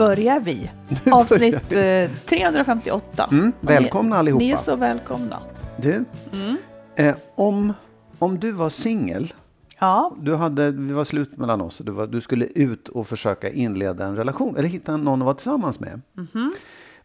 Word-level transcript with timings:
börjar 0.00 0.40
vi. 0.40 0.70
Avsnitt 1.12 1.72
eh, 1.72 2.10
358. 2.26 3.28
Mm, 3.32 3.52
välkomna 3.60 4.14
ni, 4.14 4.18
allihopa. 4.18 4.44
Ni 4.44 4.50
är 4.50 4.56
så 4.56 4.76
välkomna. 4.76 5.38
Du, 5.76 6.04
Mm. 6.32 6.56
eh, 6.96 7.14
om, 7.34 7.72
om 8.18 8.38
du 8.38 8.52
var 8.52 8.68
singel, 8.68 9.32
Ja, 9.78 10.12
du 10.20 10.34
hade, 10.34 10.70
vi 10.70 10.92
var 10.92 11.04
slut 11.04 11.36
mellan 11.36 11.60
oss 11.60 11.78
du, 11.84 11.92
var, 11.92 12.06
du 12.06 12.20
skulle 12.20 12.44
ut 12.46 12.88
och 12.88 13.06
försöka 13.06 13.50
inleda 13.50 14.04
en 14.06 14.16
relation 14.16 14.56
eller 14.56 14.68
hitta 14.68 14.96
någon 14.96 15.22
att 15.22 15.24
vara 15.26 15.34
tillsammans 15.34 15.80
med. 15.80 16.00
Mhm. 16.14 16.52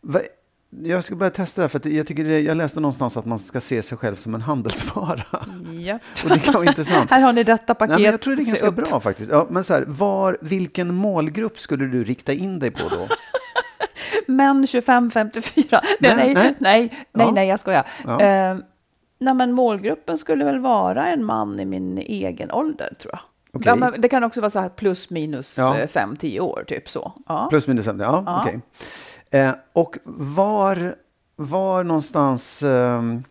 Va, 0.01 0.19
jag 0.83 1.03
ska 1.03 1.15
börja 1.15 1.29
testa 1.29 1.61
det 1.61 1.63
här 1.63 1.67
för 1.69 1.79
att 1.79 1.85
jag, 1.85 2.07
tycker 2.07 2.23
det, 2.23 2.39
jag 2.39 2.57
läste 2.57 2.79
någonstans 2.79 3.17
att 3.17 3.25
man 3.25 3.39
ska 3.39 3.61
se 3.61 3.83
sig 3.83 3.97
själv 3.97 4.15
som 4.15 4.35
en 4.35 4.41
handelsvara. 4.41 5.21
ja. 5.85 5.99
Och 6.23 6.29
det 6.29 6.39
kan 6.39 6.53
vara 6.53 6.65
intressant. 6.65 7.09
Här 7.11 7.21
har 7.21 7.33
ni 7.33 7.43
detta 7.43 7.73
paket. 7.75 7.95
men 7.95 8.03
jag 8.03 8.21
tror 8.21 8.35
det 8.35 8.41
är 8.41 8.45
ganska 8.45 8.71
bra 8.71 8.99
faktiskt. 8.99 9.31
Ja, 9.31 9.47
men 9.49 9.63
så 9.63 9.73
här, 9.73 9.83
var, 9.87 10.37
vilken 10.41 10.93
målgrupp 10.95 11.59
skulle 11.59 11.85
du 11.85 12.03
rikta 12.03 12.33
in 12.33 12.59
dig 12.59 12.71
på 12.71 12.89
då? 12.89 13.07
Män 14.33 14.65
25-54. 14.65 15.79
Nej, 15.99 16.15
Nej, 16.15 16.33
nej, 16.33 16.55
nej. 16.59 17.05
Ja. 17.11 17.31
nej, 17.31 17.47
jag 17.47 17.59
skojar. 17.59 17.87
Ja. 18.05 18.21
Eh, 18.21 18.57
nej, 19.19 19.33
men 19.33 19.51
målgruppen 19.51 20.17
skulle 20.17 20.45
väl 20.45 20.59
vara 20.59 21.07
en 21.07 21.25
man 21.25 21.59
i 21.59 21.65
min 21.65 21.97
egen 21.97 22.51
ålder, 22.51 22.93
tror 22.99 23.13
jag. 23.13 23.19
Okej. 23.53 23.63
Ja, 23.67 23.75
men 23.75 24.01
det 24.01 24.09
kan 24.09 24.23
också 24.23 24.41
vara 24.41 24.49
så 24.49 24.59
här 24.59 24.69
plus 24.69 25.09
minus 25.09 25.57
Ja. 25.57 25.75
5-10 25.87 26.39
år, 26.39 26.63
typ 26.67 26.89
så. 26.89 27.13
Ja. 27.27 27.47
Plus 27.49 27.67
minus 27.67 27.85
50, 27.85 28.03
ja, 28.03 28.23
Ja. 28.25 28.41
okej. 28.41 28.61
Eh, 29.35 29.51
och 29.73 29.97
var, 30.35 30.95
var 31.35 31.83
någonstans, 31.83 32.63
ehm, 32.63 33.23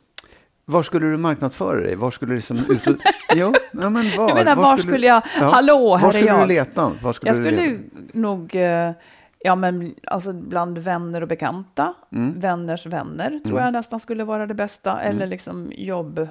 var 0.65 0.83
skulle 0.83 1.07
du 1.07 1.17
marknadsföra 1.17 1.81
dig? 1.81 1.97
Var 1.97 2.11
skulle 2.11 2.33
du 2.33 2.37
liksom 2.37 2.57
ut 2.57 2.87
och, 2.87 2.95
jo, 3.35 3.53
ja, 3.73 3.91
men 3.91 3.95
var? 4.17 4.29
Jag 4.29 4.35
menar, 4.35 4.57
var 4.57 4.77
skulle 4.77 5.07
jag- 5.07 5.21
hallå, 5.21 5.97
här 5.97 6.07
var 6.07 6.13
skulle 6.13 6.27
jag. 6.27 6.41
du 6.43 6.47
leta? 6.47 6.93
Var 7.03 7.13
skulle 7.13 7.29
Jag 7.31 7.37
du 7.37 7.45
skulle 7.45 7.67
leta? 7.67 7.83
nog, 8.13 8.55
eh, 8.57 8.93
ja 9.39 9.55
men 9.57 9.95
alltså 10.07 10.33
bland 10.33 10.79
vänner 10.79 11.21
och 11.23 11.29
bekanta, 11.29 11.95
Mm. 12.13 12.41
vänners 12.41 12.87
vänner 12.87 13.39
tror 13.45 13.61
jag 13.61 13.73
nästan 13.73 14.01
skulle 14.01 14.25
vara 14.25 14.47
det 14.47 14.55
bästa, 14.55 15.01
eller 15.01 15.27
liksom 15.27 15.73
jobbsituationer. 15.77 16.29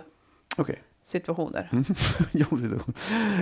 Okej. 1.72 1.83
Jo, 2.31 2.45
det 2.57 2.66
är 2.66 2.69
då. 2.69 2.79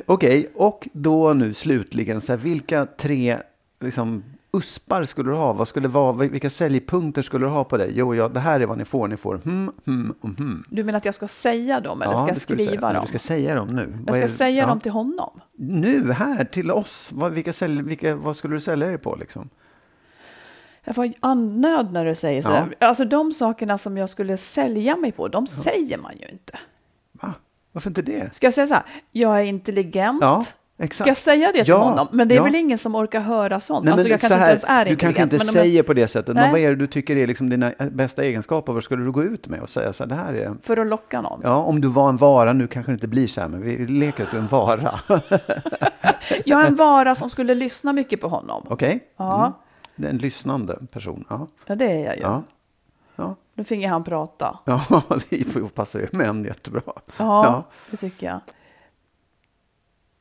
Okej, 0.06 0.52
och 0.56 0.88
då 0.94 1.34
nu 1.34 1.54
slutligen, 1.54 2.22
så 2.22 2.32
här, 2.32 2.38
vilka 2.40 2.86
tre 2.86 3.38
liksom, 3.80 4.24
uspar 4.54 5.04
skulle 5.04 5.32
du 5.32 5.36
ha? 5.36 5.54
Vad 5.54 5.68
skulle 5.68 5.88
vara, 5.88 6.14
vilka 6.14 6.50
säljpunkter 6.50 7.22
skulle 7.22 7.46
du 7.46 7.50
ha 7.50 7.64
på 7.64 7.78
dig? 7.78 7.92
Jo, 7.96 8.16
ja, 8.16 8.28
det 8.28 8.40
här 8.40 8.60
är 8.60 8.66
vad 8.66 8.78
ni 8.78 8.86
får. 8.86 9.08
Ni 9.08 9.18
får 9.18 9.38
hmm, 9.38 9.72
hmm 9.86 10.16
och 10.22 10.30
hmm. 10.30 10.64
Du 10.70 10.84
menar 10.84 10.98
att 10.98 11.06
jag 11.06 11.16
ska 11.16 11.28
säga 11.28 11.80
dem 11.80 12.02
eller 12.02 12.16
ska 12.16 12.26
det 12.26 12.30
jag 12.30 12.36
du 12.36 12.42
skriva 12.42 12.88
Nej, 12.88 12.94
dem? 12.94 13.02
Du 13.02 13.08
ska 13.08 13.20
säga 13.20 13.56
dem 13.56 13.68
nu. 13.68 13.94
Jag 14.06 14.14
Vad 14.14 14.16
ska 14.16 14.38
säga 14.38 14.62
ja. 14.62 14.68
dem 14.68 14.80
till 14.80 14.92
honom. 14.92 15.42
Nu, 15.58 16.12
här, 16.12 16.46
till 16.46 16.72
oss. 16.72 17.10
Vad, 17.14 17.32
vilka 17.32 17.54
sälj, 17.54 17.82
vilka, 17.82 18.16
vad 18.16 18.36
skulle 18.36 18.56
du 18.56 18.60
sälja 18.60 18.88
dig 18.88 18.98
på? 18.98 19.16
Liksom? 19.16 19.50
Jag 20.84 20.96
får 20.96 21.14
andnöd 21.20 21.94
när 21.94 22.06
du 22.06 22.16
säger 22.16 22.42
så. 22.42 22.52
Ja. 22.52 22.88
Alltså 22.88 23.06
de 23.06 23.32
sakerna 23.32 23.78
som 23.78 23.98
jag 23.98 24.10
skulle 24.10 24.38
sälja 24.38 24.96
mig 24.96 25.12
på, 25.12 25.28
de 25.28 25.48
säger 25.48 25.98
man 25.98 26.18
ju 26.18 26.28
inte. 26.28 26.60
Va? 27.12 27.34
Varför 27.72 27.90
inte 27.90 28.02
det? 28.02 28.36
Ska 28.36 28.48
jag 28.48 28.54
säga 28.54 28.68
så 28.68 28.74
här, 28.74 28.84
jag 29.12 29.40
är 29.40 29.44
intelligent. 29.44 30.56
Ja, 30.82 30.86
exakt. 30.86 30.98
Ska 31.06 31.10
jag 31.10 31.18
säga 31.18 31.48
det 31.48 31.64
till 31.64 31.70
Ja, 31.70 31.78
honom? 31.78 32.08
Men 32.12 32.28
det 32.28 32.36
är 32.36 32.38
ja. 32.38 32.44
väl 32.44 32.56
ingen 32.56 32.78
som 32.78 32.96
orkar 32.96 33.20
höra 33.22 33.60
sånt? 33.60 33.86
Nej, 33.86 33.94
alltså 33.94 34.08
jag 34.08 34.20
kanske 34.20 34.40
här, 34.40 34.42
inte 34.44 34.50
ens 34.52 34.64
är 34.68 34.86
du 34.86 34.96
kanske 34.96 35.24
inte 35.24 35.38
men 35.38 35.46
säger 35.46 35.84
på 35.84 35.94
det 35.94 36.08
sättet, 36.08 36.36
Nej. 36.36 36.44
men 36.44 36.52
vad 36.52 36.62
är 36.62 36.70
det 36.70 36.76
du 36.76 36.88
tycker 36.88 37.16
är 37.16 37.28
liksom 37.28 37.50
dina 37.50 37.72
bästa 37.92 38.24
egenskaper? 38.24 38.74
Vad 38.74 38.84
skulle 38.84 39.04
du 39.04 39.12
gå 39.12 39.24
ut 39.24 39.48
med 39.48 39.62
och 39.62 39.70
säga 39.70 39.94
så 39.94 40.04
här, 40.04 40.10
det 40.10 40.16
här 40.16 40.34
är... 40.34 40.54
För 40.62 40.78
att 40.78 40.88
locka 40.88 41.22
någon. 41.22 41.40
Ja, 41.44 41.56
om 41.56 41.82
du 41.82 41.88
var 41.88 42.10
en 42.10 42.18
vara, 42.18 42.54
nu 42.54 42.68
kanske 42.68 42.92
det 42.92 42.94
inte 42.94 43.08
blir 43.08 43.28
så 43.28 43.42
här, 43.42 43.48
men 43.48 43.62
vi 43.62 43.86
leker 43.86 44.24
att 44.24 44.32
du 44.32 44.38
är 44.38 44.42
en 44.42 44.48
vara. 44.48 45.00
Jag 46.46 46.62
är 46.62 46.68
en 46.68 46.76
vara 46.76 47.16
som 47.16 47.30
skulle 47.30 47.56
lyssna 47.56 47.94
mycket 47.94 48.22
på 48.22 48.28
honom. 48.28 48.66
Okej? 48.70 49.00
Ja, 49.18 49.54
Det 49.96 50.08
är 50.08 50.12
en 50.12 50.18
lyssnande 50.18 50.78
person. 50.92 51.26
Ja. 51.30 51.48
ja 51.66 51.76
det 51.76 51.92
är 51.92 52.06
jag 52.06 52.16
ju. 52.16 52.22
Ja. 52.22 52.44
Ja. 53.16 53.36
Då 53.56 53.64
finge 53.64 53.88
han 53.88 54.04
prata. 54.04 54.60
Ja, 54.66 54.82
det 55.30 55.76
passar 55.76 56.00
ju 56.00 56.08
män 56.12 56.44
jättebra. 56.44 56.82
Ja, 56.86 57.02
Ja. 57.18 57.64
det 57.92 57.98
tycker 57.98 58.28
jag. 58.28 58.40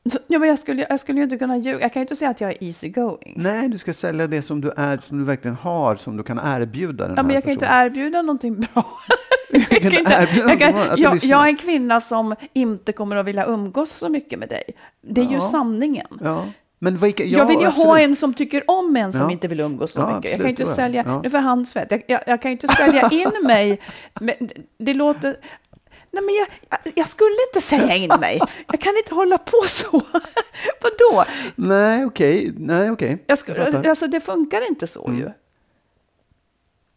Ja, 0.27 0.39
men 0.39 0.49
jag 0.49 0.59
skulle, 0.59 0.85
jag 0.89 0.99
skulle 0.99 1.17
ju 1.17 1.23
inte 1.23 1.37
kunna 1.37 1.57
ljuga. 1.57 1.79
Jag 1.81 1.93
kan 1.93 1.99
ju 1.99 2.03
inte 2.03 2.15
säga 2.15 2.31
att 2.31 2.41
jag 2.41 2.49
är 2.51 2.63
easy 2.63 2.89
going. 2.89 3.33
Nej, 3.35 3.69
du 3.69 3.77
ska 3.77 3.93
sälja 3.93 4.27
det 4.27 4.41
som 4.41 4.61
du 4.61 4.71
är, 4.77 4.97
som 4.97 5.17
du 5.17 5.23
verkligen 5.23 5.55
har, 5.55 5.95
som 5.95 6.17
du 6.17 6.23
kan 6.23 6.39
erbjuda 6.43 7.07
den 7.07 7.15
Ja, 7.17 7.23
men 7.23 7.29
här 7.29 7.33
jag 7.33 7.43
kan 7.43 7.49
ju 7.49 7.53
inte 7.53 7.65
personen. 7.65 7.85
erbjuda 7.85 8.21
någonting 8.21 8.59
bra. 8.59 8.85
Jag 9.53 9.67
kan 9.81 9.91
Jag, 9.91 9.99
inte, 9.99 10.27
jag, 10.47 10.59
kan, 10.59 10.75
jag, 11.01 11.23
jag 11.23 11.43
är 11.43 11.47
en 11.47 11.57
kvinna 11.57 12.01
som 12.01 12.35
inte 12.53 12.91
kommer 12.91 13.15
att 13.15 13.25
vilja 13.25 13.45
umgås 13.45 13.89
så 13.91 14.09
mycket 14.09 14.39
med 14.39 14.49
dig. 14.49 14.63
Det 15.01 15.21
är 15.21 15.25
ju 15.25 15.33
Ja. 15.33 15.41
sanningen. 15.41 16.07
Ja. 16.23 16.45
Men 16.79 16.97
vilka, 16.97 17.23
ja, 17.23 17.37
jag 17.37 17.45
vill 17.45 17.59
ju 17.59 17.65
ha 17.65 17.71
absolut. 17.71 18.03
en 18.09 18.15
som 18.15 18.33
tycker 18.33 18.63
om 18.71 18.95
en 18.95 19.13
som 19.13 19.21
Ja. 19.21 19.31
inte 19.31 19.47
vill 19.47 19.59
umgås 19.59 19.91
så 19.93 19.99
Ja, 20.01 20.05
mycket. 20.15 20.31
Jag 20.31 20.39
absolut, 20.39 20.57
kan 20.57 20.65
inte 20.65 20.75
sälja, 20.75 21.03
ja. 21.07 21.21
nu 21.21 21.29
får 21.29 21.37
han 21.37 21.65
svett, 21.65 21.91
jag, 21.91 22.03
jag, 22.07 22.21
jag 22.27 22.41
kan 22.41 22.51
inte 22.51 22.67
sälja 22.67 23.09
in 23.11 23.31
mig. 23.43 23.79
Men 24.21 24.35
det 24.77 24.93
låter, 24.93 25.35
nej 26.11 26.23
men 26.23 26.35
jag, 26.35 26.47
jag, 26.95 27.07
skulle 27.07 27.35
inte 27.49 27.67
sälja 27.67 27.95
in 27.95 28.11
mig. 28.19 28.39
Jag 28.67 28.81
kan 28.81 28.97
inte 28.97 29.15
hålla 29.15 29.37
på 29.37 29.61
så. 29.67 30.01
Vadå? 30.81 31.25
Nej, 31.55 32.05
okej. 32.05 32.53
Nej, 32.57 32.91
okej. 32.91 33.09
Jag 33.09 33.19
Jag 33.27 33.37
skulle, 33.37 33.89
alltså 33.89 34.07
det 34.07 34.21
funkar 34.21 34.67
inte 34.67 34.87
så 34.87 35.07
Mm. 35.07 35.19
ju. 35.19 35.31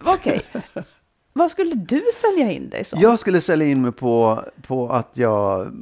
Okej. 0.04 0.42
Vad 1.32 1.50
skulle 1.50 1.74
du 1.74 2.02
sälja 2.14 2.52
in 2.52 2.70
dig 2.70 2.84
som? 2.84 3.00
Jag 3.00 3.18
skulle 3.18 3.40
sälja 3.40 3.66
in 3.66 3.82
mig 3.82 3.92
på, 3.92 4.44
på 4.66 4.88
att 4.88 5.10
jag, 5.14 5.72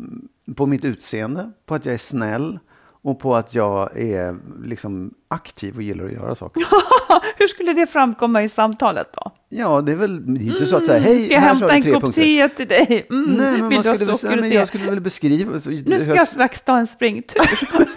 på 0.57 0.67
mitt 0.67 0.85
utseende, 0.85 1.51
på 1.67 1.75
att 1.75 1.85
jag 1.85 1.95
är 1.95 1.99
snäll 1.99 2.59
och 3.05 3.19
på 3.19 3.37
att 3.37 3.55
jag 3.55 3.97
är 3.97 4.37
liksom 4.65 5.15
aktiv 5.29 5.77
och 5.77 5.83
gillar 5.83 6.05
att 6.05 6.13
göra 6.13 6.35
saker. 6.35 6.63
Hur 7.37 7.47
skulle 7.47 7.73
det 7.73 7.87
framkomma 7.87 8.43
i 8.43 8.49
samtalet 8.49 9.07
då? 9.15 9.33
Ja, 9.49 9.81
det 9.81 9.93
är 9.93 9.97
väl 9.97 10.35
det 10.35 10.41
är 10.41 10.45
inte 10.45 10.67
så 10.67 10.77
att 10.77 10.87
säga, 10.87 10.99
hej, 11.01 11.25
Ska 11.25 11.35
jag 11.35 11.41
här 11.41 11.49
hämta 11.49 11.73
en 11.73 12.01
kopp 12.01 12.15
te 12.15 12.49
till 12.49 12.69
dig? 12.69 13.07
Mm, 13.11 13.25
Nej, 13.33 13.53
men 13.63 13.75
man 13.75 13.99
skulle 13.99 14.41
men 14.41 14.51
jag 14.53 14.69
skulle 14.69 14.85
väl 14.91 15.01
beskriva... 15.01 15.61
så- 15.61 15.71
Nu 15.71 16.01
ska 16.01 16.15
jag 16.15 16.29
strax 16.29 16.63
ta 16.63 16.79
en 16.79 16.87
springtur. 16.87 17.43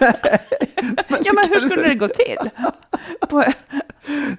ja, 1.24 1.32
men 1.32 1.48
hur 1.50 1.58
skulle 1.60 1.82
det 1.88 1.94
gå 1.94 2.08
till? 2.08 2.50
På, 3.28 3.44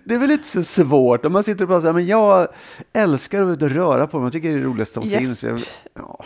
Det 0.04 0.14
är 0.16 0.20
väl 0.20 0.32
inte 0.32 0.48
så 0.48 0.64
svårt 0.64 1.26
om 1.26 1.34
man 1.34 1.44
sitter 1.44 1.64
och 1.64 1.70
pratar 1.70 1.82
så 1.82 1.88
här, 1.88 1.94
men 1.94 2.08
jag 2.08 2.48
älskar 2.94 3.44
att 3.44 3.62
röra 3.62 4.08
på 4.08 4.18
mig. 4.20 4.26
Jag 4.26 4.34
tycker 4.34 4.50
det 4.50 4.54
är 4.56 4.60
det 4.60 4.66
roligaste 4.66 4.94
som 4.94 5.04
Yes. 5.04 5.20
finns. 5.20 5.44
Jag, 5.44 5.62
ja. 5.94 6.26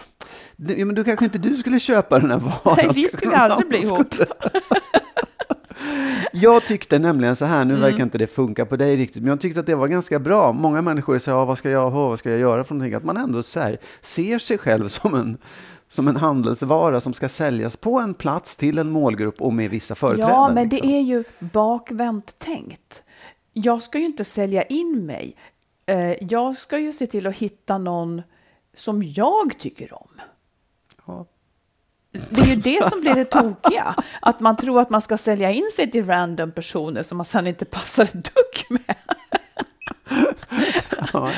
Ja, 0.67 0.85
men 0.85 0.95
då 0.95 1.03
kanske 1.03 1.25
inte 1.25 1.37
du 1.37 1.57
skulle 1.57 1.79
köpa 1.79 2.19
den 2.19 2.31
här 2.31 2.37
varan. 2.37 2.77
nej, 2.77 2.89
vi 2.95 3.07
skulle 3.09 3.35
aldrig 3.37 3.69
bli 3.69 3.77
ihop. 3.81 4.15
Jag 6.33 6.67
tyckte 6.67 6.99
nämligen 6.99 7.35
så 7.35 7.45
här, 7.45 7.65
nu 7.65 7.73
Mm. 7.73 7.81
verkar 7.91 8.03
inte 8.03 8.17
det 8.17 8.27
funka 8.27 8.65
på 8.65 8.75
dig 8.75 8.95
riktigt, 8.95 9.21
men 9.23 9.29
jag 9.29 9.41
tyckte 9.41 9.59
att 9.59 9.65
det 9.65 9.75
var 9.75 9.87
ganska 9.87 10.19
bra. 10.19 10.51
Många 10.53 10.81
människor 10.81 11.17
säger, 11.19 11.37
ja, 11.37 11.45
vad 11.45 11.57
ska 11.57 11.69
jag 11.69 11.91
ha, 11.91 12.07
vad 12.09 12.19
ska 12.19 12.29
jag 12.31 12.39
göra 12.39 12.63
för 12.63 12.73
någonting? 12.75 12.93
Att 12.93 13.03
man 13.03 13.17
ändå 13.17 13.43
så 13.43 13.59
här, 13.59 13.77
ser 14.01 14.39
sig 14.39 14.57
själv 14.57 14.87
som 14.89 15.15
en, 15.15 15.37
som 15.87 16.07
en 16.07 16.15
handelsvara 16.15 17.01
som 17.01 17.13
ska 17.13 17.29
säljas 17.29 17.77
på 17.77 17.99
en 17.99 18.13
plats 18.13 18.55
till 18.55 18.77
en 18.77 18.89
målgrupp 18.89 19.41
och 19.41 19.53
med 19.53 19.69
vissa 19.69 19.95
företräden. 19.95 20.29
Ja, 20.35 20.51
men 20.53 20.69
liksom. 20.69 20.87
det 20.89 20.95
är 20.97 21.01
ju 21.01 21.23
bakvänt 21.39 22.39
tänkt. 22.39 23.03
Jag 23.53 23.83
ska 23.83 23.99
ju 23.99 24.05
inte 24.05 24.23
sälja 24.25 24.63
in 24.63 25.05
mig. 25.05 25.35
Eh, 25.85 26.23
Jag 26.23 26.57
ska 26.57 26.77
ju 26.79 26.93
se 26.93 27.07
till 27.07 27.27
att 27.27 27.35
hitta 27.35 27.77
någon 27.77 28.21
som 28.75 29.03
jag 29.03 29.59
tycker 29.59 29.93
om. 29.93 30.07
Det 32.11 32.41
är 32.41 32.45
ju 32.45 32.55
det 32.55 32.89
som 32.89 33.01
blir 33.01 33.15
det 33.15 33.25
tokiga. 33.25 33.95
Att 34.21 34.39
man 34.39 34.57
tror 34.57 34.81
att 34.81 34.89
man 34.89 35.01
ska 35.01 35.17
sälja 35.17 35.51
in 35.51 35.69
sig 35.75 35.91
till 35.91 36.05
random 36.05 36.51
personer 36.51 37.03
som 37.03 37.17
man 37.17 37.25
sen 37.25 37.47
inte 37.47 37.65
passar 37.65 38.03
ett 38.03 38.13
dugg 38.13 38.65
med. 38.69 38.95
Ja. 41.13 41.31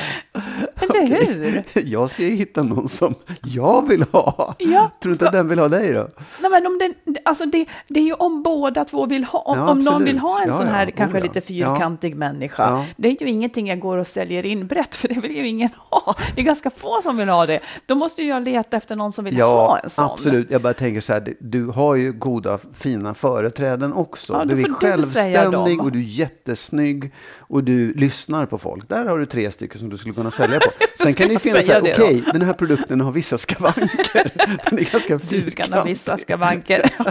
Eller 0.90 1.16
hur? 1.34 1.62
Jag 1.84 2.10
ska 2.10 2.22
ju 2.22 2.30
hitta 2.34 2.62
någon 2.62 2.88
som 2.88 3.14
jag 3.42 3.88
vill 3.88 4.02
ha. 4.12 4.54
Ja, 4.58 4.90
Tror 5.00 5.10
du 5.10 5.12
inte 5.12 5.26
att 5.26 5.32
den 5.32 5.48
vill 5.48 5.58
ha 5.58 5.68
dig 5.68 5.92
då? 5.92 6.08
Nej, 6.40 6.50
men 6.50 6.66
om 6.66 6.78
den, 6.78 6.94
alltså 7.24 7.46
det, 7.46 7.66
det 7.88 8.00
är 8.00 8.04
ju 8.04 8.12
om 8.12 8.42
båda 8.42 8.84
två 8.84 9.06
vill 9.06 9.24
ha, 9.24 9.38
om, 9.38 9.58
Ja, 9.58 9.70
om 9.70 9.80
någon 9.80 10.04
vill 10.04 10.18
ha 10.18 10.42
en 10.42 10.48
Ja, 10.48 10.56
sån 10.56 10.66
här 10.68 10.86
Oh, 10.86 10.90
kanske 10.90 11.20
lite 11.20 11.40
fyrkantig 11.40 12.16
människa. 12.16 12.84
Det 12.96 13.08
är 13.08 13.22
ju 13.22 13.28
ingenting 13.28 13.66
jag 13.68 13.80
går 13.80 13.96
och 13.98 14.06
säljer 14.06 14.46
in 14.46 14.66
brett, 14.66 14.94
för 14.94 15.08
det 15.08 15.20
vill 15.20 15.36
ju 15.36 15.48
ingen 15.48 15.70
ha. 15.90 16.16
Det 16.34 16.40
är 16.40 16.44
ganska 16.44 16.70
få 16.70 17.00
som 17.02 17.16
vill 17.16 17.28
ha 17.28 17.46
det. 17.46 17.60
Då 17.86 17.94
måste 17.94 18.22
ju 18.22 18.28
jag 18.28 18.42
leta 18.44 18.76
efter 18.76 18.96
någon 18.96 19.12
som 19.12 19.24
vill 19.24 19.40
ha 19.40 19.78
en 19.78 19.90
sån. 19.90 20.04
absolut. 20.04 20.50
Jag 20.50 20.62
bara 20.62 20.72
tänker 20.72 21.00
så 21.00 21.12
här, 21.12 21.34
du 21.40 21.66
har 21.66 21.94
ju 21.94 22.12
goda, 22.12 22.58
fina 22.74 23.14
företräden 23.14 23.92
också. 23.92 24.44
Du 24.44 24.60
är 24.60 24.72
självständig 24.74 25.80
och 25.82 25.92
du 25.92 25.98
är 25.98 26.02
jättesnygg 26.02 27.12
och 27.38 27.64
du 27.64 27.92
lyssnar 27.94 28.46
på 28.46 28.58
folk. 28.58 28.88
Där 28.88 29.06
har 29.06 29.18
du 29.18 29.26
tre 29.26 29.50
stycken 29.50 29.78
som 29.78 29.88
du 29.88 29.96
skulle 29.96 30.14
kunna 30.14 30.30
sälja 30.30 30.60
på. 30.60 30.66
Sen 30.98 31.14
kan 31.14 31.26
det 31.26 31.32
ju 31.32 31.32
jag 31.34 31.42
finnas 31.42 31.66
säga 31.66 31.80
okej, 31.80 32.24
den 32.32 32.42
här 32.42 32.52
produkten 32.52 33.00
har 33.00 33.12
vissa 33.12 33.38
skavanker. 33.38 34.30
Den 34.70 34.78
är 34.78 34.92
ganska 34.92 35.18
Du 35.18 35.18
kan 35.18 35.18
ha 35.18 35.40
fyrkantig. 35.40 35.84
vissa 35.90 36.18
skavanker. 36.18 36.90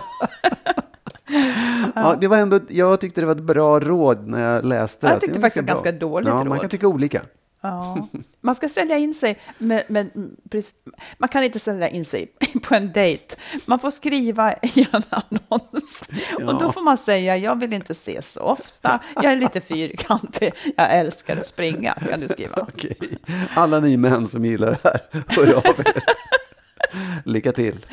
Ja, 1.96 2.16
det 2.22 2.28
var 2.28 2.38
ändå, 2.38 2.60
jag 2.70 3.00
tyckte 3.02 3.22
det 3.22 3.28
var 3.28 3.36
ett 3.36 3.44
bra 3.44 3.80
råd 3.80 4.28
när 4.28 4.54
jag 4.56 4.66
läste 4.66 5.06
Jag 5.08 5.16
det. 5.16 5.20
tyckte 5.20 5.36
Det 5.36 5.42
faktiskt 5.42 5.66
bra. 5.66 5.74
ganska 5.74 5.92
dåligt 5.92 6.28
ja, 6.28 6.36
Man 6.36 6.48
råd. 6.48 6.62
kan 6.62 6.70
tycka 6.70 6.88
olika. 6.88 7.22
Ja. 7.66 8.08
Man 8.42 8.56
ska 8.56 8.70
sälja 8.70 8.98
in 8.98 9.14
sig, 9.14 9.40
med, 9.58 10.12
precis- 10.50 10.76
man 11.18 11.30
kan 11.30 11.44
inte 11.44 11.60
sälja 11.60 11.90
in 11.90 12.06
sig 12.06 12.32
på 12.64 12.76
en 12.76 12.92
dejt. 12.94 13.36
Man 13.66 13.80
får 13.80 13.92
skriva 13.92 14.54
i 14.54 14.88
en 14.92 15.02
annons. 15.10 16.10
Och 16.36 16.60
då 16.60 16.72
får 16.72 16.82
man 16.82 16.98
säga, 16.98 17.38
jag 17.38 17.60
vill 17.60 17.74
inte 17.74 17.96
se 17.96 18.22
så 18.22 18.40
ofta, 18.42 19.00
jag 19.16 19.26
är 19.26 19.36
lite 19.36 19.62
fyrkantig, 19.62 20.54
jag 20.76 20.94
älskar 20.98 21.38
att 21.38 21.46
springa, 21.48 21.94
kan 22.10 22.20
du 22.20 22.28
skriva. 22.28 22.56
Okej. 22.74 22.98
Alla 23.56 23.80
ni 23.80 23.98
män 23.98 24.28
som 24.28 24.46
gillar 24.46 24.68
det 24.72 24.80
här, 24.84 25.00
hör 25.28 25.54
av 25.54 25.66
er. 25.80 26.04
Lycka 27.26 27.52
till. 27.52 27.86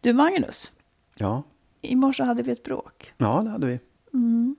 Du 0.00 0.12
Magnus, 0.12 0.70
Ja, 1.18 1.42
i 1.82 1.94
morse 1.96 2.22
hade 2.22 2.42
vi 2.42 2.52
ett 2.52 2.62
bråk. 2.64 3.12
ja 3.16 3.42
det 3.44 3.50
hade 3.50 3.66
vi. 3.66 3.80
Mm. 4.14 4.56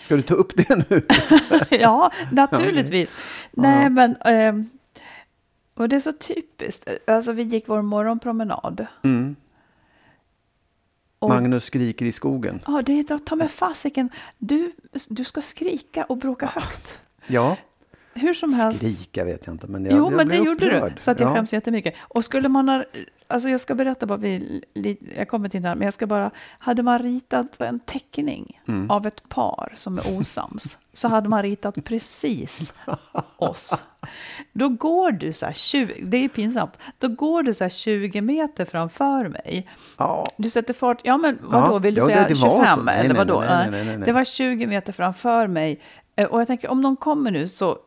Ska 0.00 0.16
du 0.16 0.22
ta 0.22 0.34
upp 0.34 0.52
det 0.56 0.88
nu? 0.90 1.06
ja, 1.78 2.12
naturligtvis. 2.32 3.12
Nej, 3.50 3.90
men... 3.90 4.16
ehm, 4.24 4.64
och 5.74 5.88
det 5.88 5.96
är 5.96 6.00
så 6.00 6.12
typiskt. 6.12 6.88
Alltså, 7.06 7.32
vi 7.32 7.42
gick 7.42 7.68
vår 7.68 7.82
morgonpromenad. 7.82 8.86
Mm. 9.04 9.36
Och- 11.18 11.28
Magnus 11.28 11.64
skriker 11.64 12.06
i 12.06 12.12
skogen. 12.12 12.60
Ja, 12.66 12.82
det 12.86 12.98
är 12.98 13.18
ta 13.18 13.36
med 13.36 13.50
fasiken. 13.50 14.10
Du, 14.38 14.72
du 15.08 15.24
ska 15.24 15.42
skrika 15.42 16.04
och 16.04 16.16
bråka 16.16 16.46
högt. 16.46 17.00
Ja, 17.26 17.56
Hur 18.18 18.34
som 18.34 18.52
helst. 18.54 18.78
skrika 18.94 19.24
vet 19.24 19.46
jag 19.46 19.54
inte, 19.54 19.66
men 19.66 19.84
jag, 19.84 19.92
jo, 19.92 20.04
jag 20.04 20.10
men 20.12 20.18
det 20.18 20.24
blev 20.24 20.44
gjorde 20.44 20.66
upprörd. 20.66 20.92
du. 20.96 21.00
Så 21.00 21.10
att 21.10 21.20
jag 21.20 21.30
ja. 21.30 21.34
skäms 21.34 21.52
jättemycket. 21.52 21.94
Och 22.00 22.24
skulle 22.24 22.48
man 22.48 22.68
ha... 22.68 22.84
Alltså 23.30 23.48
jag 23.48 23.60
ska 23.60 23.74
berätta 23.74 24.06
vad 24.06 24.20
vi... 24.20 24.62
Jag 25.16 25.28
kommer 25.28 25.48
till 25.48 25.62
det 25.62 25.68
här, 25.68 25.74
men 25.74 25.84
jag 25.84 25.94
ska 25.94 26.06
bara... 26.06 26.30
Hade 26.58 26.82
man 26.82 26.98
ritat 26.98 27.60
en 27.60 27.80
teckning 27.80 28.60
Mm. 28.68 28.90
av 28.90 29.06
ett 29.06 29.28
par 29.28 29.72
som 29.76 29.98
är 29.98 30.18
osams, 30.18 30.78
så 30.92 31.08
hade 31.08 31.28
man 31.28 31.42
ritat 31.42 31.84
precis 31.84 32.74
oss. 33.36 33.82
Då 34.52 34.68
går 34.68 35.12
du 35.12 35.32
så 35.32 35.46
här 35.46 35.52
20... 35.52 35.94
Det 36.04 36.16
är 36.24 36.28
pinsamt. 36.28 36.78
Då 36.98 37.08
går 37.08 37.42
du 37.42 37.54
så 37.54 37.64
här 37.64 37.68
20 37.70 38.20
meter 38.20 38.64
framför 38.64 39.28
mig. 39.28 39.68
Ja, 39.98 40.24
Du 40.36 40.50
sätter 40.50 40.74
fart, 40.74 41.00
ja 41.04 41.16
men 41.16 41.38
vadå, 41.42 41.74
Ja, 41.74 41.78
vill 41.78 41.94
du 41.94 42.00
ja, 42.00 42.06
säga 42.06 42.22
det- 42.22 42.34
det 42.34 42.40
var 42.40 42.50
25 42.58 42.76
så. 42.76 42.82
Nej, 42.82 43.04
eller 43.04 43.14
vadå? 43.14 43.40
nej, 43.40 43.70
nej, 43.70 43.84
nej, 43.84 43.96
nej. 43.96 44.06
Det 44.06 44.12
var 44.12 44.24
20 44.24 44.66
meter 44.66 44.92
framför 44.92 45.46
mig. 45.46 45.80
Eh, 46.18 46.26
Och 46.26 46.40
jag 46.40 46.46
tänker, 46.46 46.68
om 46.68 46.82
de 46.82 46.96
kommer 46.96 47.30
nu 47.30 47.48
så 47.48 47.78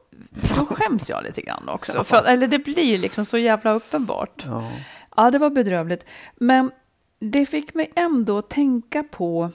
då 0.55 0.65
skäms 0.65 1.09
jag 1.09 1.23
lite 1.23 1.41
grann 1.41 1.69
också. 1.69 2.03
För, 2.03 2.23
eller 2.23 2.47
det 2.47 2.59
blir 2.59 2.97
liksom 2.97 3.25
så 3.25 3.37
jävla 3.37 3.71
uppenbart. 3.71 4.43
ja. 4.47 4.71
Ja, 5.15 5.31
det 5.31 5.37
var 5.39 5.49
bedrövligt. 5.49 6.05
Men 6.35 6.71
det 7.19 7.45
fick 7.45 7.73
mig 7.73 7.91
ändå 7.95 8.41
tänka 8.41 9.03
på... 9.03 9.51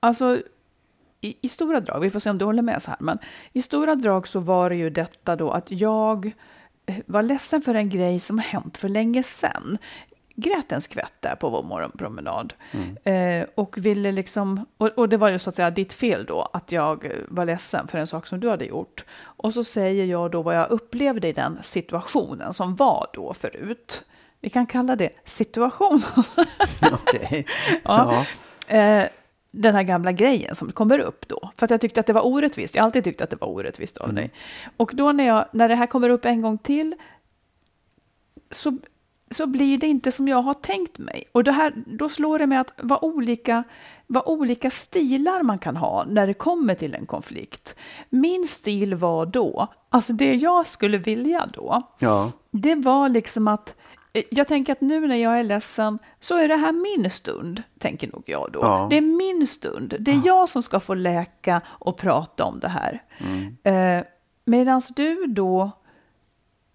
Alltså, 0.00 0.42
i, 1.20 1.36
i 1.40 1.48
stora 1.48 1.80
drag, 1.80 2.00
vi 2.00 2.10
får 2.10 2.20
se 2.20 2.30
om 2.30 2.38
du 2.38 2.44
håller 2.44 2.62
med 2.62 2.82
så 2.82 2.90
här, 2.90 2.98
men 3.00 3.18
i 3.52 3.62
stora 3.62 3.94
drag 3.94 4.28
så 4.28 4.40
var 4.40 4.70
det 4.70 4.76
ju 4.76 4.90
detta 4.90 5.36
då 5.36 5.50
att 5.50 5.70
jag 5.70 6.32
eh, 6.86 6.96
var 7.06 7.22
ledsen 7.22 7.62
för 7.62 7.74
en 7.74 7.88
grej 7.88 8.20
som 8.20 8.38
hänt 8.38 8.78
för 8.78 8.88
länge 8.88 9.22
sedan. 9.22 9.78
Grät 10.34 10.72
en 10.72 10.80
skvätt 10.80 11.14
där 11.20 11.34
på 11.34 11.48
vår 11.48 11.62
morgonpromenad. 11.62 12.54
Eh, 13.04 13.46
och 13.54 13.78
ville 13.78 14.12
liksom, 14.12 14.66
och, 14.76 14.88
och 14.88 15.08
det 15.08 15.16
var 15.16 15.28
ju 15.28 15.38
så 15.38 15.50
att 15.50 15.56
säga 15.56 15.70
ditt 15.70 15.92
fel 15.92 16.24
då, 16.24 16.50
att 16.52 16.72
jag 16.72 17.12
var 17.28 17.44
ledsen 17.44 17.88
för 17.88 17.98
en 17.98 18.06
sak 18.06 18.26
som 18.26 18.40
du 18.40 18.50
hade 18.50 18.64
gjort. 18.64 19.04
Och 19.20 19.54
så 19.54 19.64
säger 19.64 20.04
jag 20.04 20.30
då 20.30 20.42
vad 20.42 20.56
jag 20.56 20.70
upplevde 20.70 21.28
i 21.28 21.32
den 21.32 21.58
situationen 21.62 22.52
som 22.52 22.74
var 22.74 23.06
då 23.12 23.34
förut. 23.34 24.04
Vi 24.40 24.50
kan 24.50 24.66
kalla 24.66 24.96
det 24.96 25.10
situation. 25.24 26.02
okej. 26.92 27.46
Ja. 27.84 28.24
Ja. 28.68 28.76
eh, 28.76 29.08
den 29.50 29.74
här 29.74 29.82
gamla 29.82 30.12
grejen 30.12 30.54
som 30.54 30.72
kommer 30.72 30.98
upp 30.98 31.28
då. 31.28 31.50
För 31.56 31.64
att 31.64 31.70
jag 31.70 31.80
tyckte 31.80 32.00
att 32.00 32.06
det 32.06 32.12
var 32.12 32.26
orättvist. 32.26 32.74
Jag 32.74 32.82
har 32.82 32.86
alltid 32.86 33.04
tyckt 33.04 33.20
att 33.20 33.30
det 33.30 33.36
var 33.40 33.48
orättvist 33.48 33.96
av 33.96 34.14
dig. 34.14 34.30
Och 34.76 34.90
då 34.94 35.12
när, 35.12 35.26
jag, 35.26 35.44
när 35.52 35.68
det 35.68 35.74
här 35.74 35.86
kommer 35.86 36.10
upp 36.10 36.24
en 36.24 36.42
gång 36.42 36.58
till 36.58 36.94
så, 38.50 38.78
så 39.30 39.46
blir 39.46 39.78
det 39.78 39.86
inte 39.86 40.12
som 40.12 40.28
jag 40.28 40.42
har 40.42 40.54
tänkt 40.54 40.98
mig. 40.98 41.24
Och 41.32 41.44
det 41.44 41.52
här, 41.52 41.72
då 41.86 42.08
slår 42.08 42.38
det 42.38 42.46
mig 42.46 42.58
att 42.58 42.72
vad 42.82 42.98
olika, 43.02 43.64
vad 44.06 44.22
olika 44.26 44.70
stilar 44.70 45.42
man 45.42 45.58
kan 45.58 45.76
ha 45.76 46.04
när 46.04 46.26
det 46.26 46.34
kommer 46.34 46.74
till 46.74 46.94
en 46.94 47.06
konflikt. 47.06 47.76
Min 48.08 48.46
stil 48.46 48.94
var 48.94 49.26
då, 49.26 49.68
alltså 49.88 50.12
det 50.12 50.34
jag 50.34 50.66
skulle 50.66 50.98
vilja 50.98 51.46
då, 51.54 51.82
ja. 51.98 52.32
det 52.50 52.74
var 52.74 53.08
liksom 53.08 53.48
att 53.48 53.74
eh, 54.12 54.24
jag 54.30 54.48
tänker 54.48 54.72
att 54.72 54.80
nu 54.80 55.08
när 55.08 55.16
jag 55.16 55.38
är 55.38 55.44
ledsen 55.44 55.98
så 56.20 56.36
är 56.36 56.48
det 56.48 56.56
här 56.56 56.72
min 56.72 57.10
stund, 57.10 57.62
tänker 57.78 58.08
nog 58.12 58.22
jag 58.26 58.52
då. 58.52 58.60
Ja. 58.62 58.86
Det 58.90 58.96
är 58.96 59.00
min 59.00 59.46
stund. 59.46 59.94
Det 60.00 60.10
är 60.10 60.20
jag 60.24 60.48
som 60.48 60.62
ska 60.62 60.80
få 60.80 60.94
läka 60.94 61.60
och 61.66 61.96
prata 61.96 62.44
om 62.44 62.60
det 62.60 62.68
här. 62.68 63.02
Mm. 63.18 63.56
Eh, 63.62 64.04
Medan 64.50 64.82
du 64.96 65.26
då, 65.26 65.70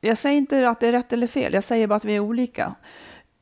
jag 0.05 0.17
säger 0.17 0.37
inte 0.37 0.69
att 0.69 0.79
det 0.79 0.87
är 0.87 0.91
rätt 0.91 1.13
eller 1.13 1.27
fel, 1.27 1.53
jag 1.53 1.63
säger 1.63 1.87
bara 1.87 1.95
att 1.95 2.05
vi 2.05 2.15
är 2.15 2.19
olika. 2.19 2.75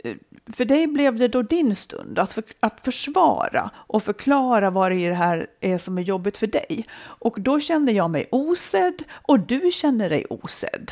Eh, 0.03 0.15
För 0.53 0.65
dig 0.65 0.87
blev 0.87 1.15
det 1.17 1.27
då 1.27 1.41
din 1.41 1.75
stund 1.75 2.19
att, 2.19 2.33
för, 2.33 2.43
att 2.59 2.85
försvara 2.85 3.69
och 3.75 4.03
förklara 4.03 4.69
vad 4.69 4.91
det 4.91 4.95
i 4.95 5.07
det 5.07 5.15
här 5.15 5.47
är 5.59 5.77
som 5.77 5.97
är 5.97 6.01
jobbigt 6.01 6.37
för 6.37 6.47
dig. 6.47 6.85
Och 7.19 7.41
då 7.41 7.59
kände 7.59 7.91
jag 7.91 8.09
mig 8.09 8.27
osedd 8.31 9.03
och 9.11 9.39
du 9.39 9.71
känner 9.71 10.09
dig 10.09 10.25
osedd. 10.29 10.91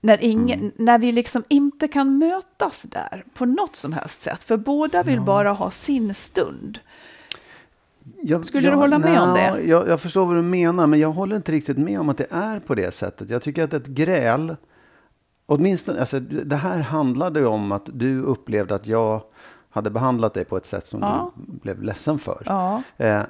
När, 0.00 0.18
ingen, 0.24 0.58
Mm. 0.60 0.72
när 0.76 0.98
vi 0.98 1.12
liksom 1.12 1.44
inte 1.48 1.88
kan 1.88 2.18
mötas 2.18 2.82
där 2.82 3.24
på 3.34 3.44
något 3.46 3.76
som 3.76 3.92
helst 3.92 4.20
sätt, 4.20 4.42
för 4.42 4.56
båda 4.56 5.02
vill 5.02 5.20
bara 5.20 5.52
ha 5.52 5.70
sin 5.70 6.14
stund. 6.14 6.78
Jag, 8.22 8.44
Skulle 8.44 8.70
du 8.70 8.76
hålla 8.76 8.98
med 8.98 9.20
om 9.22 9.34
det? 9.34 9.60
Jag, 9.62 9.88
jag 9.88 10.00
förstår 10.00 10.26
vad 10.26 10.36
du 10.36 10.42
menar, 10.42 10.86
men 10.86 11.00
jag 11.00 11.12
håller 11.12 11.36
inte 11.36 11.52
riktigt 11.52 11.78
med 11.78 12.00
om 12.00 12.08
att 12.08 12.18
det 12.18 12.26
är 12.30 12.60
på 12.60 12.74
det 12.74 12.94
sättet. 12.94 13.30
Jag 13.30 13.42
tycker 13.42 13.64
att 13.64 13.72
ett 13.74 13.86
gräl, 13.86 14.56
åtminstone, 15.46 16.00
alltså, 16.00 16.20
det 16.20 16.56
här 16.56 16.80
handlade 16.80 17.40
ju 17.40 17.46
om 17.46 17.72
att 17.72 17.88
du 17.92 18.20
upplevde 18.22 18.74
att 18.74 18.86
jag 18.86 19.22
hade 19.70 19.90
behandlat 19.90 20.34
dig 20.34 20.44
på 20.44 20.56
ett 20.56 20.66
sätt 20.66 20.86
som 20.86 21.00
Ja. 21.00 21.32
du 21.34 21.52
blev 21.58 21.82
ledsen 21.82 22.18
för. 22.18 22.42
Ja. 22.46 22.82
Eh, 22.96 23.20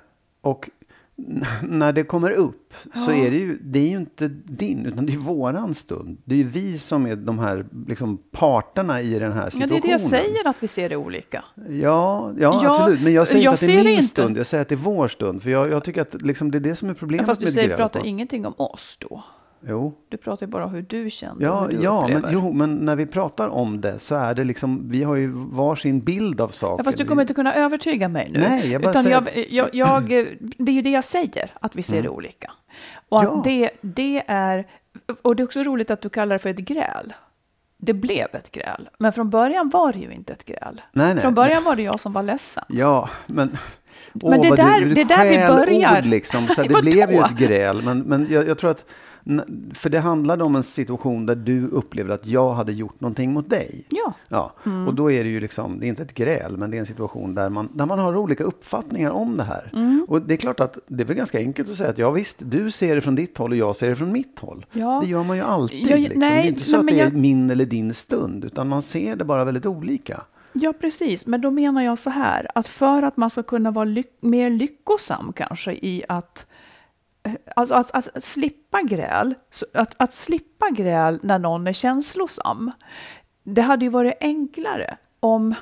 och 0.41 0.71
när 1.63 1.93
det 1.93 2.05
kommer 2.05 2.31
upp 2.31 2.75
så 2.95 3.11
är 3.11 3.31
det 3.31 3.37
ju, 3.37 3.59
det 3.63 3.79
är 3.79 3.89
ju 3.89 3.97
inte 3.97 4.29
din, 4.29 4.87
utan 4.87 5.07
det 5.07 5.13
är 5.13 5.17
våran 5.17 5.75
stund. 5.75 6.19
Det 6.25 6.35
är 6.35 6.39
ju 6.39 6.45
vi 6.45 6.79
som 6.79 7.07
är 7.07 7.17
de 7.17 7.39
här 7.39 7.67
liksom, 7.89 8.19
parterna 8.33 9.01
i 9.01 9.19
den 9.19 9.33
här 9.33 9.45
Ja, 9.45 9.51
situationen. 9.51 9.81
det 9.83 9.87
är 9.87 9.89
det 9.89 9.93
jag 9.93 10.01
säger, 10.01 10.49
att 10.49 10.57
vi 10.61 10.69
ser 10.69 10.89
det 10.89 10.97
olika. 10.97 11.45
Ja, 11.55 11.71
ja, 11.71 12.33
Ja, 12.39 12.71
absolut. 12.81 13.01
Men 13.03 13.13
jag 13.13 13.29
säger 13.29 13.45
jag 13.45 13.53
inte 13.55 13.65
att 13.65 13.69
det 13.69 13.79
är 13.81 13.85
min 13.85 13.93
inte. 13.93 14.05
stund. 14.07 14.37
Jag 14.39 14.47
säger 14.47 14.63
att 14.63 14.69
det 14.69 14.75
är 14.75 14.77
vår 14.77 15.09
stund. 15.09 15.43
För 15.43 15.51
jag, 15.51 15.71
jag 15.71 15.85
tycker 15.85 16.03
att 16.03 16.23
liksom, 16.23 16.51
det 16.51 16.59
är 16.59 16.61
det 16.61 16.77
som 16.77 16.91
är 16.91 16.95
problemet 16.95 17.27
Fast 17.27 17.41
du 17.41 17.47
med 17.47 17.53
säger, 17.55 17.69
gräl. 17.69 17.77
pratar 17.77 18.07
ingenting 18.07 18.47
om 18.47 18.55
oss 18.57 18.97
då. 19.01 19.25
Jo. 19.69 19.95
Du 20.09 20.17
pratar 20.17 20.47
ju 20.47 20.51
bara 20.53 20.65
om 20.65 20.71
hur 20.75 20.83
du 20.83 21.11
känner. 21.11 21.45
Ja, 21.45 21.61
hur 21.61 21.69
du 21.79 21.85
ja 21.85 22.01
men, 22.09 22.17
upplever. 22.17 22.33
jo, 22.33 22.53
men 22.53 22.75
när 22.77 22.97
vi 22.97 23.07
pratar 23.07 23.49
om 23.49 23.81
det 23.81 23.99
så 23.99 24.15
är 24.15 24.35
det 24.35 24.45
liksom, 24.45 24.89
vi 24.91 25.03
har 25.03 25.15
ju 25.17 25.33
varsin 25.35 26.01
bild 26.01 26.41
av 26.41 26.49
saker. 26.49 26.81
Ja, 26.81 26.85
fast 26.85 26.99
du 26.99 27.05
kommer 27.05 27.23
inte 27.23 27.35
kunna 27.35 27.55
övertyga 27.55 28.09
mig 28.09 28.31
nu. 28.33 28.39
Nej, 28.39 28.73
jag 28.73 28.83
bara 28.83 28.91
Utan 28.91 29.03
säger- 29.03 29.23
jag, 29.55 29.69
jag, 29.75 29.75
jag, 29.75 30.27
det 30.59 30.73
är 30.73 30.75
ju 30.77 30.83
det 30.83 30.91
jag 30.91 31.05
säger, 31.05 31.51
att 31.61 31.77
vi 31.77 31.83
ser 31.83 32.03
det 32.03 32.09
olika. 32.09 32.51
Och 33.09 33.25
Ja. 33.25 33.41
det, 33.45 33.71
det 33.81 34.23
är, 34.27 34.67
och 35.23 35.37
det 35.37 35.43
är 35.43 35.45
också 35.45 35.63
roligt 35.63 35.91
att 35.91 36.01
du 36.01 36.09
kallar 36.09 36.35
det 36.35 36.39
för 36.39 36.51
ett 36.51 36.57
gräl. 36.59 37.13
Det 37.77 37.93
blev 37.93 38.27
ett 38.33 38.51
gräl, 38.51 38.89
men 38.99 39.13
från 39.13 39.31
början 39.31 39.71
var 39.71 39.93
det 39.93 39.99
ju 39.99 40.13
inte 40.13 40.33
ett 40.33 40.45
gräl. 40.45 40.83
Nej, 40.93 41.15
nej. 41.15 41.23
Från 41.23 41.35
början 41.35 41.65
var 41.65 41.77
det 41.77 41.83
jag 41.83 42.01
som 42.01 42.13
var 42.13 42.23
ledsen. 42.23 42.65
Ja, 42.69 43.09
men... 43.27 43.57
Men 44.13 44.41
det 44.41 44.57
där- 44.57 44.81
du, 44.81 44.95
det 44.95 45.01
är 45.01 45.05
där 45.05 45.25
vi 45.31 45.47
börjar. 45.57 46.03
Liksom, 46.03 46.47
så 46.49 46.63
det 46.63 46.69
blev 46.83 47.11
ju 47.13 47.19
ett 47.19 47.37
gräl, 47.39 47.83
men, 47.83 47.99
men 47.99 48.27
jag, 48.31 48.49
jag 48.49 48.59
tror 48.59 48.71
att... 48.71 48.85
För 49.75 49.91
det 49.91 49.99
handlade 50.01 50.45
om 50.45 50.57
en 50.57 50.63
situation 50.63 51.27
där 51.27 51.35
du 51.35 51.69
upplevde 51.69 52.15
att 52.15 52.27
jag 52.27 52.55
hade 52.55 52.73
gjort 52.73 53.01
någonting 53.01 53.33
mot 53.33 53.51
dig. 53.51 53.85
Ja, 53.89 54.13
Ja, 54.29 54.53
och 54.87 54.95
då 54.95 55.11
är 55.13 55.25
det 55.25 55.31
ju 55.31 55.41
liksom, 55.41 55.81
det 55.81 55.87
är 55.87 55.89
inte 55.89 56.03
ett 56.03 56.15
gräl, 56.15 56.57
men 56.57 56.71
det 56.71 56.77
är 56.77 56.79
en 56.79 56.87
situation 56.87 57.35
där 57.35 57.49
man, 57.49 57.69
där 57.75 57.87
man 57.87 57.99
har 57.99 58.17
olika 58.17 58.45
uppfattningar 58.45 59.11
om 59.11 59.37
det 59.37 59.43
här. 59.43 59.71
Mm. 59.73 60.07
Och 60.09 60.23
det 60.23 60.35
är 60.35 60.39
klart 60.39 60.61
att 60.61 60.79
det 60.87 61.03
är 61.03 61.07
väl 61.07 61.17
ganska 61.17 61.39
enkelt 61.39 61.71
att 61.71 61.77
säga 61.77 61.91
att 61.91 61.99
ja 61.99 62.11
visst, 62.11 62.37
du 62.39 62.71
ser 62.71 62.95
det 62.95 63.01
från 63.01 63.15
ditt 63.15 63.39
håll 63.39 63.51
och 63.51 63.57
jag 63.57 63.77
ser 63.77 63.89
det 63.89 63.97
från 63.97 64.13
mitt 64.13 64.39
håll. 64.39 64.67
Ja. 64.73 65.01
Det 65.05 65.11
gör 65.11 65.25
man 65.25 65.37
ju 65.37 65.43
alltid. 65.43 65.91
Ja, 65.91 65.97
liksom. 65.97 66.21
nej, 66.21 66.31
det 66.43 66.49
är 66.49 66.49
inte 66.49 66.65
så 66.65 66.71
nej, 66.71 66.81
att 66.81 66.87
det 66.87 67.01
är 67.01 67.05
jag- 67.05 67.15
min 67.21 67.51
eller 67.51 67.65
din 67.65 67.95
stund, 67.95 68.45
utan 68.45 68.69
man 68.69 68.83
ser 68.83 69.17
det 69.17 69.25
bara 69.25 69.45
väldigt 69.45 69.67
olika. 69.67 70.21
ja, 70.53 70.73
precis. 70.81 71.27
Men 71.27 71.41
då 71.41 71.51
menar 71.51 71.83
jag 71.83 71.99
så 71.99 72.11
här, 72.11 72.47
att 72.55 72.69
för 72.69 73.03
att 73.03 73.17
man 73.17 73.31
ska 73.31 73.43
kunna 73.43 73.71
vara 73.71 73.85
lyck- 73.85 74.19
mer 74.21 74.51
lyckosam 74.51 75.33
kanske 75.37 75.73
i 75.73 76.03
att 76.09 76.47
Alltså 77.57 77.75
att, 77.75 77.91
att, 77.91 78.17
att 78.17 78.25
slippa 78.25 78.83
gräl, 78.83 79.35
att, 79.75 79.95
att 79.97 80.15
slippa 80.15 80.71
gräl 80.71 81.21
när 81.23 81.39
någon 81.39 81.67
är 81.67 81.73
känslosam. 81.73 82.73
Det 83.43 83.63
hade 83.63 83.85
ju 83.85 83.91
varit 83.91 84.15
enklare 84.21 84.97
om, 85.21 85.55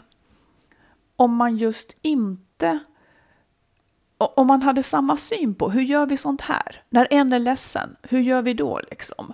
om 1.17 1.37
man 1.37 1.57
just 1.57 1.97
inte 2.03 2.79
om 4.19 4.47
man 4.47 4.63
hade 4.63 4.83
samma 4.83 5.17
syn 5.17 5.55
på 5.55 5.71
hur 5.71 5.83
gör 5.83 6.07
vi 6.07 6.17
sånt 6.17 6.41
här? 6.41 6.83
När 6.91 7.09
en 7.11 7.33
är 7.33 7.39
ledsen, 7.39 7.97
hur 8.03 8.21
gör 8.21 8.43
vi 8.43 8.55
då 8.55 8.81
liksom? 8.91 9.33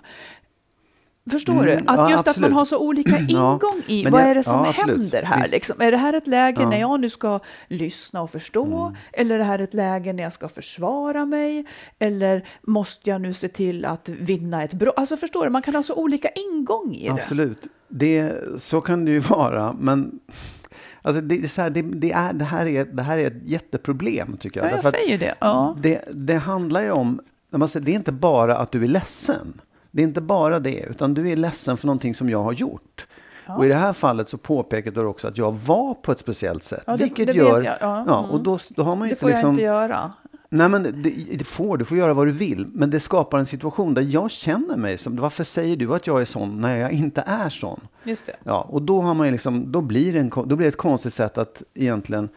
Förstår 1.31 1.53
Mm, 1.53 1.65
du? 1.65 1.73
Att 1.73 1.81
ja, 1.85 2.09
just 2.11 2.19
att 2.19 2.25
man 2.25 2.29
absolut. 2.29 2.53
har 2.53 2.65
så 2.65 2.79
olika 2.79 3.19
Ja, 3.19 3.53
ingång 3.53 3.81
i 3.87 4.03
men 4.03 4.11
vad 4.11 4.21
jag- 4.21 4.29
är 4.29 4.35
det 4.35 4.43
som 4.43 4.53
ja, 4.59 4.69
absolut. 4.69 4.97
händer 4.97 5.23
här? 5.23 5.47
Liksom? 5.47 5.81
Är 5.81 5.91
det 5.91 5.97
här 5.97 6.13
ett 6.13 6.27
läge 6.27 6.61
Ja. 6.61 6.69
när 6.69 6.79
jag 6.79 6.99
nu 6.99 7.09
ska 7.09 7.39
lyssna 7.67 8.21
och 8.21 8.31
förstå? 8.31 8.65
Mm. 8.87 8.95
Eller 9.13 9.35
är 9.35 9.39
det 9.39 9.43
här 9.45 9.59
ett 9.59 9.73
läge 9.73 10.13
när 10.13 10.23
jag 10.23 10.33
ska 10.33 10.47
försvara 10.49 11.25
mig? 11.25 11.65
Eller 11.99 12.47
måste 12.61 13.09
jag 13.09 13.21
nu 13.21 13.33
se 13.33 13.47
till 13.47 13.85
att 13.85 14.09
vinna 14.09 14.63
ett 14.63 14.73
brott? 14.73 14.93
Alltså 14.97 15.17
förstår 15.17 15.43
du, 15.43 15.49
man 15.49 15.61
kan 15.61 15.75
ha 15.75 15.83
så 15.83 15.93
olika 15.95 16.29
ingång 16.29 16.93
i 16.93 17.07
det. 17.07 17.13
Absolut. 17.13 17.67
Det, 17.87 18.33
så 18.57 18.81
kan 18.81 19.05
det 19.05 19.11
ju 19.11 19.19
vara, 19.19 19.73
men 19.79 20.19
alltså 21.01 21.21
det, 21.21 21.43
är 21.43 21.47
så 21.47 21.61
här, 21.61 21.69
det, 21.69 21.81
det, 21.81 22.11
är, 22.11 22.33
det, 22.33 22.45
här 22.45 22.65
är, 22.65 22.85
det 22.85 23.01
här 23.03 23.17
är 23.17 23.27
ett 23.27 23.43
jätteproblem, 23.43 24.37
tycker 24.37 24.59
jag. 24.59 24.67
Ja, 24.67 24.69
jag 24.75 24.77
Därför 24.83 24.97
säger 24.97 25.17
det. 25.17 25.35
Ja. 25.39 25.75
det. 25.81 26.01
Det 26.13 26.35
handlar 26.35 26.81
ju 26.81 26.91
om, 26.91 27.19
när 27.49 27.59
man 27.59 27.67
säger, 27.67 27.85
det 27.85 27.91
är 27.91 27.95
inte 27.95 28.11
bara 28.11 28.57
att 28.57 28.71
du 28.71 28.83
är 28.83 28.87
ledsen. 28.87 29.61
Det 29.91 30.01
är 30.01 30.07
inte 30.07 30.21
bara 30.21 30.59
det, 30.59 30.79
utan 30.89 31.13
du 31.13 31.29
är 31.29 31.35
ledsen 31.35 31.77
för 31.77 31.87
någonting 31.87 32.15
som 32.15 32.29
jag 32.29 32.43
har 32.43 32.53
gjort. 32.53 33.07
Och 33.57 33.65
i 33.65 33.67
det 33.67 33.75
här 33.75 33.93
fallet 33.93 34.29
så 34.29 34.37
påpekade 34.37 35.01
du 35.01 35.07
också 35.07 35.27
att 35.27 35.37
jag 35.37 35.51
var 35.51 35.93
på 35.93 36.11
ett 36.11 36.19
speciellt 36.19 36.63
sätt. 36.63 36.83
Ja, 36.87 36.97
det- 36.97 37.03
vilket 37.03 37.27
det 37.27 37.33
gör, 37.33 37.63
jag. 37.63 37.77
Ja, 37.81 38.03
ja, 38.07 38.19
mm. 38.19 38.31
och 38.31 38.43
då, 38.43 38.59
då 38.69 38.83
har 38.83 38.95
man 38.95 39.07
ju 39.07 39.09
Det 39.09 39.13
inte 39.13 39.19
får 39.21 39.29
jag 39.29 39.35
liksom... 39.35 39.49
inte 39.49 39.63
göra. 39.63 40.13
Nej, 40.49 40.69
men 40.69 40.83
det, 40.83 41.09
det 41.37 41.43
får 41.43 41.77
du. 41.77 41.85
får 41.85 41.97
göra 41.97 42.13
vad 42.13 42.27
du 42.27 42.31
vill. 42.31 42.67
Men 42.73 42.89
det 42.89 42.99
skapar 42.99 43.39
en 43.39 43.45
situation 43.45 43.93
där 43.93 44.01
jag 44.01 44.31
känner 44.31 44.77
mig 44.77 44.97
som... 44.97 45.15
Varför 45.15 45.43
säger 45.43 45.77
du 45.77 45.95
att 45.95 46.07
jag 46.07 46.21
är 46.21 46.25
sån 46.25 46.61
när 46.61 46.77
jag 46.77 46.91
inte 46.91 47.23
är 47.25 47.49
sån? 47.49 47.79
Just 48.03 48.25
det. 48.25 48.35
Ja, 48.43 48.61
och 48.61 48.81
då, 48.81 49.01
har 49.01 49.13
man 49.13 49.27
ju 49.27 49.31
liksom, 49.31 49.71
då, 49.71 49.81
blir 49.81 50.13
det 50.13 50.19
en, 50.19 50.29
då 50.29 50.43
blir 50.45 50.57
det 50.57 50.67
ett 50.67 50.77
konstigt 50.77 51.13
sätt 51.13 51.37
att 51.37 51.63
egentligen 51.73 52.29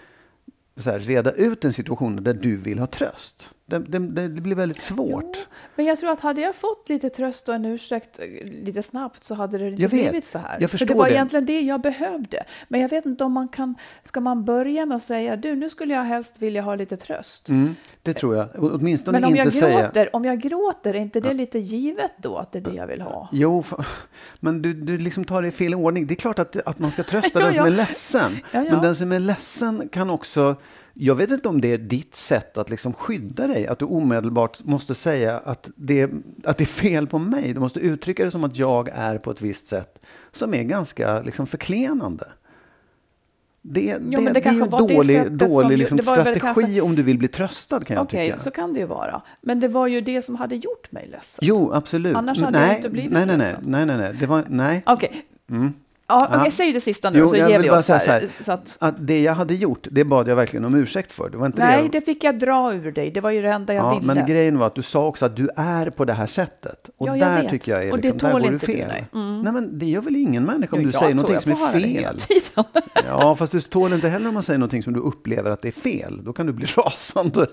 så 0.76 0.90
här, 0.90 0.98
reda 0.98 1.32
ut 1.32 1.64
en 1.64 1.72
situation 1.72 2.24
där 2.24 2.34
du 2.34 2.56
vill 2.56 2.78
ha 2.78 2.86
tröst. 2.86 3.50
Det, 3.78 3.98
det, 3.98 4.28
det 4.28 4.40
blir 4.40 4.54
väldigt 4.54 4.80
svårt. 4.80 5.24
Jo, 5.34 5.42
men 5.76 5.86
jag 5.86 5.98
tror 5.98 6.10
att 6.10 6.20
hade 6.20 6.40
jag 6.40 6.54
fått 6.54 6.88
lite 6.88 7.10
tröst 7.10 7.48
och 7.48 7.54
en 7.54 7.64
ursäkt 7.64 8.18
eh, 8.18 8.46
lite 8.64 8.82
snabbt 8.82 9.24
så 9.24 9.34
hade 9.34 9.58
det 9.58 9.68
inte 9.68 9.82
Jag 9.82 9.88
vet. 9.88 10.10
blivit 10.10 10.24
så 10.24 10.38
här. 10.38 10.56
Jag 10.60 10.70
För 10.70 10.78
förstår 10.78 10.94
det 10.94 10.98
var 10.98 11.06
det. 11.06 11.12
egentligen 11.12 11.46
det 11.46 11.60
jag 11.60 11.80
behövde. 11.80 12.44
Men 12.68 12.80
jag 12.80 12.88
vet 12.88 13.06
inte 13.06 13.24
om 13.24 13.32
man 13.32 13.48
kan, 13.48 13.74
ska 14.04 14.20
man 14.20 14.44
börja 14.44 14.86
med 14.86 14.96
att 14.96 15.02
säga 15.02 15.36
du 15.36 15.56
nu 15.56 15.70
skulle 15.70 15.94
jag 15.94 16.04
helst 16.04 16.34
vilja 16.38 16.62
ha 16.62 16.74
lite 16.74 16.96
tröst. 16.96 17.48
Mm, 17.48 17.76
det 18.02 18.14
tror 18.14 18.36
jag. 18.36 18.48
Åtminstone 18.58 19.20
Men 19.20 19.30
om 19.30 19.36
jag, 19.36 19.46
inte 19.46 19.58
säga... 19.58 19.82
gråter, 19.82 20.16
om 20.16 20.24
jag 20.24 20.40
gråter, 20.40 20.94
är 20.94 20.98
inte 21.00 21.20
det 21.20 21.32
lite 21.32 21.58
givet 21.58 22.12
då 22.16 22.36
att 22.36 22.52
det 22.52 22.58
är 22.58 22.62
det 22.62 22.74
jag 22.76 22.86
vill 22.86 23.00
ha? 23.02 23.28
Jo, 23.32 23.64
men 24.40 24.62
du, 24.62 24.74
du 24.74 24.98
liksom 24.98 25.24
tar 25.24 25.42
det 25.42 25.48
i 25.48 25.50
fel 25.50 25.74
ordning. 25.74 26.06
Det 26.06 26.14
är 26.14 26.16
klart 26.16 26.38
att, 26.38 26.56
att 26.66 26.78
man 26.78 26.90
ska 26.90 27.02
trösta 27.02 27.40
Ja, 27.40 27.44
den 27.46 27.54
som 27.54 27.64
ja. 27.66 27.72
är 27.72 27.76
ledsen. 27.76 28.38
Ja. 28.50 28.62
Men 28.62 28.82
den 28.82 28.94
som 28.96 29.12
är 29.12 29.20
ledsen 29.20 29.88
kan 29.92 30.10
också... 30.10 30.56
Jag 30.94 31.14
vet 31.14 31.30
inte 31.30 31.48
om 31.48 31.60
det 31.60 31.72
är 31.72 31.78
ditt 31.78 32.14
sätt 32.14 32.58
att 32.58 32.70
liksom 32.70 32.92
skydda 32.92 33.46
dig. 33.46 33.66
Att 33.66 33.78
du 33.78 33.84
omedelbart 33.84 34.64
måste 34.64 34.94
säga 34.94 35.38
att 35.38 35.70
det, 35.76 36.10
att 36.44 36.58
det 36.58 36.64
är 36.64 36.66
fel 36.66 37.06
på 37.06 37.18
mig. 37.18 37.52
Du 37.54 37.60
måste 37.60 37.80
uttrycka 37.80 38.24
det 38.24 38.30
som 38.30 38.44
att 38.44 38.56
jag 38.56 38.88
är 38.88 39.18
på 39.18 39.30
ett 39.30 39.40
visst 39.42 39.66
sätt. 39.66 39.98
Som 40.32 40.54
är 40.54 40.62
ganska 40.62 41.22
liksom 41.22 41.46
förklenande. 41.46 42.28
Det, 43.64 43.98
men 44.00 44.10
det, 44.10 44.32
det 44.32 44.40
det, 44.40 44.46
är 44.46 44.52
ju 44.52 44.60
det 44.60 44.66
dålig, 44.66 45.18
som 45.26 45.38
dålig 45.38 45.70
ju- 45.70 45.76
liksom 45.76 45.98
strategi 45.98 46.40
kanske- 46.40 46.80
om 46.80 46.94
du 46.94 47.02
vill 47.02 47.18
bli 47.18 47.28
tröstad 47.28 47.80
kan 47.80 47.94
jag 47.96 48.04
Okej, 48.04 48.28
tycka. 48.30 48.38
så 48.42 48.50
kan 48.50 48.72
det 48.72 48.80
ju 48.80 48.86
vara. 48.86 49.22
Men 49.40 49.60
det 49.60 49.68
var 49.68 49.86
ju 49.86 50.00
det 50.00 50.22
som 50.22 50.34
hade 50.36 50.56
gjort 50.56 50.92
mig 50.92 51.08
ledsen. 51.12 51.38
Jo, 51.46 51.72
absolut. 51.72 52.16
Annars 52.16 52.40
hade 52.40 52.58
jag 52.58 52.66
nej, 52.66 52.76
inte 52.76 52.88
blivit 52.90 53.12
nej, 53.12 53.26
nej, 53.26 53.36
nej, 53.36 53.46
ledsen. 53.46 53.64
nej, 53.66 53.86
nej, 53.86 53.96
nej. 53.96 54.14
Det 54.20 54.26
var, 54.26 54.44
nej. 54.48 54.82
Okej. 54.86 55.24
Mm. 55.50 55.72
Ja, 56.06 56.28
okej, 56.38 56.50
säg 56.50 56.72
det 56.72 56.80
sista 56.80 57.10
nu 57.10 57.18
Jo, 57.18 57.28
så 57.28 57.36
jag 57.36 57.50
ger 57.50 57.58
vi 57.58 57.70
oss 57.70 57.88
här. 57.88 57.98
så 57.98 58.10
här. 58.10 58.28
Så 58.40 58.52
att, 58.52 58.76
Att 58.78 58.94
det 59.06 59.20
jag 59.22 59.34
hade 59.34 59.54
gjort, 59.54 59.86
det 59.90 60.04
bad 60.04 60.28
jag 60.28 60.36
verkligen 60.36 60.64
om 60.64 60.74
ursäkt 60.74 61.12
för. 61.12 61.30
Det 61.30 61.36
var 61.36 61.46
inte 61.46 61.58
nej, 61.58 61.82
det. 61.82 61.88
det 61.88 62.00
fick 62.00 62.24
jag 62.24 62.38
dra 62.38 62.72
ur 62.74 62.92
dig. 62.92 63.10
Det 63.10 63.20
var 63.20 63.30
ju 63.30 63.42
det 63.42 63.48
enda 63.52 63.74
jag 63.74 63.84
ja, 63.84 63.94
ville. 64.00 64.14
men 64.14 64.26
grejen 64.26 64.58
var 64.58 64.66
att 64.66 64.74
du 64.74 64.82
sa 64.82 65.06
också 65.06 65.24
att 65.24 65.36
du 65.36 65.48
är 65.56 65.90
på 65.90 66.04
det 66.04 66.12
här 66.12 66.26
sättet. 66.26 66.90
Och 66.96 67.08
Ja, 67.08 67.16
jag 67.16 67.28
där 67.28 67.42
vet. 67.42 67.50
tycker 67.50 67.72
jag 67.72 67.84
är 67.84 67.92
Och 67.92 67.98
det 67.98 68.02
liksom, 68.02 68.18
där 68.18 68.32
tål 68.32 68.42
går 68.42 68.48
du 68.48 68.54
inte 68.54 68.66
du, 68.66 68.72
fel. 68.72 68.88
nej. 68.88 69.06
Mm. 69.14 69.42
Nej, 69.42 69.52
men 69.52 69.78
det 69.78 69.86
gör 69.86 70.00
väl 70.00 70.16
ingen 70.16 70.44
människa 70.44 70.76
om 70.76 70.82
Jo, 70.82 70.88
du 70.88 70.92
jag 70.92 71.00
säger 71.02 71.14
någonting 71.14 71.34
jag 71.34 71.42
som 71.42 71.52
är 71.52 71.72
det 71.72 71.80
fel. 71.80 72.64
Ja, 73.06 73.36
fast 73.36 73.52
du 73.52 73.60
tål 73.60 73.92
inte 73.92 74.08
heller 74.08 74.28
om 74.28 74.34
man 74.34 74.42
säger 74.42 74.58
någonting 74.58 74.82
som 74.82 74.92
du 74.92 75.00
upplever 75.00 75.50
att 75.50 75.62
det 75.62 75.68
är 75.68 75.72
fel. 75.72 76.24
Då 76.24 76.32
kan 76.32 76.46
du 76.46 76.52
bli 76.52 76.66
rasande. 76.76 77.46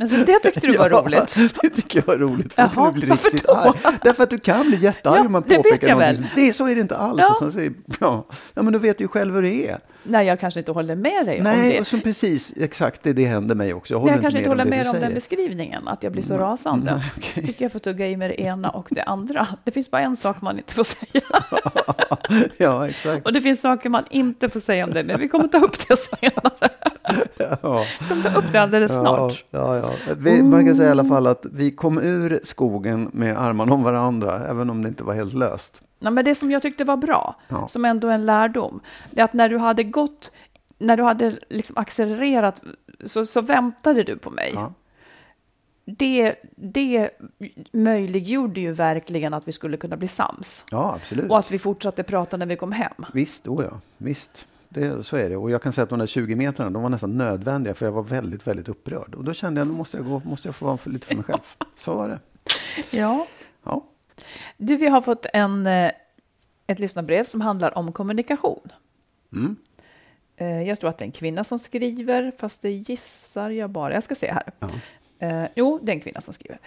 Alltså, 0.00 0.16
det 0.16 0.38
tyckte 0.38 0.66
du 0.66 0.76
var 0.76 0.90
Ja, 0.90 1.02
roligt. 1.02 1.36
Det 1.62 1.70
tycker 1.70 1.98
jag 1.98 2.06
var 2.06 2.16
roligt. 2.18 2.52
För 2.52 2.62
då 2.62 2.70
Jaha, 2.76 2.90
du 2.90 3.00
bli 3.00 3.08
varför 3.08 3.30
riktigt 3.30 3.48
då? 3.48 3.54
arg. 3.54 3.78
Därför 4.02 4.22
att 4.22 4.30
du 4.30 4.38
kan 4.38 4.66
bli 4.68 4.76
jättearg 4.76 5.18
Ja, 5.18 5.26
om 5.26 5.32
man 5.32 5.42
påpekar 5.42 5.88
någonting. 5.90 6.14
Som, 6.16 6.26
det 6.36 6.48
är 6.48 6.52
så 6.52 6.68
är 6.68 6.74
det 6.74 6.80
inte 6.80 6.96
alls. 6.96 7.18
Ja. 7.20 7.30
Och 7.30 7.36
sen 7.36 7.52
säger, 7.52 7.72
ja. 8.00 8.26
ja, 8.54 8.62
men 8.62 8.72
du 8.72 8.78
vet 8.78 9.00
ju 9.00 9.08
själv 9.08 9.34
hur 9.34 9.42
det 9.42 9.68
är. 9.68 9.78
Nej, 10.04 10.26
jag 10.26 10.40
kanske 10.40 10.60
inte 10.60 10.72
håller 10.72 10.96
med 10.96 11.26
dig 11.26 11.38
om 11.38 11.44
Nej, 11.44 11.72
det. 11.72 11.80
och 11.80 11.86
som 11.86 12.00
precis, 12.00 12.52
exakt, 12.56 13.02
det, 13.02 13.12
det 13.12 13.24
händer 13.24 13.54
mig 13.54 13.74
också. 13.74 13.94
Jag 13.94 13.98
håller 13.98 14.12
Nej, 14.12 14.16
jag 14.16 14.22
kanske 14.22 14.38
inte 14.38 14.50
håller 14.50 14.64
med 14.64 14.86
du 14.86 14.90
om 14.90 15.00
den 15.00 15.14
beskrivningen, 15.14 15.88
att 15.88 16.02
jag 16.02 16.12
blir 16.12 16.22
så 16.22 16.38
rasande. 16.38 16.94
Nej, 16.96 17.12
okej. 17.16 17.32
Jag 17.36 17.44
tycker 17.44 17.64
jag 17.64 17.72
får 17.72 17.78
tugga 17.78 18.08
i 18.08 18.16
mig 18.16 18.28
det 18.28 18.40
ena 18.40 18.70
och 18.70 18.86
det 18.90 19.02
andra. 19.02 19.46
Det 19.64 19.70
finns 19.70 19.90
bara 19.90 20.02
en 20.02 20.16
sak 20.16 20.40
man 20.40 20.58
inte 20.58 20.74
får 20.74 20.84
säga. 20.84 21.22
ja, 22.56 22.88
exakt. 22.88 23.26
Och 23.26 23.32
det 23.32 23.40
finns 23.40 23.60
saker 23.60 23.88
man 23.88 24.04
inte 24.10 24.48
får 24.48 24.60
säga 24.60 24.84
om 24.84 24.90
det, 24.92 25.04
men 25.04 25.20
vi 25.20 25.28
kommer 25.28 25.48
ta 25.48 25.58
upp 25.58 25.88
det 25.88 25.96
senare. 25.96 26.68
Ja. 27.36 27.84
Vi 28.00 28.08
kommer 28.08 28.22
ta 28.30 28.38
upp 28.38 28.52
det 28.52 28.58
alldeles 28.62 28.92
snart. 28.92 29.44
Ja, 29.50 29.76
ja, 29.82 29.92
ja. 30.08 30.14
Vi, 30.18 30.42
man 30.42 30.66
kan 30.66 30.76
säga 30.76 30.88
i 30.88 30.90
alla 30.90 31.04
fall 31.04 31.26
att 31.26 31.46
vi 31.52 31.70
kom 31.70 31.98
ur 31.98 32.40
skogen 32.44 33.10
med 33.12 33.36
armarna 33.38 33.72
om 33.74 33.82
varandra, 33.82 34.46
även 34.48 34.70
om 34.70 34.82
det 34.82 34.88
inte 34.88 35.04
var 35.04 35.14
helt 35.14 35.34
löst. 35.34 35.82
Nej, 35.98 36.12
men 36.12 36.24
det 36.24 36.34
som 36.34 36.50
jag 36.50 36.62
tyckte 36.62 36.84
var 36.84 36.96
bra, 36.96 37.36
Ja. 37.48 37.68
som 37.68 37.84
ändå 37.84 38.08
är 38.08 38.12
en 38.14 38.26
lärdom, 38.26 38.80
är 39.16 39.24
att 39.24 39.32
när 39.32 39.48
du 39.48 39.58
hade 39.58 39.84
gått, 39.84 40.30
när 40.78 40.96
du 40.96 41.02
hade 41.02 41.38
liksom 41.50 41.76
accelererat, 41.78 42.62
så, 43.04 43.26
så 43.26 43.40
väntade 43.40 44.02
du 44.02 44.18
på 44.18 44.30
mig. 44.30 44.52
Ja. 44.54 44.72
Det, 45.84 46.34
det 46.56 47.10
möjliggjorde 47.72 48.60
ju 48.60 48.72
verkligen 48.72 49.34
att 49.34 49.48
vi 49.48 49.52
skulle 49.52 49.76
kunna 49.76 49.96
bli 49.96 50.08
sams. 50.08 50.64
Ja, 50.70 50.94
absolut. 50.96 51.30
Och 51.30 51.38
att 51.38 51.50
vi 51.50 51.58
fortsatte 51.58 52.02
prata 52.02 52.36
när 52.36 52.46
vi 52.46 52.56
kom 52.56 52.72
hem. 52.72 52.92
Visst, 53.12 53.48
oh 53.48 53.64
ja, 53.64 53.80
visst. 53.98 54.46
Det, 54.74 55.02
så 55.06 55.16
är 55.16 55.30
det. 55.30 55.36
Och 55.36 55.50
jag 55.50 55.62
kan 55.62 55.72
säga 55.72 55.82
att 55.82 55.90
de 55.90 55.98
där 55.98 56.06
20 56.06 56.34
metrarna, 56.34 56.70
de 56.70 56.82
var 56.82 56.90
nästan 56.90 57.16
nödvändiga, 57.18 57.74
för 57.74 57.86
jag 57.86 57.92
var 57.92 58.02
väldigt, 58.02 58.46
väldigt 58.46 58.68
upprörd. 58.68 59.14
Och 59.14 59.24
då 59.24 59.32
kände 59.32 59.60
jag, 59.60 59.68
nu 59.68 59.72
måste 59.74 59.96
jag, 59.96 60.06
gå, 60.06 60.22
måste 60.24 60.48
jag 60.48 60.54
få 60.54 60.66
vara 60.66 60.76
för, 60.76 60.90
lite 60.90 61.06
för 61.06 61.14
mig 61.14 61.24
själv. 61.24 61.40
Så 61.78 61.94
var 61.94 62.08
det. 62.08 62.18
Ja. 62.90 63.26
Ja. 63.64 63.84
Du, 64.56 64.76
vi 64.76 64.86
har 64.88 65.00
fått 65.00 65.26
en, 65.32 65.66
eh, 65.66 65.90
ett 66.66 66.78
lyssnarbrev 66.78 67.24
som 67.24 67.40
handlar 67.40 67.78
om 67.78 67.92
kommunikation. 67.92 68.68
Mm. 69.32 69.56
Eh, 70.36 70.62
Jag 70.62 70.80
tror 70.80 70.90
att 70.90 70.98
det 70.98 71.02
är 71.04 71.06
en 71.06 71.12
kvinna 71.12 71.44
som 71.44 71.58
skriver, 71.58 72.32
fast 72.38 72.62
det 72.62 72.70
gissar 72.70 73.50
jag 73.50 73.70
bara. 73.70 73.94
Jag 73.94 74.02
ska 74.02 74.14
se 74.14 74.32
här. 74.32 74.52
Ja. 74.58 74.68
Eh, 75.26 75.48
jo, 75.54 75.78
det 75.82 75.92
är 75.92 75.94
en 75.96 76.00
kvinna 76.00 76.20
som 76.20 76.34
skriver. 76.34 76.58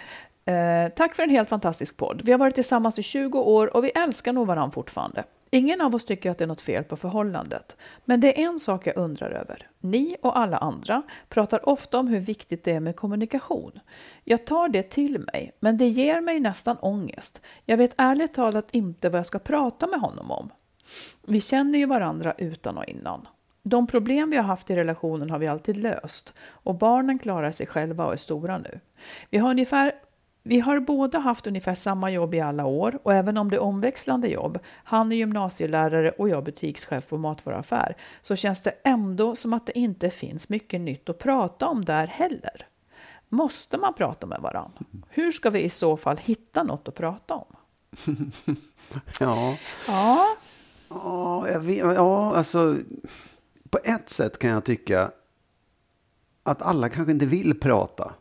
Eh, 0.44 0.88
tack 0.88 1.14
för 1.14 1.22
en 1.22 1.30
helt 1.30 1.48
fantastisk 1.48 1.96
podd. 1.96 2.22
Vi 2.24 2.32
har 2.32 2.38
varit 2.38 2.54
tillsammans 2.54 2.98
i 2.98 3.02
20 3.02 3.38
år 3.40 3.76
och 3.76 3.84
vi 3.84 3.90
älskar 3.90 4.32
nog 4.32 4.46
varandra 4.46 4.72
fortfarande. 4.72 5.24
Ingen 5.56 5.80
av 5.80 5.94
oss 5.94 6.04
tycker 6.04 6.30
att 6.30 6.38
det 6.38 6.44
är 6.44 6.48
något 6.48 6.60
fel 6.60 6.84
på 6.84 6.96
förhållandet. 6.96 7.76
Men 8.04 8.20
det 8.20 8.40
är 8.40 8.46
en 8.48 8.60
sak 8.60 8.86
jag 8.86 8.96
undrar 8.96 9.30
över. 9.30 9.68
Ni 9.80 10.16
och 10.22 10.38
alla 10.38 10.56
andra 10.56 11.02
pratar 11.28 11.68
ofta 11.68 11.98
om 11.98 12.08
hur 12.08 12.20
viktigt 12.20 12.64
det 12.64 12.72
är 12.72 12.80
med 12.80 12.96
kommunikation. 12.96 13.80
Jag 14.24 14.46
tar 14.46 14.68
det 14.68 14.82
till 14.82 15.18
mig, 15.18 15.52
men 15.60 15.78
det 15.78 15.88
ger 15.88 16.20
mig 16.20 16.40
nästan 16.40 16.76
ångest. 16.80 17.40
Jag 17.64 17.76
vet 17.76 17.94
ärligt 17.96 18.34
talat 18.34 18.68
inte 18.70 19.08
vad 19.08 19.18
jag 19.18 19.26
ska 19.26 19.38
prata 19.38 19.86
med 19.86 20.00
honom 20.00 20.30
om. 20.30 20.50
Vi 21.26 21.40
känner 21.40 21.78
ju 21.78 21.86
varandra 21.86 22.34
utan 22.38 22.78
och 22.78 22.84
innan. 22.84 23.28
De 23.62 23.86
problem 23.86 24.30
vi 24.30 24.36
har 24.36 24.44
haft 24.44 24.70
i 24.70 24.76
relationen 24.76 25.30
har 25.30 25.38
vi 25.38 25.46
alltid 25.46 25.76
löst 25.76 26.34
och 26.48 26.74
barnen 26.74 27.18
klarar 27.18 27.50
sig 27.50 27.66
själva 27.66 28.06
och 28.06 28.12
är 28.12 28.16
stora 28.16 28.58
nu. 28.58 28.80
Vi 29.30 29.38
har 29.38 29.50
ungefär 29.50 29.92
vi 30.46 30.60
har 30.60 30.80
båda 30.80 31.18
haft 31.18 31.46
ungefär 31.46 31.74
samma 31.74 32.10
jobb 32.10 32.34
i 32.34 32.40
alla 32.40 32.64
år 32.66 32.98
och 33.02 33.14
även 33.14 33.36
om 33.38 33.50
det 33.50 33.56
är 33.56 33.60
omväxlande 33.60 34.28
jobb, 34.28 34.58
han 34.84 35.12
är 35.12 35.16
gymnasielärare 35.16 36.10
och 36.10 36.28
jag 36.28 36.44
butikschef 36.44 37.08
på 37.08 37.18
matvaruaffär, 37.18 37.96
så 38.22 38.36
känns 38.36 38.62
det 38.62 38.74
ändå 38.84 39.36
som 39.36 39.52
att 39.52 39.66
det 39.66 39.78
inte 39.78 40.10
finns 40.10 40.48
mycket 40.48 40.80
nytt 40.80 41.08
att 41.08 41.18
prata 41.18 41.66
om 41.66 41.84
där 41.84 42.06
heller. 42.06 42.66
Måste 43.28 43.78
man 43.78 43.94
prata 43.94 44.26
med 44.26 44.40
varandra? 44.40 44.78
Hur 45.08 45.32
ska 45.32 45.50
vi 45.50 45.60
i 45.60 45.70
så 45.70 45.96
fall 45.96 46.16
hitta 46.16 46.62
något 46.62 46.88
att 46.88 46.94
prata 46.94 47.34
om? 47.34 47.56
ja. 49.20 49.56
Ja. 49.88 50.36
Ja, 50.88 51.48
jag 51.48 51.60
vet, 51.60 51.78
ja, 51.78 52.36
alltså 52.36 52.76
på 53.70 53.78
ett 53.84 54.10
sätt 54.10 54.38
kan 54.38 54.50
jag 54.50 54.64
tycka 54.64 55.10
att 56.42 56.62
alla 56.62 56.88
kanske 56.88 57.12
inte 57.12 57.26
vill 57.26 57.60
prata. 57.60 58.14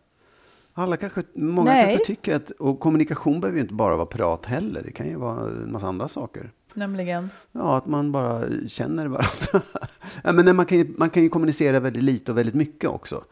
Alla 0.78 0.98
kanske, 0.98 1.24
många 1.34 1.72
Nej. 1.72 1.86
kanske 1.86 2.06
tycker 2.06 2.36
att, 2.36 2.52
och 2.52 2.80
kommunikation 2.80 3.40
behöver 3.40 3.58
ju 3.58 3.62
inte 3.62 3.74
bara 3.74 3.96
vara 3.96 4.06
prat 4.06 4.46
heller. 4.46 4.82
Det 4.84 4.92
kan 4.92 5.08
ju 5.08 5.16
vara 5.16 5.40
en 5.40 5.72
massa 5.72 5.88
andra 5.88 6.08
saker. 6.08 6.52
Nämligen? 6.74 7.30
Ja, 7.52 7.78
att 7.78 7.86
man 7.88 8.12
bara 8.12 8.44
känner 8.68 9.08
varandra. 9.08 9.62
ja, 10.24 10.32
men 10.32 10.56
man, 10.56 10.66
kan 10.66 10.78
ju, 10.78 10.94
man 10.98 11.10
kan 11.10 11.24
ju 11.24 11.30
kommunicera 11.30 11.80
väldigt 11.80 12.04
lite 12.04 12.32
och 12.32 12.38
väldigt 12.38 12.56
mycket 12.56 12.90
också. 12.90 13.24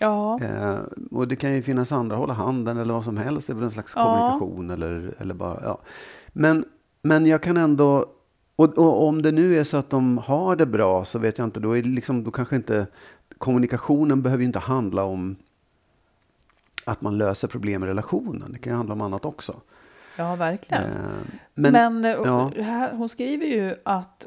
Ja. 0.00 0.40
Eh, 0.42 0.78
och 1.10 1.28
det 1.28 1.36
kan 1.36 1.54
ju 1.54 1.62
finnas 1.62 1.92
andra, 1.92 2.16
hålla 2.16 2.32
handen 2.32 2.76
eller 2.76 2.94
vad 2.94 3.04
som 3.04 3.16
helst. 3.16 3.46
Det 3.46 3.52
är 3.52 3.54
väl 3.54 3.64
en 3.64 3.70
slags 3.70 3.92
Ja. 3.96 4.04
kommunikation 4.04 4.70
eller, 4.70 5.14
eller 5.18 5.34
bara, 5.34 5.60
ja. 5.64 5.80
Men, 6.32 6.64
men 7.02 7.26
jag 7.26 7.42
kan 7.42 7.56
ändå, 7.56 8.06
och, 8.56 8.78
och 8.78 9.08
om 9.08 9.22
det 9.22 9.32
nu 9.32 9.58
är 9.58 9.64
så 9.64 9.76
att 9.76 9.90
de 9.90 10.18
har 10.18 10.56
det 10.56 10.66
bra 10.66 11.04
så 11.04 11.18
vet 11.18 11.38
jag 11.38 11.46
inte, 11.46 11.60
då 11.60 11.76
är 11.76 11.82
liksom, 11.82 12.24
då 12.24 12.30
kanske 12.30 12.56
inte, 12.56 12.86
kommunikationen 13.38 14.22
behöver 14.22 14.42
ju 14.42 14.46
inte 14.46 14.58
handla 14.58 15.04
om 15.04 15.36
att 16.84 17.00
man 17.00 17.18
löser 17.18 17.48
problem 17.48 17.84
i 17.84 17.86
relationen. 17.86 18.52
Det 18.52 18.58
kan 18.58 18.72
ju 18.72 18.76
handla 18.76 18.92
om 18.92 19.00
annat 19.00 19.24
också. 19.24 19.60
ja, 20.16 20.36
verkligen. 20.36 20.84
Eh, 20.84 20.90
Men, 21.54 21.72
men, 21.72 22.04
eh, 22.04 22.10
ja. 22.10 22.50
här, 22.56 22.92
hon 22.92 23.08
skriver 23.08 23.46
ju 23.46 23.76
att 23.84 24.26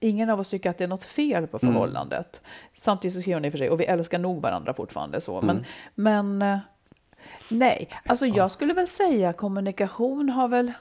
ingen 0.00 0.30
av 0.30 0.40
oss 0.40 0.48
tycker 0.48 0.70
att 0.70 0.78
det 0.78 0.84
är 0.84 0.88
något 0.88 1.04
fel 1.04 1.46
på 1.46 1.58
Mm. 1.62 1.74
förhållandet. 1.74 2.42
Samtidigt 2.72 3.14
så 3.14 3.20
skriver 3.20 3.36
hon 3.36 3.44
i 3.44 3.48
och 3.48 3.52
för 3.52 3.58
sig, 3.58 3.70
och 3.70 3.80
vi 3.80 3.84
älskar 3.84 4.18
nog 4.18 4.42
varandra 4.42 4.74
fortfarande 4.74 5.20
så. 5.20 5.38
Mm. 5.40 5.56
Men, 5.94 6.38
men 6.38 6.52
eh, 6.52 6.58
nej, 7.50 7.88
alltså 8.06 8.26
jag 8.26 8.50
skulle 8.50 8.74
väl 8.74 8.86
säga 8.86 9.32
kommunikation 9.32 10.28
har 10.30 10.48
väl, 10.48 10.72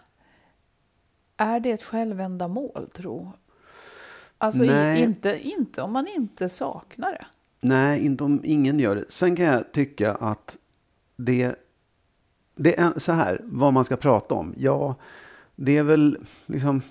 är 1.37 1.59
det 1.59 1.71
ett 1.71 1.83
självändamål 1.83 2.89
tro? 2.93 3.31
Alltså 4.37 4.63
i, 4.63 5.01
inte, 5.03 5.47
inte 5.47 5.81
om 5.81 5.93
man 5.93 6.07
inte 6.07 6.49
saknar 6.49 7.11
det. 7.11 7.25
Nej, 7.63 8.05
inte 8.05 8.23
om 8.23 8.41
ingen 8.43 8.79
gör 8.79 8.95
det. 8.95 9.05
Sen 9.09 9.35
kan 9.35 9.45
jag 9.45 9.71
tycka 9.71 10.13
att 10.13 10.57
det, 11.15 11.55
det 12.55 12.79
är 12.79 12.99
så 12.99 13.11
här, 13.11 13.41
vad 13.43 13.73
man 13.73 13.85
ska 13.85 13.95
prata 13.95 14.35
om. 14.35 14.53
Ja, 14.57 14.95
det 15.55 15.77
är 15.77 15.83
väl 15.83 16.17
liksom, 16.45 16.81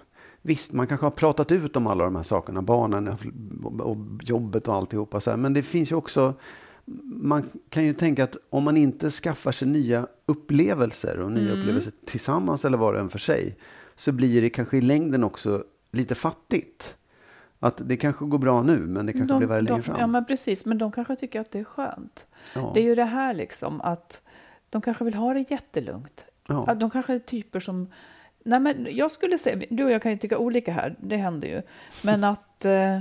visst, 0.43 0.73
man 0.73 0.87
kanske 0.87 1.07
har 1.07 1.11
pratat 1.11 1.53
ut 1.53 1.77
om 1.77 1.87
alla 1.87 2.05
de 2.05 2.17
här 2.17 2.23
sakerna, 2.23 2.63
barnen 2.63 3.17
och 3.81 3.97
jobbet 4.23 4.69
och 4.69 4.75
alltihopa. 4.75 5.21
Så 5.21 5.31
här, 5.31 5.37
men 5.37 5.53
det 5.53 5.63
finns 5.63 5.93
ju 5.93 5.97
också, 5.97 6.35
man 7.05 7.51
kan 7.69 7.85
ju 7.85 7.95
tänka 7.95 8.25
att 8.25 8.37
om 8.51 8.65
man 8.65 8.77
inte 8.77 9.11
skaffar 9.11 9.53
sig 9.53 9.69
nya 9.69 10.07
upplevelser 10.27 11.21
och 11.21 11.33
nya 11.33 11.53
upplevelser 11.53 11.93
tillsammans 12.07 12.65
eller 12.65 12.79
var 12.79 12.95
och 12.95 13.01
en 13.01 13.11
för 13.11 13.19
sig, 13.19 13.57
så 13.97 14.13
blir 14.13 14.43
det 14.43 14.51
kanske 14.51 14.77
i 14.77 14.81
längden 14.81 15.25
också 15.25 15.65
lite 15.91 16.15
fattigt. 16.15 16.97
Att 17.63 17.81
det 17.89 17.97
kanske 17.97 18.25
går 18.25 18.39
bra 18.39 18.63
nu, 18.63 18.79
men 18.79 19.07
det 19.07 19.13
kanske 19.13 19.37
blir 19.37 19.49
värre 19.49 19.61
längre 19.61 19.83
fram. 19.83 20.01
Ja, 20.01 20.07
men 20.07 20.25
precis. 20.25 20.67
Men 20.67 20.79
de 20.79 20.93
kanske 20.93 21.17
tycker 21.17 21.41
att 21.41 21.51
det 21.51 21.59
är 21.59 21.65
skönt. 21.65 22.27
Ja. 22.55 22.71
Det 22.75 22.81
är 22.81 22.85
ju 22.85 22.95
det 22.95 23.05
här 23.05 23.35
liksom 23.35 23.81
att 23.81 24.23
de 24.71 24.83
kanske 24.83 25.05
vill 25.05 25.15
ha 25.15 25.35
det 25.35 25.51
jättelugnt. 25.51 26.25
Ja. 26.49 26.75
De 26.75 26.91
kanske 26.91 27.15
är 27.15 27.19
typer 27.19 27.61
som... 27.61 27.93
Nej, 28.45 28.61
men 28.61 28.87
jag 28.91 29.11
skulle 29.11 29.39
säga, 29.39 29.67
du 29.71 29.85
och 29.85 29.91
jag 29.91 30.03
kan 30.03 30.13
ju 30.13 30.19
tycka 30.19 30.39
olika 30.39 30.73
här, 30.73 30.97
det 31.01 31.17
händer 31.17 31.49
ju. 31.49 31.63
Men 32.03 32.25
att... 32.35 32.65
Eh, 32.65 33.01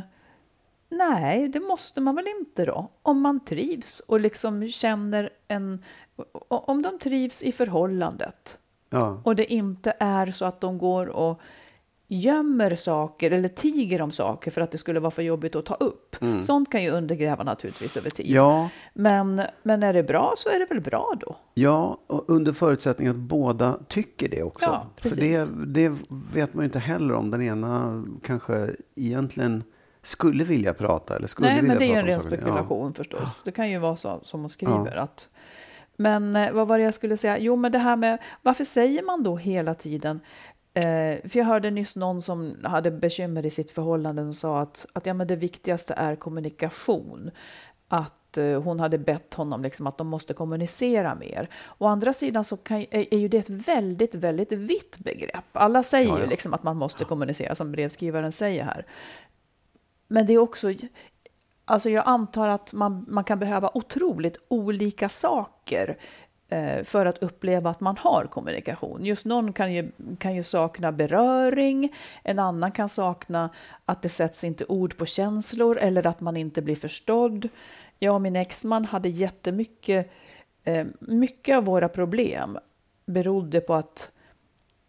nej, 0.89 1.47
det 1.47 1.59
måste 1.59 2.01
man 2.01 2.15
väl 2.15 2.27
inte 2.39 2.65
då. 2.65 2.89
Om 3.01 3.21
man 3.21 3.39
trivs 3.45 3.99
och 3.99 4.19
liksom 4.19 4.67
känner 4.67 5.29
en... 5.47 5.83
Om 6.47 6.81
de 6.81 6.99
trivs 6.99 7.43
i 7.43 7.51
förhållandet 7.51 8.57
Ja. 8.93 9.21
och 9.23 9.35
det 9.35 9.53
inte 9.53 9.93
är 9.99 10.31
så 10.31 10.45
att 10.45 10.61
de 10.61 10.77
går 10.77 11.07
och 11.07 11.41
gömmer 12.13 12.75
saker 12.75 13.31
eller 13.31 13.49
tiger 13.49 14.01
om 14.01 14.11
saker 14.11 14.51
för 14.51 14.61
att 14.61 14.71
det 14.71 14.77
skulle 14.77 14.99
vara 14.99 15.11
för 15.11 15.21
jobbigt 15.21 15.55
att 15.55 15.65
ta 15.65 15.73
upp. 15.73 16.15
Sånt 16.41 16.71
kan 16.71 16.83
ju 16.83 16.89
undergräva 16.89 17.43
naturligtvis 17.43 17.97
över 17.97 18.09
tid. 18.09 18.25
Mm. 18.25 18.35
Ja, 18.35 18.69
Men, 18.93 19.41
men 19.63 19.83
är 19.83 19.93
det 19.93 20.03
bra 20.03 20.33
så 20.37 20.49
är 20.49 20.59
det 20.59 20.65
väl 20.65 20.81
bra 20.81 21.13
då? 21.19 21.35
ja, 21.53 21.97
och 22.07 22.29
under 22.29 22.53
förutsättning 22.53 23.07
att 23.07 23.15
båda 23.15 23.79
tycker 23.87 24.29
det 24.29 24.43
också. 24.43 24.65
Ja, 24.65 24.87
För 24.95 25.09
precis. 25.09 25.49
det, 25.49 25.65
det 25.65 25.97
vet 26.33 26.53
man 26.53 26.63
ju 26.63 26.65
inte 26.65 26.79
heller 26.79 27.13
om 27.13 27.31
den 27.31 27.41
ena 27.41 28.03
kanske 28.23 28.69
egentligen 28.95 29.63
skulle 30.03 30.43
vilja 30.43 30.73
prata 30.73 31.15
eller 31.15 31.27
skulle 31.27 31.47
Nej, 31.47 31.55
vilja 31.61 31.67
men 31.69 31.79
det 31.79 31.85
är 31.85 31.87
ju 31.87 31.93
prata 31.93 32.07
en 32.07 32.13
ren 32.13 32.21
spekulation 32.21 32.93
förstås. 32.93 33.29
Det 33.43 33.51
kan 33.51 33.69
ju 33.69 33.77
vara 33.77 33.95
så 33.95 34.19
som 34.23 34.39
hon 34.39 34.49
skriver. 34.49 34.95
Att, 34.95 35.29
men 35.95 36.35
eh, 36.35 36.51
vad 36.51 36.67
var 36.67 36.77
det 36.77 36.83
jag 36.83 36.93
skulle 36.93 37.17
säga? 37.17 37.37
Jo, 37.39 37.55
men 37.55 37.71
det 37.71 37.77
här 37.79 37.95
med 37.95 38.17
varför 38.41 38.63
säger 38.63 39.03
man 39.03 39.23
då 39.23 39.37
hela 39.37 39.73
tiden 39.73 40.19
Eh, 40.73 41.29
för 41.29 41.37
jag 41.37 41.45
hörde 41.45 41.71
nyss 41.71 41.95
någon 41.95 42.21
som 42.21 42.55
hade 42.63 42.91
bekymmer 42.91 43.45
i 43.45 43.49
sitt 43.49 43.71
förhållande 43.71 44.21
och 44.21 44.35
sa 44.35 44.59
att, 44.59 44.85
att 44.93 45.05
ja, 45.05 45.13
men 45.13 45.27
det 45.27 45.35
viktigaste 45.35 45.93
är 45.93 46.15
kommunikation. 46.15 47.31
Att 47.87 48.37
eh, 48.37 48.61
hon 48.61 48.79
hade 48.79 48.97
bett 48.97 49.33
honom 49.33 49.63
liksom 49.63 49.87
att 49.87 49.97
de 49.97 50.07
måste 50.07 50.33
kommunicera 50.33 51.15
mer. 51.15 51.49
Å 51.77 51.87
andra 51.87 52.13
sidan 52.13 52.43
så 52.43 52.57
kan, 52.57 52.77
är, 52.77 53.13
är 53.13 53.17
ju 53.17 53.27
det 53.27 53.37
ett 53.37 53.49
väldigt, 53.49 54.15
väldigt 54.15 54.51
vitt 54.51 54.97
begrepp. 54.97 55.45
Alla 55.51 55.83
säger 55.83 56.09
Ja, 56.09 56.17
ju 56.17 56.23
ja. 56.23 56.29
liksom 56.29 56.53
att 56.53 56.63
man 56.63 56.77
måste 56.77 57.05
kommunicera, 57.05 57.55
som 57.55 57.71
brevskrivaren 57.71 58.31
säger 58.31 58.63
här. 58.63 58.85
Men 60.07 60.25
det 60.25 60.33
är 60.33 60.37
också, 60.37 60.73
alltså 61.65 61.89
jag 61.89 62.03
antar 62.07 62.47
att 62.47 62.73
man, 62.73 63.05
man 63.09 63.23
kan 63.23 63.39
behöva 63.39 63.71
otroligt 63.73 64.37
olika 64.47 65.09
saker 65.09 65.97
Eh, 66.51 66.83
för 66.83 67.05
att 67.05 67.17
uppleva 67.17 67.69
att 67.69 67.79
man 67.79 67.97
har 67.97 68.23
kommunikation. 68.25 69.05
Just 69.05 69.25
någon 69.25 69.53
kan 69.53 69.73
ju, 69.73 69.91
kan 70.17 70.35
ju 70.35 70.43
sakna 70.43 70.91
beröring, 70.91 71.93
en 72.23 72.39
annan 72.39 72.71
kan 72.71 72.89
sakna 72.89 73.49
att 73.85 74.01
det 74.01 74.09
sätts 74.09 74.43
inte 74.43 74.65
ord 74.65 74.97
på 74.97 75.05
känslor 75.05 75.77
eller 75.77 76.07
att 76.07 76.21
man 76.21 76.37
inte 76.37 76.61
blir 76.61 76.75
förstådd. 76.75 77.49
Jag 77.99 78.15
och 78.15 78.21
min 78.21 78.35
exman 78.35 78.85
hade 78.85 79.09
jättemycket, 79.09 80.11
eh, 80.63 80.87
mycket 80.99 81.57
av 81.57 81.65
våra 81.65 81.89
problem 81.89 82.57
berodde 83.05 83.61
på 83.61 83.73
att 83.73 84.11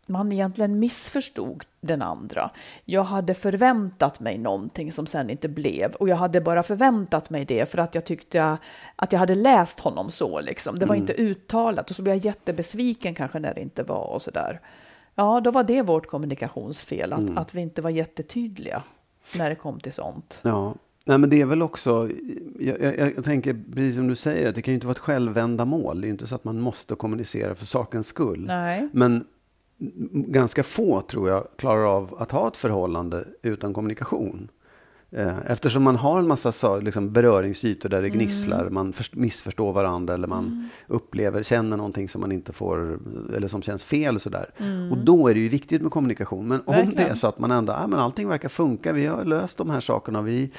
man 0.06 0.32
egentligen 0.32 0.78
missförstod 0.78 1.64
den 1.80 2.02
andra. 2.02 2.50
Jag 2.84 3.02
hade 3.02 3.34
förväntat 3.34 4.20
mig 4.20 4.38
någonting 4.38 4.92
som 4.92 5.06
sen 5.06 5.30
inte 5.30 5.48
blev 5.48 5.94
och 5.94 6.08
jag 6.08 6.16
hade 6.16 6.40
bara 6.40 6.62
förväntat 6.62 7.30
mig 7.30 7.44
det 7.44 7.70
för 7.70 7.78
att 7.78 7.94
jag 7.94 8.04
tyckte 8.04 8.58
att 8.96 9.12
jag 9.12 9.18
hade 9.18 9.34
läst 9.34 9.80
honom 9.80 10.10
så 10.10 10.40
liksom. 10.40 10.78
Det 10.78 10.86
var 10.86 10.94
inte 10.94 11.12
uttalat 11.12 11.90
och 11.90 11.96
så 11.96 12.02
blev 12.02 12.14
jag 12.14 12.24
jättebesviken 12.24 13.14
kanske 13.14 13.38
när 13.38 13.54
det 13.54 13.60
inte 13.60 13.82
var 13.82 14.04
och 14.04 14.22
sådär. 14.22 14.60
Ja, 15.14 15.40
då 15.40 15.50
var 15.50 15.64
det 15.64 15.82
vårt 15.82 16.06
kommunikationsfel, 16.06 17.12
att, 17.12 17.36
att 17.36 17.54
vi 17.54 17.60
inte 17.60 17.82
var 17.82 17.90
jättetydliga 17.90 18.82
när 19.36 19.50
det 19.50 19.56
kom 19.56 19.80
till 19.80 19.92
sånt. 19.92 20.40
Ja, 20.42 20.74
Nej, 21.04 21.18
men 21.18 21.30
det 21.30 21.40
är 21.40 21.46
väl 21.46 21.62
också, 21.62 22.10
jag, 22.58 22.80
jag, 22.80 23.12
jag 23.16 23.24
tänker 23.24 23.56
precis 23.74 23.94
som 23.94 24.08
du 24.08 24.14
säger, 24.14 24.48
att 24.48 24.54
det 24.54 24.62
kan 24.62 24.72
ju 24.72 24.74
inte 24.74 24.86
vara 24.86 24.92
ett 24.92 24.98
självändamål. 24.98 26.00
Det 26.00 26.04
är 26.04 26.08
ju 26.08 26.12
inte 26.12 26.26
så 26.26 26.34
att 26.34 26.44
man 26.44 26.60
måste 26.60 26.94
kommunicera 26.94 27.54
för 27.54 27.66
sakens 27.66 28.06
skull. 28.06 28.44
Nej. 28.46 28.88
Men 28.92 29.24
ganska 30.12 30.62
få 30.62 31.00
tror 31.00 31.28
jag 31.28 31.46
klarar 31.56 31.84
av 31.96 32.14
att 32.18 32.30
ha 32.32 32.48
ett 32.48 32.56
förhållande 32.56 33.24
utan 33.42 33.74
kommunikation. 33.74 34.48
Eh, 35.10 35.38
Eftersom 35.46 35.82
man 35.82 35.96
har 35.96 36.18
en 36.18 36.28
massa 36.28 36.52
sa- 36.52 36.80
liksom 36.80 37.12
beröringsytor 37.12 37.88
där 37.88 38.02
det 38.02 38.08
Mm. 38.08 38.18
gnisslar, 38.18 38.70
man 38.70 38.92
först- 38.92 39.14
missförstår 39.14 39.72
varandra 39.72 40.14
eller 40.14 40.28
man 40.28 40.68
upplever, 40.86 41.42
känner 41.42 41.76
någonting 41.76 42.08
som 42.08 42.20
man 42.20 42.32
inte 42.32 42.52
får, 42.52 42.98
eller 43.36 43.48
som 43.48 43.62
känns 43.62 43.84
fel 43.84 44.20
sådär. 44.20 44.50
Och 44.90 44.98
då 44.98 45.28
är 45.28 45.34
det 45.34 45.40
ju 45.40 45.48
viktigt 45.48 45.82
med 45.82 45.90
kommunikation. 45.90 46.46
Men 46.48 46.58
om 46.60 46.64
det 46.66 46.72
är 46.72 46.82
Mm. 46.82 46.94
Verkligen. 46.94 47.16
så 47.16 47.26
att 47.26 47.38
man 47.38 47.50
ändå, 47.50 47.72
ja, 47.72 47.86
men 47.86 47.98
allting 47.98 48.28
verkar 48.28 48.48
funka, 48.48 48.92
vi 48.92 49.06
har 49.06 49.24
löst 49.24 49.58
de 49.58 49.70
här 49.70 49.80
sakerna, 49.80 50.22
vi, 50.22 50.50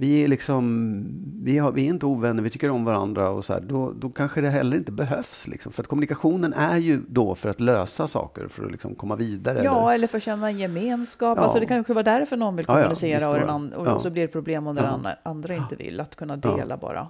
vi 0.00 0.24
är 0.24 0.28
liksom, 0.28 1.04
vi, 1.42 1.58
har, 1.58 1.72
vi 1.72 1.84
är 1.84 1.88
inte 1.88 2.06
ovänner, 2.06 2.42
vi 2.42 2.50
tycker 2.50 2.70
om 2.70 2.84
varandra 2.84 3.30
och 3.30 3.44
så 3.44 3.52
här, 3.52 3.60
då, 3.60 3.92
då 3.92 4.08
kanske 4.10 4.40
det 4.40 4.48
heller 4.48 4.76
inte 4.76 4.92
behövs. 4.92 5.46
Liksom. 5.46 5.72
För 5.72 5.82
att 5.82 5.86
kommunikationen 5.86 6.52
är 6.52 6.76
ju 6.76 7.00
då 7.08 7.34
för 7.34 7.48
att 7.48 7.60
lösa 7.60 8.08
saker, 8.08 8.48
för 8.48 8.64
att 8.64 8.70
liksom 8.72 8.94
komma 8.94 9.16
vidare. 9.16 9.60
Ja, 9.64 9.80
eller, 9.82 9.94
eller 9.94 10.06
för 10.06 10.16
att 10.16 10.22
känna 10.22 10.48
en 10.48 10.58
gemenskap. 10.58 11.38
Ja. 11.38 11.44
Alltså 11.44 11.60
det 11.60 11.66
kan 11.66 11.76
ju 11.76 11.82
vara 11.94 12.02
därför 12.02 12.36
någon 12.36 12.56
vill 12.56 12.64
Ja, 12.68 12.74
ja, 12.74 12.82
kommunicera 12.82 13.18
visst 13.18 13.28
och, 13.28 13.34
den 13.34 13.46
det. 13.46 13.52
an- 13.52 13.72
och 13.72 13.86
Ja. 13.86 13.98
så 13.98 14.10
blir 14.10 14.22
det 14.22 14.28
problem 14.28 14.66
om 14.66 14.74
den 14.74 14.84
Ja. 15.04 15.14
andra, 15.22 15.54
inte 15.54 15.76
vill. 15.76 16.00
Att 16.00 16.16
kunna 16.16 16.36
dela 16.36 16.76
bara. 16.76 17.06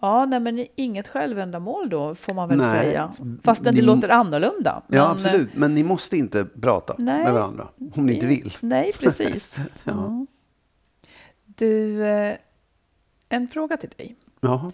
Ja, 0.00 0.24
nej, 0.24 0.40
men 0.40 0.66
inget 0.76 1.08
självändamål 1.08 1.88
då, 1.88 2.14
får 2.14 2.34
man 2.34 2.48
väl 2.48 2.58
Nej, 2.58 2.84
säga. 2.84 3.12
Fastän 3.42 3.74
det 3.74 3.82
låter 3.82 4.08
annorlunda. 4.08 4.82
Men, 4.86 4.98
ja, 4.98 5.10
absolut. 5.10 5.48
Men 5.56 5.74
ni 5.74 5.82
måste 5.84 6.16
inte 6.16 6.44
prata 6.62 6.94
Nej. 6.98 7.24
med 7.24 7.32
varandra 7.32 7.68
om 7.94 8.06
ni 8.06 8.14
inte 8.14 8.26
vill. 8.26 8.56
Nej, 8.60 8.92
precis. 9.00 9.56
Ja. 9.84 9.92
Mm. 9.92 10.26
Du, 11.54 12.04
eh, 12.06 12.36
en 13.28 13.48
fråga 13.48 13.76
till 13.76 13.90
dig. 13.96 14.16
Jaha. 14.40 14.72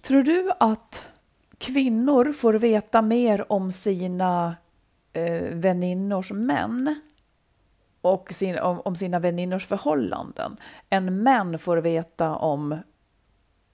Tror 0.00 0.22
du 0.22 0.52
att 0.60 1.06
kvinnor 1.58 2.32
får 2.32 2.54
veta 2.54 3.02
mer 3.02 3.52
om 3.52 3.72
sina 3.72 4.56
eh, 5.12 5.42
väninnors 5.42 6.32
män 6.32 7.00
och 8.00 8.32
sin, 8.32 8.58
om, 8.58 8.80
om 8.80 8.96
sina 8.96 9.18
väninnors 9.18 9.66
förhållanden 9.66 10.56
än 10.90 11.22
män 11.22 11.58
får 11.58 11.76
veta 11.76 12.36
om, 12.36 12.78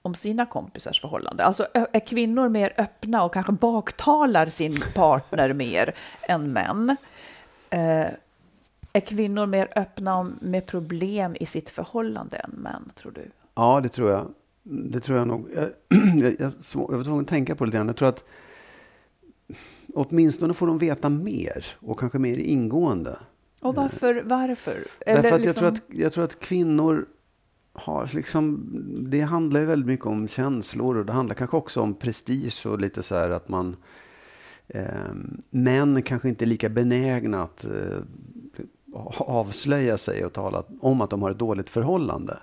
om 0.01 0.15
sina 0.15 0.45
kompisars 0.45 1.01
förhållande? 1.01 1.45
Alltså 1.45 1.67
är 1.73 2.07
kvinnor 2.07 2.49
mer 2.49 2.73
öppna 2.77 3.23
och 3.23 3.33
kanske 3.33 3.51
baktalar 3.51 4.45
sin 4.45 4.81
partner 4.95 5.53
mer 5.53 5.95
än 6.21 6.53
män? 6.53 6.97
Eh, 7.69 8.07
är 8.95 8.99
kvinnor 8.99 9.45
mer 9.45 9.67
öppna 9.75 10.15
om- 10.15 10.39
med 10.41 10.65
problem 10.65 11.35
i 11.39 11.45
sitt 11.45 11.69
förhållande 11.69 12.37
än 12.37 12.51
män, 12.51 12.91
tror 12.95 13.11
du? 13.11 13.31
Ja, 13.55 13.79
det 13.83 13.89
tror 13.89 14.11
jag. 14.11 14.33
Det 14.63 14.99
tror 14.99 15.17
jag 15.17 15.27
nog. 15.27 15.47
Jag, 15.55 15.69
jag, 16.23 16.33
jag, 16.39 16.51
jag 16.73 16.97
var 16.97 17.03
tvungen 17.03 17.21
att 17.21 17.27
tänka 17.27 17.55
på 17.55 17.63
det 17.63 17.67
lite 17.67 17.77
grann. 17.77 17.87
Jag 17.87 17.95
tror 17.97 18.09
att 18.09 18.23
åtminstone 19.93 20.53
får 20.53 20.67
de 20.67 20.77
veta 20.77 21.09
mer 21.09 21.65
och 21.79 21.99
kanske 21.99 22.19
mer 22.19 22.37
ingående. 22.37 23.19
Och 23.61 23.75
varför? 23.75 24.23
varför? 24.25 24.85
Därför 25.05 25.19
att 25.19 25.31
jag, 25.31 25.41
liksom- 25.41 25.59
tror 25.59 25.67
att, 25.67 25.81
jag 25.87 26.13
tror 26.13 26.23
att 26.23 26.39
kvinnor 26.39 27.05
har 27.73 28.09
liksom, 28.13 28.69
det 29.09 29.21
handlar 29.21 29.59
ju 29.59 29.65
väldigt 29.65 29.87
mycket 29.87 30.05
om 30.05 30.27
känslor 30.27 30.97
och 30.97 31.05
det 31.05 31.13
handlar 31.13 31.35
kanske 31.35 31.57
också 31.57 31.81
om 31.81 31.93
prestige 31.93 32.65
och 32.65 32.79
lite 32.79 33.03
så 33.03 33.15
här 33.15 33.29
att 33.29 33.49
man 33.49 33.75
eh, 34.67 34.83
män 35.49 36.01
kanske 36.01 36.29
inte 36.29 36.45
är 36.45 36.47
lika 36.47 36.69
benägna 36.69 37.43
att 37.43 37.65
eh, 37.65 37.71
avslöja 39.17 39.97
sig 39.97 40.25
och 40.25 40.33
tala 40.33 40.63
om 40.81 41.01
att 41.01 41.09
de 41.09 41.21
har 41.21 41.31
ett 41.31 41.39
dåligt 41.39 41.69
förhållande. 41.69 42.37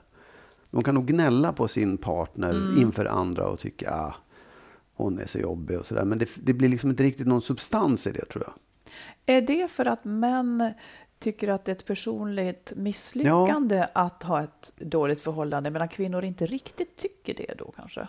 De 0.70 0.84
kan 0.84 0.94
nog 0.94 1.06
gnälla 1.06 1.52
på 1.52 1.68
sin 1.68 1.98
partner 1.98 2.78
inför 2.78 3.04
andra 3.04 3.48
och 3.48 3.58
tycka 3.58 3.90
ah, 3.90 4.14
hon 4.94 5.18
är 5.18 5.26
så 5.26 5.38
jobbig 5.38 5.78
och 5.78 5.86
sådär. 5.86 6.04
Men 6.04 6.18
det, 6.18 6.28
det 6.36 6.52
blir 6.52 6.68
liksom 6.68 6.90
inte 6.90 7.02
riktigt 7.02 7.26
någon 7.26 7.42
substans 7.42 8.06
i 8.06 8.12
det 8.12 8.24
tror 8.24 8.44
jag. 8.44 8.54
Är 9.36 9.40
det 9.40 9.70
för 9.70 9.86
att 9.86 10.04
män 10.04 10.72
tycker 11.18 11.48
att 11.48 11.64
det 11.64 11.70
är 11.70 11.76
ett 11.76 11.86
personligt 11.86 12.72
misslyckande 12.76 13.86
att 13.92 14.22
ha 14.22 14.42
ett 14.42 14.72
dåligt 14.76 15.20
förhållande 15.20 15.70
medan 15.70 15.88
kvinnor 15.88 16.24
inte 16.24 16.46
riktigt 16.46 16.96
tycker 16.96 17.34
det 17.34 17.54
då 17.58 17.72
kanske? 17.76 18.08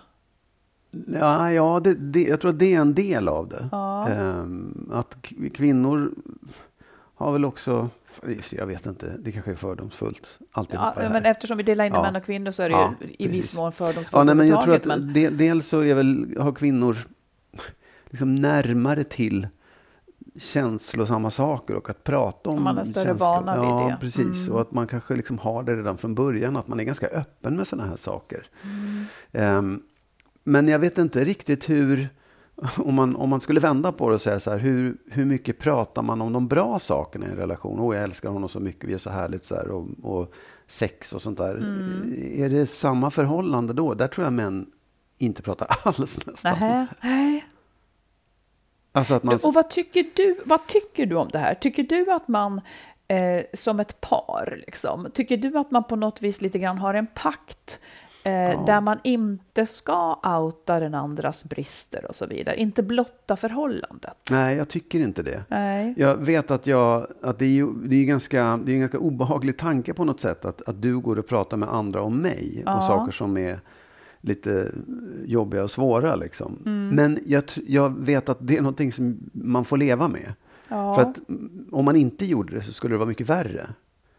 Ja, 1.07 1.51
ja 1.51 1.79
det, 1.79 1.93
det, 1.93 2.23
jag 2.23 2.41
tror 2.41 2.51
att 2.51 2.59
det 2.59 2.73
är 2.73 2.79
en 2.79 2.93
del 2.93 3.27
av 3.27 3.47
det. 3.47 3.69
Ja. 3.71 4.07
Ehm, 4.07 4.89
att 4.93 5.17
kvinnor 5.53 6.13
har 7.15 7.31
väl 7.31 7.45
också, 7.45 7.89
jag 8.51 8.65
vet 8.67 8.85
inte, 8.85 9.17
det 9.19 9.31
kanske 9.31 9.51
är 9.51 9.55
fördomsfullt. 9.55 10.39
Alltihopa 10.51 10.85
Ja, 10.95 11.01
det 11.01 11.07
här. 11.07 11.13
men 11.13 11.25
eftersom 11.25 11.57
vi 11.57 11.63
delar 11.63 11.85
in 11.85 11.93
Ja. 11.93 12.01
män 12.01 12.15
och 12.15 12.25
kvinnor 12.25 12.51
så 12.51 12.63
är 12.63 12.69
det 12.69 12.75
Ja, 12.75 12.93
ju 13.01 13.25
i 13.25 13.27
viss 13.27 13.53
mån 13.53 13.71
fördomsfullt 13.71 14.09
Ja, 14.13 14.23
nej, 14.23 14.35
men 14.35 14.47
jag 14.47 14.63
tror 14.63 14.75
att 14.75 14.85
men 14.85 15.13
de, 15.13 15.29
dels 15.29 15.67
så 15.67 15.79
är 15.83 15.93
väl, 15.93 16.35
har 16.39 16.51
kvinnor 16.51 16.97
liksom 18.09 18.35
närmare 18.35 19.03
till 19.03 19.47
känslosamma 20.37 21.31
saker 21.31 21.75
och 21.75 21.89
att 21.89 22.03
prata 22.03 22.49
om 22.49 22.63
Man 22.63 22.77
har 22.77 22.85
större 22.85 23.03
känslor. 23.05 23.27
vana 23.27 23.61
vid 23.61 23.69
ja, 23.69 23.87
det. 23.89 23.97
precis. 24.01 24.41
Mm. 24.47 24.53
Och 24.55 24.61
att 24.61 24.71
man 24.71 24.87
kanske 24.87 25.15
liksom 25.15 25.37
har 25.37 25.63
det 25.63 25.75
redan 25.75 25.97
från 25.97 26.15
början, 26.15 26.55
att 26.55 26.67
man 26.67 26.79
är 26.79 26.83
ganska 26.83 27.07
öppen 27.07 27.55
med 27.55 27.67
sådana 27.67 27.89
här 27.89 27.97
saker. 27.97 28.47
Mm. 28.63 29.05
Ehm, 29.31 29.81
men 30.43 30.67
jag 30.67 30.79
vet 30.79 30.97
inte 30.97 31.23
riktigt 31.25 31.69
hur, 31.69 32.09
om 32.77 32.95
man, 32.95 33.15
om 33.15 33.29
man 33.29 33.39
skulle 33.39 33.59
vända 33.59 33.91
på 33.91 34.09
det 34.09 34.15
och 34.15 34.21
säga 34.21 34.39
så 34.39 34.51
här, 34.51 34.57
hur, 34.57 34.97
hur 35.11 35.25
mycket 35.25 35.59
pratar 35.59 36.01
man 36.01 36.21
om 36.21 36.33
de 36.33 36.47
bra 36.47 36.79
sakerna 36.79 37.25
i 37.25 37.29
en 37.29 37.35
relation? 37.35 37.79
Åh, 37.79 37.95
jag 37.95 38.03
älskar 38.03 38.29
honom 38.29 38.49
så 38.49 38.59
mycket, 38.59 38.89
vi 38.89 38.93
är 38.93 38.97
så 38.97 39.09
härligt 39.09 39.45
så 39.45 39.55
här, 39.55 39.67
och, 39.67 39.87
och 40.03 40.33
sex 40.67 41.13
och 41.13 41.21
sånt 41.21 41.37
där. 41.37 41.55
Mm. 41.55 42.13
Är 42.35 42.49
det 42.49 42.67
samma 42.67 43.11
förhållande 43.11 43.73
då? 43.73 43.93
Där 43.93 44.07
tror 44.07 44.25
jag 44.25 44.33
män 44.33 44.71
inte 45.17 45.41
pratar 45.41 45.67
alls 45.83 46.25
nästan. 46.25 46.51
Nähä, 46.51 46.87
nej. 47.01 47.45
Alltså 48.91 49.19
man, 49.23 49.39
Och 49.43 49.53
vad 49.53 49.69
tycker, 49.69 50.05
du, 50.15 50.39
vad 50.45 50.67
tycker 50.67 51.05
du 51.05 51.15
om 51.15 51.29
det 51.31 51.39
här? 51.39 51.55
Tycker 51.55 51.83
du 51.83 52.11
att 52.11 52.27
man 52.27 52.61
eh, 53.07 53.41
som 53.53 53.79
ett 53.79 54.01
par, 54.01 54.63
liksom, 54.67 55.11
tycker 55.13 55.37
du 55.37 55.57
att 55.57 55.71
man 55.71 55.83
på 55.83 55.95
något 55.95 56.21
vis 56.21 56.41
lite 56.41 56.59
grann 56.59 56.77
har 56.77 56.93
en 56.93 57.07
pakt 57.07 57.79
eh, 58.23 58.65
där 58.65 58.81
man 58.81 58.99
inte 59.03 59.65
ska 59.65 60.19
outa 60.39 60.79
den 60.79 60.95
andras 60.95 61.43
brister 61.43 62.05
och 62.09 62.15
så 62.15 62.25
vidare, 62.25 62.59
inte 62.59 62.83
blotta 62.83 63.35
förhållandet? 63.35 64.17
nej, 64.31 64.57
jag 64.57 64.69
tycker 64.69 64.99
inte 64.99 65.23
det. 65.23 65.43
Nej. 65.47 65.93
Jag 65.97 66.15
vet 66.15 66.51
att, 66.51 66.67
jag, 66.67 67.07
att 67.21 67.39
det 67.39 67.45
är 67.45 67.49
ju 67.49 67.67
det 67.85 67.95
är 67.95 68.05
ganska, 68.05 68.59
det 68.65 68.71
är 68.71 68.73
en 68.73 68.79
ganska 68.79 68.99
obehaglig 68.99 69.57
tanke 69.57 69.93
på 69.93 70.05
något 70.05 70.19
sätt 70.21 70.45
att, 70.45 70.69
att 70.69 70.81
du 70.81 70.99
går 70.99 71.19
och 71.19 71.27
pratar 71.27 71.57
med 71.57 71.69
andra 71.69 72.01
om 72.01 72.17
mig 72.17 72.63
Ja. 72.65 72.77
och 72.77 72.83
saker 72.83 73.11
som 73.11 73.37
är 73.37 73.59
lite 74.21 74.71
jobbiga 75.25 75.63
och 75.63 75.71
svåra. 75.71 76.15
Liksom. 76.15 76.59
Mm. 76.65 76.89
Men 76.95 77.19
jag, 77.25 77.43
jag 77.67 77.99
vet 77.99 78.29
att 78.29 78.37
det 78.41 78.57
är 78.57 78.61
någonting 78.61 78.91
som 78.91 79.17
man 79.31 79.65
får 79.65 79.77
leva 79.77 80.07
med. 80.07 80.33
Ja. 80.67 80.95
För 80.95 81.01
att 81.01 81.19
om 81.71 81.85
man 81.85 81.95
inte 81.95 82.25
gjorde 82.25 82.55
det 82.55 82.61
så 82.61 82.73
skulle 82.73 82.93
det 82.93 82.97
vara 82.97 83.09
mycket 83.09 83.29
värre. 83.29 83.67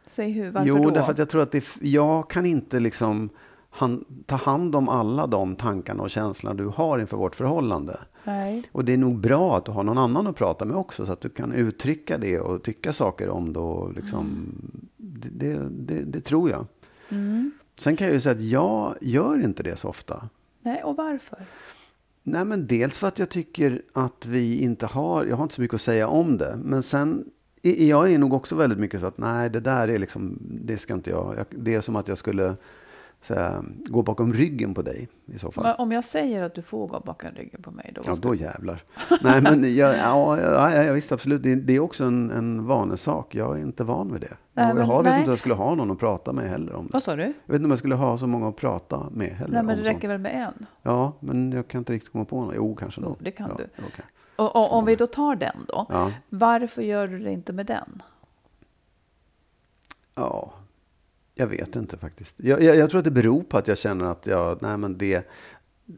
Säg 0.06 0.30
hur, 0.30 0.50
varför 0.50 0.68
jo, 0.68 0.84
då? 0.84 0.90
därför 0.90 1.12
att 1.12 1.18
jag 1.18 1.28
tror 1.28 1.42
att 1.42 1.52
det, 1.52 1.64
jag 1.80 2.30
kan 2.30 2.46
inte 2.46 2.80
liksom 2.80 3.30
han, 3.76 4.04
ta 4.26 4.36
hand 4.36 4.74
om 4.76 4.88
alla 4.88 5.26
de 5.26 5.56
tankarna 5.56 6.02
och 6.02 6.10
känslorna 6.10 6.54
du 6.54 6.66
har 6.66 6.98
inför 6.98 7.16
vårt 7.16 7.34
förhållande. 7.34 8.00
Nej. 8.24 8.62
Och 8.72 8.84
det 8.84 8.92
är 8.92 8.96
nog 8.98 9.18
bra 9.18 9.56
att 9.56 9.64
du 9.64 9.72
har 9.72 9.82
någon 9.82 9.98
annan 9.98 10.26
att 10.26 10.36
prata 10.36 10.64
med 10.64 10.76
också 10.76 11.06
så 11.06 11.12
att 11.12 11.20
du 11.20 11.28
kan 11.28 11.52
uttrycka 11.52 12.18
det 12.18 12.40
och 12.40 12.62
tycka 12.62 12.92
saker 12.92 13.28
om 13.28 13.52
det. 13.52 13.58
Och 13.58 13.92
liksom, 13.92 14.46
det, 14.96 15.28
det, 15.28 15.68
det, 15.70 16.02
det 16.04 16.20
tror 16.20 16.50
jag. 16.50 16.66
Mm. 17.08 17.50
Sen 17.78 17.96
kan 17.96 18.06
jag 18.06 18.14
ju 18.14 18.20
säga 18.20 18.34
att 18.34 18.42
jag 18.42 18.94
gör 19.00 19.44
inte 19.44 19.62
det 19.62 19.76
så 19.76 19.88
ofta. 19.88 20.28
Nej, 20.62 20.82
och 20.82 20.96
varför? 20.96 21.38
Nej, 22.22 22.44
men 22.44 22.66
dels 22.66 22.98
för 22.98 23.08
att 23.08 23.18
jag 23.18 23.28
tycker 23.28 23.82
att 23.92 24.26
vi 24.26 24.58
inte 24.62 24.86
har, 24.86 25.24
jag 25.24 25.36
har 25.36 25.42
inte 25.42 25.54
så 25.54 25.60
mycket 25.60 25.74
att 25.74 25.80
säga 25.80 26.08
om 26.08 26.36
det. 26.38 26.58
Men 26.64 26.82
sen, 26.82 27.24
är- 27.62 27.88
jag 27.88 28.12
är 28.12 28.18
nog 28.18 28.32
också 28.32 28.54
väldigt 28.56 28.78
mycket 28.78 29.00
så 29.00 29.06
att 29.06 29.18
nej, 29.18 29.50
det 29.50 29.60
där 29.60 29.88
är 29.88 29.98
liksom, 29.98 30.38
det 30.40 30.78
ska 30.78 30.94
inte 30.94 31.10
jag 31.10 31.44
det 31.50 31.74
är 31.74 31.80
som 31.80 31.96
att 31.96 32.08
jag 32.08 32.18
skulle 32.18 32.54
så 33.26 33.64
gå 33.88 34.02
bakom 34.02 34.32
ryggen 34.32 34.74
på 34.74 34.82
dig 34.82 35.08
i 35.26 35.38
så 35.38 35.50
fall. 35.50 35.64
Men 35.64 35.74
om 35.78 35.92
jag 35.92 36.04
säger 36.04 36.42
att 36.42 36.54
du 36.54 36.62
får 36.62 36.86
gå 36.86 37.00
bakom 37.00 37.30
ryggen 37.30 37.62
på 37.62 37.70
mig 37.70 37.92
då? 37.94 38.02
Ja, 38.06 38.14
då 38.22 38.34
jävlar. 38.34 38.82
Nej, 39.22 39.42
men 39.42 39.76
jag, 39.76 39.96
ja, 39.96 40.40
ja, 40.40 40.82
ja, 40.84 40.92
visst 40.92 41.12
absolut. 41.12 41.42
Det, 41.42 41.54
det 41.54 41.72
är 41.72 41.80
också 41.80 42.04
en, 42.04 42.30
en 42.30 42.66
vanesak. 42.66 43.34
Jag 43.34 43.58
är 43.58 43.62
inte 43.62 43.84
van 43.84 44.12
vid 44.12 44.20
det. 44.20 44.36
Nej, 44.52 44.74
men 44.74 44.88
jag 44.88 45.02
vet 45.02 45.12
nej. 45.12 45.18
inte 45.18 45.28
om 45.30 45.32
jag 45.32 45.38
skulle 45.38 45.54
ha 45.54 45.74
någon 45.74 45.90
att 45.90 45.98
prata 45.98 46.32
med 46.32 46.48
heller 46.50 46.74
om 46.74 46.86
det. 46.86 46.92
Vad 46.92 47.02
sa 47.02 47.16
du? 47.16 47.22
Jag 47.22 47.30
vet 47.46 47.54
inte 47.54 47.64
om 47.64 47.70
jag 47.70 47.78
skulle 47.78 47.94
ha 47.94 48.18
så 48.18 48.26
många 48.26 48.48
att 48.48 48.56
prata 48.56 49.06
med 49.10 49.28
heller. 49.28 49.52
Nej, 49.54 49.62
men 49.62 49.76
det 49.78 49.84
sånt. 49.84 49.96
räcker 49.96 50.08
väl 50.08 50.18
med 50.18 50.34
en? 50.34 50.66
Ja, 50.82 51.12
men 51.20 51.52
jag 51.52 51.68
kan 51.68 51.78
inte 51.78 51.92
riktigt 51.92 52.12
komma 52.12 52.24
på 52.24 52.40
någon. 52.40 52.54
Jo, 52.56 52.74
kanske 52.74 53.00
Jo, 53.00 53.08
någon. 53.08 53.16
det 53.20 53.30
kan 53.30 53.48
ja, 53.50 53.56
du. 53.56 53.82
okej. 53.86 54.04
Och, 54.36 54.56
och 54.56 54.72
om 54.72 54.84
vi 54.84 54.96
då 54.96 55.06
tar 55.06 55.36
den 55.36 55.56
då, 55.68 55.86
Ja. 55.88 56.10
varför 56.28 56.82
gör 56.82 57.08
du 57.08 57.18
det 57.18 57.32
inte 57.32 57.52
med 57.52 57.66
den? 57.66 58.02
ja, 60.14 60.52
jag 61.34 61.46
vet 61.46 61.76
inte 61.76 61.96
faktiskt. 61.96 62.34
Jag, 62.36 62.62
jag, 62.62 62.76
jag 62.76 62.90
tror 62.90 62.98
att 62.98 63.04
det 63.04 63.10
beror 63.10 63.42
på 63.42 63.58
att 63.58 63.68
jag 63.68 63.78
känner 63.78 64.04
att 64.04 64.26
jag, 64.26 64.58
nej 64.62 64.78
men 64.78 64.98
det, 64.98 65.28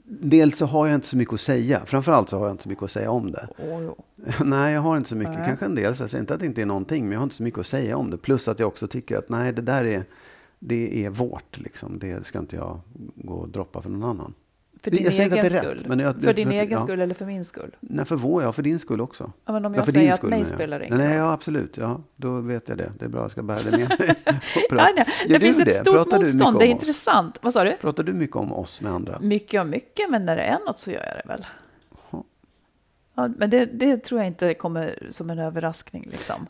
dels 0.09 0.59
så 0.59 0.67
har 0.67 0.87
jag 0.87 0.95
inte 0.95 1.07
så 1.07 1.17
mycket 1.17 1.35
att 1.35 1.41
säga. 1.41 1.83
Framförallt 1.87 2.29
så 2.29 2.39
har 2.39 2.47
jag 2.47 2.55
inte 2.55 2.63
så 2.63 2.69
mycket 2.69 2.85
att 2.85 2.91
säga 2.91 3.11
om 3.11 3.33
det. 3.33 3.49
Jo. 3.59 3.97
Nej, 4.45 4.75
jag 4.75 4.81
har 4.81 4.97
inte 4.97 5.09
så 5.09 5.17
mycket. 5.17 5.35
Nej. 5.35 5.47
Kanske 5.47 5.65
en 5.65 5.75
del, 5.75 5.97
så 5.97 6.03
jag 6.03 6.11
säger 6.11 6.23
inte 6.23 6.35
att 6.35 6.41
det 6.41 6.47
inte 6.47 6.63
är 6.63 6.67
någonting, 6.67 7.05
men 7.05 7.13
jag 7.13 7.19
har 7.19 7.25
inte 7.25 7.37
så 7.37 7.43
mycket 7.43 7.61
att 7.61 7.67
säga 7.67 7.97
om 7.97 8.11
det. 8.11 8.19
Plus 8.19 8.49
att 8.49 8.59
jag 8.59 8.69
också 8.69 8.89
tycker 8.89 9.17
att 9.17 9.29
nej, 9.29 9.53
det 9.53 9.63
där 9.63 9.85
är, 9.85 10.05
det 10.59 11.05
är 11.05 11.11
vårt, 11.11 11.59
liksom. 11.59 11.99
Det 11.99 12.27
ska 12.27 12.39
inte 12.39 12.57
jag 12.57 12.81
gå 13.15 13.35
och 13.35 13.49
droppa 13.49 13.83
för 13.83 13.91
någon 13.91 14.11
annan. 14.11 14.35
För 14.83 14.91
Det- 14.91 14.97
din 14.97 15.05
jag 15.05 15.15
säger 15.15 15.25
inte 15.25 15.37
egen 15.37 15.47
att 15.47 15.53
det 15.53 15.59
är 15.59 15.63
rätt, 15.73 15.79
skull? 15.81 15.89
men 15.89 15.99
jag- 15.99 16.23
för 16.23 16.33
din 16.35 16.51
jag- 16.53 16.63
egen 16.63 16.79
ja. 16.79 16.85
skull 16.85 17.01
eller 17.01 17.15
för 17.15 17.27
min 17.27 17.45
skull? 17.45 17.77
Nej, 17.81 18.05
för 18.05 18.17
vår, 18.17 18.43
ja, 18.43 18.53
för 18.53 18.63
din 18.63 18.79
skull 18.79 19.01
också. 19.01 19.33
Ja, 19.47 19.53
men 19.53 19.65
om 19.65 19.75
Ja, 19.75 19.79
jag 19.79 19.85
för 19.85 19.93
säger 19.93 20.05
din 20.05 20.13
att 20.13 20.19
skull 20.19 20.31
mig 20.31 20.45
spelar 20.45 20.81
ingen 20.81 20.99
Nej, 20.99 21.09
roll. 21.09 21.17
ja, 21.17 21.33
absolut. 21.33 21.77
Ja, 21.77 22.01
då 22.17 22.41
vet 22.41 22.69
jag 22.69 22.79
det. 22.79 22.93
Det 22.99 23.05
är 23.05 23.09
bra, 23.09 23.21
jag 23.23 23.31
ska 23.31 23.43
bära 23.43 23.59
det 23.65 23.71
med 23.71 23.89
mig. 23.99 24.15
Ja, 24.71 24.89
nej, 24.97 25.07
det 25.29 25.41
finns 25.41 25.59
ett 25.59 25.65
det? 25.65 25.73
stort 25.73 25.95
Pratar 25.95 26.19
motstånd. 26.19 26.43
om 26.43 26.59
Det 26.59 26.67
är 26.67 26.71
intressant. 26.71 27.39
Vad 27.43 27.53
sa 27.53 27.65
du? 27.65 27.77
Pratar 27.77 28.03
du 28.03 28.13
mycket 28.13 28.37
om 28.37 28.53
oss 28.53 28.81
med 28.81 28.93
andra? 28.93 29.19
Mycket 29.21 29.61
och 29.61 29.67
mycket, 29.67 30.11
men 30.11 30.27
när 30.27 30.37
det 30.37 30.43
är 30.43 30.59
något 30.67 30.79
så 30.79 30.91
gör 30.91 31.05
jag 31.07 31.17
det 31.25 31.29
väl. 31.29 31.47
Ja, 33.15 33.29
men 33.37 33.51
det, 33.51 33.65
det 33.67 33.97
tror 34.05 34.21
jag 34.21 34.27
inte 34.27 34.55
kommer 34.55 35.09
som 35.11 35.31
en 35.31 35.39
överraskning. 35.39 36.09
Liksom. 36.11 36.47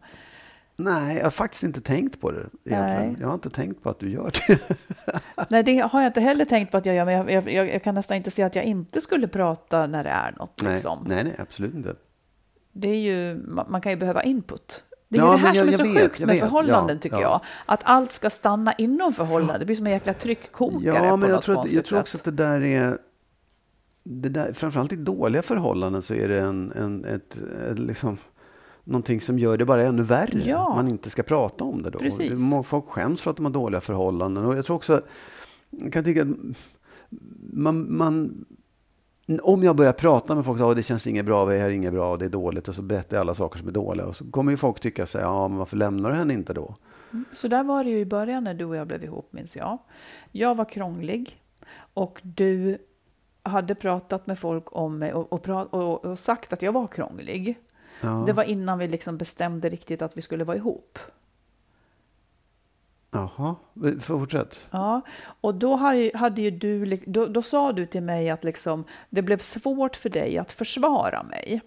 Nej, 0.79 1.17
jag 1.17 1.25
har 1.25 1.31
faktiskt 1.31 1.62
inte 1.62 1.81
tänkt 1.81 2.21
på 2.21 2.31
det 2.31 2.47
egentligen. 2.65 3.12
Nej. 3.12 3.17
Jag 3.21 3.27
har 3.27 3.35
inte 3.35 3.51
tänkt 3.51 3.83
på 3.83 3.91
att 3.91 3.99
du 3.99 4.11
gör 4.11 4.33
det. 4.49 4.59
Nej, 5.49 5.62
det 5.62 5.79
har 5.79 6.01
jag 6.03 6.09
inte 6.09 6.21
heller 6.21 6.45
tänkt 6.45 6.71
på 6.71 6.77
att 6.77 6.87
jag 6.87 6.95
gör, 6.95 7.05
men 7.05 7.15
jag, 7.15 7.31
jag, 7.31 7.53
jag, 7.53 7.75
jag 7.75 7.83
kan 7.83 7.95
nästan 7.95 8.17
inte 8.17 8.31
se 8.31 8.43
att 8.43 8.55
jag 8.57 8.65
inte 8.65 9.01
skulle 9.01 9.29
prata 9.29 9.87
när 9.87 10.05
det 10.05 10.11
är 10.11 10.33
något. 10.39 10.62
Nej, 10.62 10.73
Liksom. 10.73 11.05
nej, 11.09 11.25
nej, 11.25 11.35
absolut 11.39 11.75
inte. 11.75 11.95
Det 12.73 12.89
är 12.89 12.95
ju, 13.01 13.35
man, 13.69 13.81
kan 13.81 13.93
ju 13.93 13.97
behöva 13.99 14.23
input. 14.23 14.83
Det 15.09 15.19
är 15.19 15.23
Ja, 15.23 15.37
ju 15.37 15.43
det 15.43 15.49
här 15.49 15.55
som 15.55 15.69
är 15.69 15.73
så 15.73 15.83
vet, 15.83 16.03
sjukt 16.03 16.19
med 16.21 16.29
vet. 16.29 16.41
förhållanden 16.41 16.97
Ja, 16.97 17.01
tycker 17.03 17.17
ja. 17.17 17.23
jag. 17.23 17.41
Att 17.67 17.81
allt 17.85 18.12
ska 18.12 18.31
stanna 18.31 18.73
inom 18.73 19.12
förhållanden. 19.12 19.59
Det 19.59 19.65
blir 19.67 19.77
som 19.77 19.87
en 19.87 19.93
jäkla 19.93 20.15
tryckkokare 20.15 21.07
Ja, 21.07 21.17
men 21.17 21.31
jag 21.31 21.43
tror, 21.43 21.61
att, 21.61 21.73
jag 21.73 21.85
tror 21.85 22.01
också 22.01 22.17
att 22.19 22.25
det 22.25 22.31
där 22.31 22.61
är... 22.62 22.99
Det 24.03 24.29
där, 24.29 24.53
framförallt 24.53 24.93
i 24.93 24.97
dåliga 24.97 25.43
förhållanden 25.43 26.03
så 26.03 26.15
är 26.15 26.29
det 26.29 26.41
en, 26.41 26.73
en, 26.73 27.05
ett, 27.05 27.37
ett, 27.71 27.79
liksom, 27.79 28.19
någonting 28.87 29.20
som 29.20 29.38
gör 29.38 29.59
det 29.59 29.64
bara 29.64 29.83
ännu 29.83 30.03
värre. 30.03 30.42
Ja. 30.44 30.75
Man 30.75 30.88
inte 30.88 31.11
ska 31.11 31.22
prata 31.22 31.64
om 31.64 31.83
det 31.83 31.90
då. 31.90 31.99
Precis. 31.99 32.40
Folk 32.64 32.87
skäms 32.87 33.20
för 33.20 33.31
att 33.31 33.37
de 33.37 33.46
har 33.46 33.53
dåliga 33.53 33.81
förhållanden. 33.81 34.46
Och 34.46 34.57
jag 34.57 34.64
tror 34.64 34.77
också, 34.77 35.01
jag 35.70 35.92
kan 35.92 36.05
tycka 36.05 36.22
att 36.22 36.29
man, 37.53 37.96
man 37.96 38.44
om 39.42 39.62
jag 39.62 39.77
börjar 39.77 39.92
prata 39.92 40.35
med 40.35 40.44
folk 40.44 40.61
att 40.61 40.77
det 40.77 40.83
känns 40.83 41.07
inget 41.07 41.25
bra, 41.27 41.46
det 41.46 41.59
här 41.59 41.66
är 41.66 41.70
inget 41.70 41.92
bra, 41.92 42.11
och 42.11 42.18
det 42.18 42.25
är 42.25 42.29
dåligt 42.29 42.68
och 42.68 42.75
så 42.75 42.83
berättar 42.83 43.16
jag 43.16 43.20
alla 43.20 43.35
saker 43.35 43.59
som 43.59 43.68
är 43.68 43.72
dåliga. 43.72 44.07
Och 44.07 44.16
så 44.16 44.31
kommer 44.31 44.53
ju 44.53 44.57
folk 44.57 44.81
tycka 44.81 45.07
så 45.07 45.18
här, 45.18 45.25
ja 45.25 45.49
men 45.49 45.59
varför 45.59 45.77
lämnar 45.77 46.11
du 46.11 46.16
henne 46.16 46.35
inte 46.35 46.53
då? 46.53 46.75
Så 47.33 47.49
där 47.49 47.64
var 47.64 47.85
det 47.85 47.90
ju 47.90 47.99
i 47.99 48.07
början 48.07 48.44
när 48.44 48.55
du 48.55 48.64
och 48.64 48.77
jag 48.77 48.87
blev 48.87 49.05
ihop, 49.05 49.33
minns 49.33 49.57
jag. 49.57 49.79
Jag 50.33 50.55
var 50.55 50.64
krånglig 50.64 51.40
och 51.94 52.20
du 52.22 52.79
hade 53.42 53.75
pratat 53.75 54.27
med 54.27 54.38
folk 54.38 54.77
om 54.77 54.99
mig 54.99 55.12
och, 55.12 55.33
och, 55.33 55.75
och, 55.75 56.05
och 56.05 56.18
sagt 56.18 56.53
att 56.53 56.62
jag 56.62 56.72
var 56.72 56.87
krånglig. 56.87 57.59
Ja, 58.01 58.09
Det 58.27 58.33
var 58.33 58.45
innan 58.45 58.79
vi 58.79 58.89
liksom 58.89 59.17
bestämde 59.17 59.69
riktigt 59.69 60.03
att 60.03 60.17
vi 60.17 60.23
skulle 60.23 60.45
vara 60.45 60.57
ihop. 60.57 60.99
Jaha, 63.11 63.55
fortsätt. 64.01 64.61
Ja, 64.71 65.01
och 65.41 65.55
då 65.55 65.75
hade, 65.77 65.99
ju- 65.99 66.11
hade 66.15 66.43
ju 66.43 66.51
du, 66.51 66.97
då, 67.07 67.27
då 67.27 67.43
sa 67.43 67.73
du 67.73 67.87
till 67.87 68.03
mig 68.03 68.31
att 68.31 68.45
liksom, 68.45 68.85
det 69.11 69.23
blev 69.23 69.39
svårt 69.39 69.97
för 69.97 70.09
dig 70.09 70.39
att 70.39 70.53
försvara 70.53 71.23
mig 71.23 71.61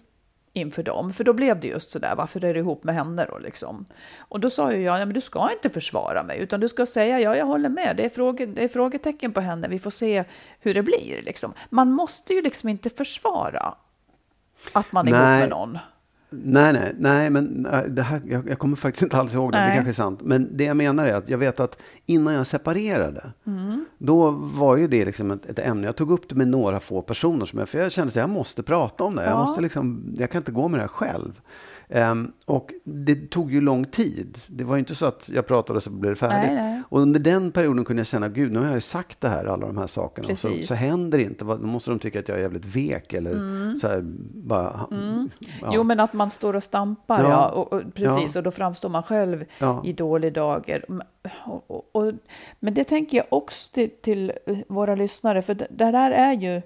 inför 0.52 0.82
dem. 0.82 1.12
För 1.12 1.24
då 1.24 1.32
blev 1.32 1.60
det 1.60 1.68
just 1.68 1.90
sådär, 1.90 2.14
varför 2.16 2.44
är 2.44 2.54
du 2.54 2.60
ihop 2.60 2.84
med 2.84 2.94
henne 2.94 3.26
då 3.30 3.38
liksom? 3.38 3.86
Och 4.18 4.40
då 4.40 4.50
sa 4.50 4.72
ju 4.72 4.82
jag, 4.82 4.92
nej 4.96 5.06
men 5.06 5.14
du 5.14 5.20
ska 5.20 5.52
inte 5.52 5.68
försvara 5.68 6.22
mig, 6.22 6.38
utan 6.38 6.60
du 6.60 6.68
ska 6.68 6.86
säga, 6.86 7.20
ja 7.20 7.36
jag 7.36 7.46
håller 7.46 7.68
med, 7.68 7.96
det 7.96 8.04
är, 8.04 8.08
fråge, 8.08 8.46
det 8.46 8.64
är 8.64 8.68
frågetecken 8.68 9.32
på 9.32 9.40
henne, 9.40 9.68
vi 9.68 9.78
får 9.78 9.90
se 9.90 10.24
hur 10.60 10.74
det 10.74 10.82
blir 10.82 11.22
liksom. 11.22 11.52
Man 11.70 11.92
måste 11.92 12.34
ju 12.34 12.42
liksom 12.42 12.68
inte 12.68 12.90
försvara 12.90 13.74
att 14.72 14.92
man 14.92 15.08
är 15.08 15.12
ihop 15.12 15.22
Nej. 15.22 15.40
med 15.40 15.48
någon. 15.50 15.78
Nej, 16.32 16.72
nej, 16.72 16.94
nej, 16.98 17.30
men 17.30 17.66
äh, 17.66 17.82
det 17.82 18.02
här, 18.02 18.20
jag, 18.28 18.48
jag 18.48 18.58
kommer 18.58 18.76
faktiskt 18.76 19.02
inte 19.02 19.16
alls 19.16 19.34
ihåg 19.34 19.52
det. 19.52 19.58
Det 19.58 19.64
Nej. 19.64 19.74
kanske 19.74 19.90
är 19.90 19.94
sant. 19.94 20.20
Men 20.22 20.56
det 20.56 20.64
jag 20.64 20.76
menar 20.76 21.06
är 21.06 21.14
att 21.14 21.28
jag 21.28 21.38
vet 21.38 21.60
att 21.60 21.78
innan 22.06 22.34
jag 22.34 22.46
separerade, 22.46 23.32
Mm. 23.46 23.84
då 23.98 24.30
var 24.30 24.76
ju 24.76 24.88
det 24.88 25.04
liksom 25.04 25.30
ett, 25.30 25.46
ett 25.46 25.58
ämne. 25.58 25.86
Jag 25.86 25.96
tog 25.96 26.10
upp 26.10 26.28
det 26.28 26.34
med 26.34 26.48
några 26.48 26.80
få 26.80 27.02
personer, 27.02 27.46
som 27.46 27.58
jag, 27.58 27.68
för 27.68 27.78
jag 27.78 27.92
kände 27.92 28.08
att 28.08 28.16
jag 28.16 28.30
måste 28.30 28.62
prata 28.62 29.04
om 29.04 29.16
det. 29.16 29.22
Jag, 29.24 29.32
Ja. 29.32 29.38
måste 29.46 29.60
liksom, 29.60 30.14
jag 30.18 30.30
kan 30.30 30.38
inte 30.40 30.52
gå 30.52 30.68
med 30.68 30.78
det 30.80 30.82
här 30.82 30.88
själv. 30.88 31.40
Ehm, 31.92 32.32
och 32.44 32.70
det 32.84 33.30
tog 33.30 33.52
ju 33.52 33.60
lång 33.60 33.84
tid. 33.84 34.38
Det 34.46 34.64
var 34.64 34.74
ju 34.74 34.78
inte 34.78 34.94
så 34.94 35.06
att 35.06 35.30
jag 35.34 35.46
pratade 35.46 35.76
och 35.76 35.82
så 35.82 35.90
blev 35.90 36.12
det 36.12 36.16
färdigt. 36.16 36.50
Nej, 36.52 36.54
nej. 36.54 36.82
Och 36.88 37.00
under 37.00 37.20
den 37.20 37.52
perioden 37.52 37.84
kunde 37.84 38.00
jag 38.00 38.06
känna, 38.06 38.28
gud, 38.28 38.52
nu 38.52 38.58
har 38.58 38.66
jag 38.66 38.74
ju 38.74 38.80
sagt 38.80 39.20
det 39.20 39.28
här, 39.28 39.44
alla 39.44 39.66
de 39.66 39.78
här 39.78 39.86
sakerna. 39.86 40.28
Och 40.32 40.38
så, 40.38 40.56
så 40.64 40.74
händer 40.74 41.18
det 41.18 41.24
inte. 41.24 41.44
Då 41.44 41.58
måste 41.58 41.90
de 41.90 41.98
tycka 41.98 42.18
att 42.18 42.28
jag 42.28 42.38
är 42.38 42.42
jävligt 42.42 42.64
vek 42.64 43.12
eller 43.12 43.30
så 43.78 43.88
här, 43.88 44.00
bara... 44.34 44.80
Ja. 44.90 44.96
Mm. 44.96 45.30
Jo, 45.72 45.82
men 45.82 46.00
att 46.00 46.12
man 46.12 46.30
står 46.30 46.56
och 46.56 46.64
stampar, 46.64 47.22
Ja. 47.22 47.30
ja. 47.30 47.48
och, 47.48 47.72
och, 47.72 47.82
precis, 47.94 48.34
Ja. 48.34 48.38
och 48.38 48.44
då 48.44 48.50
framstår 48.50 48.88
man 48.88 49.02
själv 49.02 49.44
Ja. 49.58 49.82
i 49.84 49.92
dålig 49.92 50.32
dager. 50.32 50.84
Och, 51.44 51.90
och, 51.96 52.12
men 52.60 52.74
det 52.74 52.84
tänker 52.84 53.16
jag 53.16 53.26
också 53.30 53.68
till, 53.72 53.90
till 54.02 54.32
våra 54.68 54.94
lyssnare, 54.94 55.42
för 55.42 55.54
det, 55.54 55.66
det 55.70 55.90
där 55.90 56.10
är 56.10 56.32
ju 56.32 56.62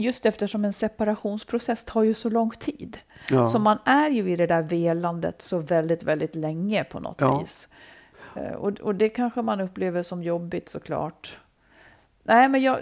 just 0.00 0.26
eftersom 0.26 0.64
en 0.64 0.72
separationsprocess 0.72 1.84
tar 1.84 2.02
ju 2.02 2.14
så 2.14 2.30
lång 2.30 2.50
tid. 2.50 2.98
Ja. 3.30 3.46
Så 3.46 3.58
man 3.58 3.78
är 3.84 4.10
ju 4.10 4.30
i 4.32 4.36
det 4.36 4.46
där 4.46 4.62
velandet 4.62 5.42
så 5.42 5.58
väldigt, 5.58 6.02
väldigt 6.02 6.34
länge 6.34 6.84
på 6.84 7.00
något 7.00 7.20
Ja. 7.20 7.38
vis. 7.38 7.68
Eh, 8.36 8.52
Och, 8.52 8.80
och 8.80 8.94
det 8.94 9.08
kanske 9.08 9.42
man 9.42 9.60
upplever 9.60 10.02
som 10.02 10.22
jobbigt 10.22 10.68
såklart. 10.68 11.38
Nej, 12.22 12.48
men 12.48 12.62
jag, 12.62 12.78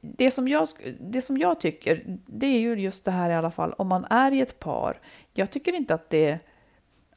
det, 0.00 0.30
som 0.30 0.48
jag, 0.48 0.68
det 1.00 1.22
som 1.22 1.38
jag 1.38 1.60
tycker, 1.60 2.02
det 2.26 2.46
är 2.46 2.58
ju 2.60 2.74
just 2.74 3.04
det 3.04 3.10
här 3.10 3.30
i 3.30 3.34
alla 3.34 3.50
fall, 3.50 3.72
om 3.78 3.86
man 3.88 4.04
är 4.04 4.32
i 4.32 4.40
ett 4.40 4.58
par. 4.60 5.00
Jag 5.32 5.50
tycker 5.50 5.72
inte 5.72 5.94
att 5.94 6.10
det... 6.10 6.38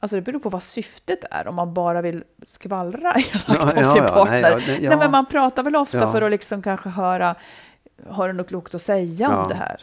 Alltså 0.02 0.16
det 0.16 0.22
beror 0.22 0.40
på 0.40 0.50
vad 0.50 0.64
syftet 0.64 1.20
är, 1.32 1.48
om 1.48 1.56
man 1.56 1.74
bara 1.74 2.02
vill 2.02 2.24
skvallra 2.44 3.14
elakt 3.16 3.46
Ja, 3.48 3.64
om 3.64 3.70
ja, 3.76 3.94
sin 3.94 4.04
partner. 4.04 4.42
nej, 4.42 4.42
Nej, 4.42 4.52
ja, 4.68 4.74
nej, 4.80 4.84
ja. 4.84 4.98
men 4.98 5.12
man 5.12 5.26
pratar 5.26 5.64
väl 5.64 5.76
ofta 5.76 6.12
för 6.12 6.22
att 6.22 6.32
liksom 6.32 6.62
kanske 6.62 6.90
höra, 6.90 7.36
har 8.08 8.28
du 8.28 8.34
något 8.34 8.48
klokt 8.48 8.76
att 8.76 8.82
säga 8.82 9.28
Ja. 9.30 9.44
om 9.44 9.50
det 9.50 9.56
här? 9.56 9.82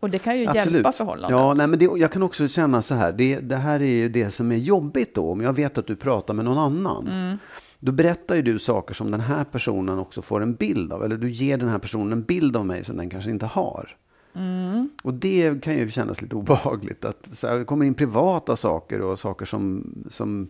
Och 0.00 0.10
det 0.10 0.18
kan 0.18 0.38
ju 0.38 0.46
Absolut. 0.46 0.72
hjälpa 0.74 0.92
förhållandet. 0.92 1.38
Ja, 1.38 1.54
nej, 1.54 1.66
men 1.66 1.78
det, 1.78 1.84
jag 1.84 2.12
kan 2.12 2.22
också 2.22 2.48
känna 2.48 2.82
så 2.82 2.94
här. 2.94 3.12
Det, 3.12 3.40
det 3.40 3.56
här 3.56 3.80
är 3.80 3.94
ju 3.94 4.08
det 4.08 4.30
som 4.30 4.52
är 4.52 4.56
jobbigt 4.56 5.14
då. 5.14 5.30
Om 5.32 5.40
jag 5.40 5.52
vet 5.52 5.78
att 5.78 5.86
du 5.86 5.96
pratar 5.96 6.34
med 6.34 6.44
någon 6.44 6.58
annan. 6.58 7.08
Mm. 7.08 7.38
Då 7.78 7.92
berättar 7.92 8.34
ju 8.36 8.42
du 8.42 8.58
saker 8.58 8.94
som 8.94 9.10
den 9.10 9.20
här 9.20 9.44
personen 9.44 9.98
också 9.98 10.22
får 10.22 10.42
en 10.42 10.54
bild 10.54 10.92
av. 10.92 11.04
Eller 11.04 11.16
du 11.16 11.30
ger 11.30 11.58
den 11.58 11.68
här 11.68 11.78
personen 11.78 12.12
en 12.12 12.22
bild 12.22 12.56
av 12.56 12.66
mig 12.66 12.84
som 12.84 12.96
den 12.96 13.10
kanske 13.10 13.30
inte 13.30 13.46
har. 13.46 13.96
Mm. 14.34 14.90
Och 15.02 15.14
det 15.14 15.62
kan 15.62 15.74
ju 15.74 15.90
kännas 15.90 16.22
lite 16.22 16.36
obehagligt. 16.36 17.04
Att 17.04 17.28
så 17.32 17.46
här, 17.48 17.58
det 17.58 17.64
kommer 17.64 17.86
in 17.86 17.94
privata 17.94 18.56
saker 18.56 19.00
och 19.02 19.18
saker 19.18 19.46
som, 19.46 19.94
som, 20.10 20.48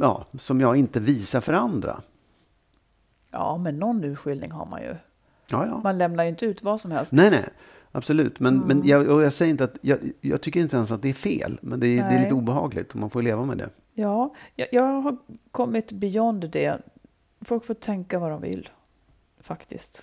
ja, 0.00 0.26
som 0.38 0.60
jag 0.60 0.76
inte 0.76 1.00
visar 1.00 1.40
för 1.40 1.52
andra. 1.52 2.00
Ja, 3.30 3.58
men 3.58 3.78
någon 3.78 4.04
urskiljning 4.04 4.50
har 4.50 4.66
man 4.66 4.82
ju. 4.82 4.94
Ja, 5.50 5.66
ja. 5.66 5.80
Man 5.84 5.98
lämnar 5.98 6.24
ju 6.24 6.30
inte 6.30 6.46
ut 6.46 6.62
vad 6.62 6.80
som 6.80 6.90
helst. 6.90 7.12
Nej, 7.12 7.30
nej. 7.30 7.44
Absolut. 7.92 8.40
Men, 8.40 8.54
Mm. 8.54 8.68
men 8.68 8.86
jag, 8.86 9.08
och 9.08 9.22
jag 9.22 9.32
säger 9.32 9.50
inte 9.50 9.64
att, 9.64 9.74
jag, 9.80 9.98
jag 10.20 10.40
tycker 10.42 10.60
inte 10.60 10.76
ens 10.76 10.90
att 10.90 11.02
det 11.02 11.08
är 11.08 11.12
fel. 11.14 11.58
Men 11.62 11.80
det, 11.80 11.86
är- 11.98 12.08
det 12.08 12.14
är 12.16 12.22
lite 12.22 12.34
obehagligt 12.34 12.90
och 12.92 12.96
man 12.96 13.10
får 13.10 13.22
leva 13.22 13.44
med 13.44 13.58
det. 13.58 13.68
Ja, 13.94 14.34
jag, 14.54 14.68
jag 14.72 14.82
har 15.02 15.16
kommit 15.50 15.92
beyond 15.92 16.50
det. 16.50 16.78
Folk 17.40 17.64
får 17.64 17.74
tänka 17.74 18.18
vad 18.18 18.30
de 18.30 18.40
vill, 18.40 18.68
faktiskt. 19.40 20.02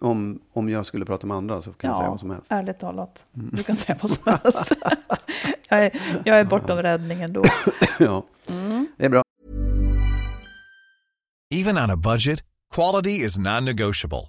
Om, 0.00 0.40
om 0.52 0.68
jag 0.68 0.86
skulle 0.86 1.04
prata 1.04 1.26
med 1.26 1.36
andra 1.36 1.62
så 1.62 1.72
kan 1.72 1.88
jag 1.88 1.96
säga 1.98 2.10
vad 2.10 2.20
som 2.20 2.30
helst. 2.30 2.50
Mm. 2.50 2.64
ärligt 2.64 2.78
talat. 2.78 3.26
Du 3.32 3.62
kan 3.62 3.74
säga 3.74 3.98
vad 4.02 4.10
som 4.10 4.32
helst. 4.42 4.72
jag, 5.68 5.84
är, 5.84 6.00
jag 6.24 6.40
är 6.40 6.44
bortom 6.44 6.78
räddningen 6.78 7.32
då. 7.32 7.42
ja. 7.98 8.24
Mm. 8.46 8.86
Det 8.96 9.04
är 9.06 9.10
bra. 9.10 9.22
Even 11.54 11.78
on 11.78 11.90
a 11.90 11.96
budget, 11.96 12.40
quality 12.74 13.10
is 13.24 13.38
non-negotiable. 13.38 14.28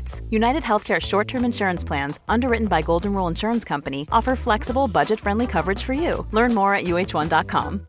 United 0.31 0.63
Healthcare 0.63 0.99
short 1.01 1.27
term 1.27 1.45
insurance 1.45 1.87
plans, 1.87 2.19
underwritten 2.27 2.67
by 2.67 2.81
Golden 2.81 3.13
Rule 3.13 3.27
Insurance 3.29 3.67
Company, 3.67 4.01
offer 4.11 4.35
flexible, 4.35 4.87
budget 4.87 5.19
friendly 5.19 5.47
coverage 5.47 5.83
for 5.83 5.93
you. 5.93 6.25
Learn 6.31 6.53
more 6.53 6.75
at 6.75 6.83
uh1.com. 6.83 7.79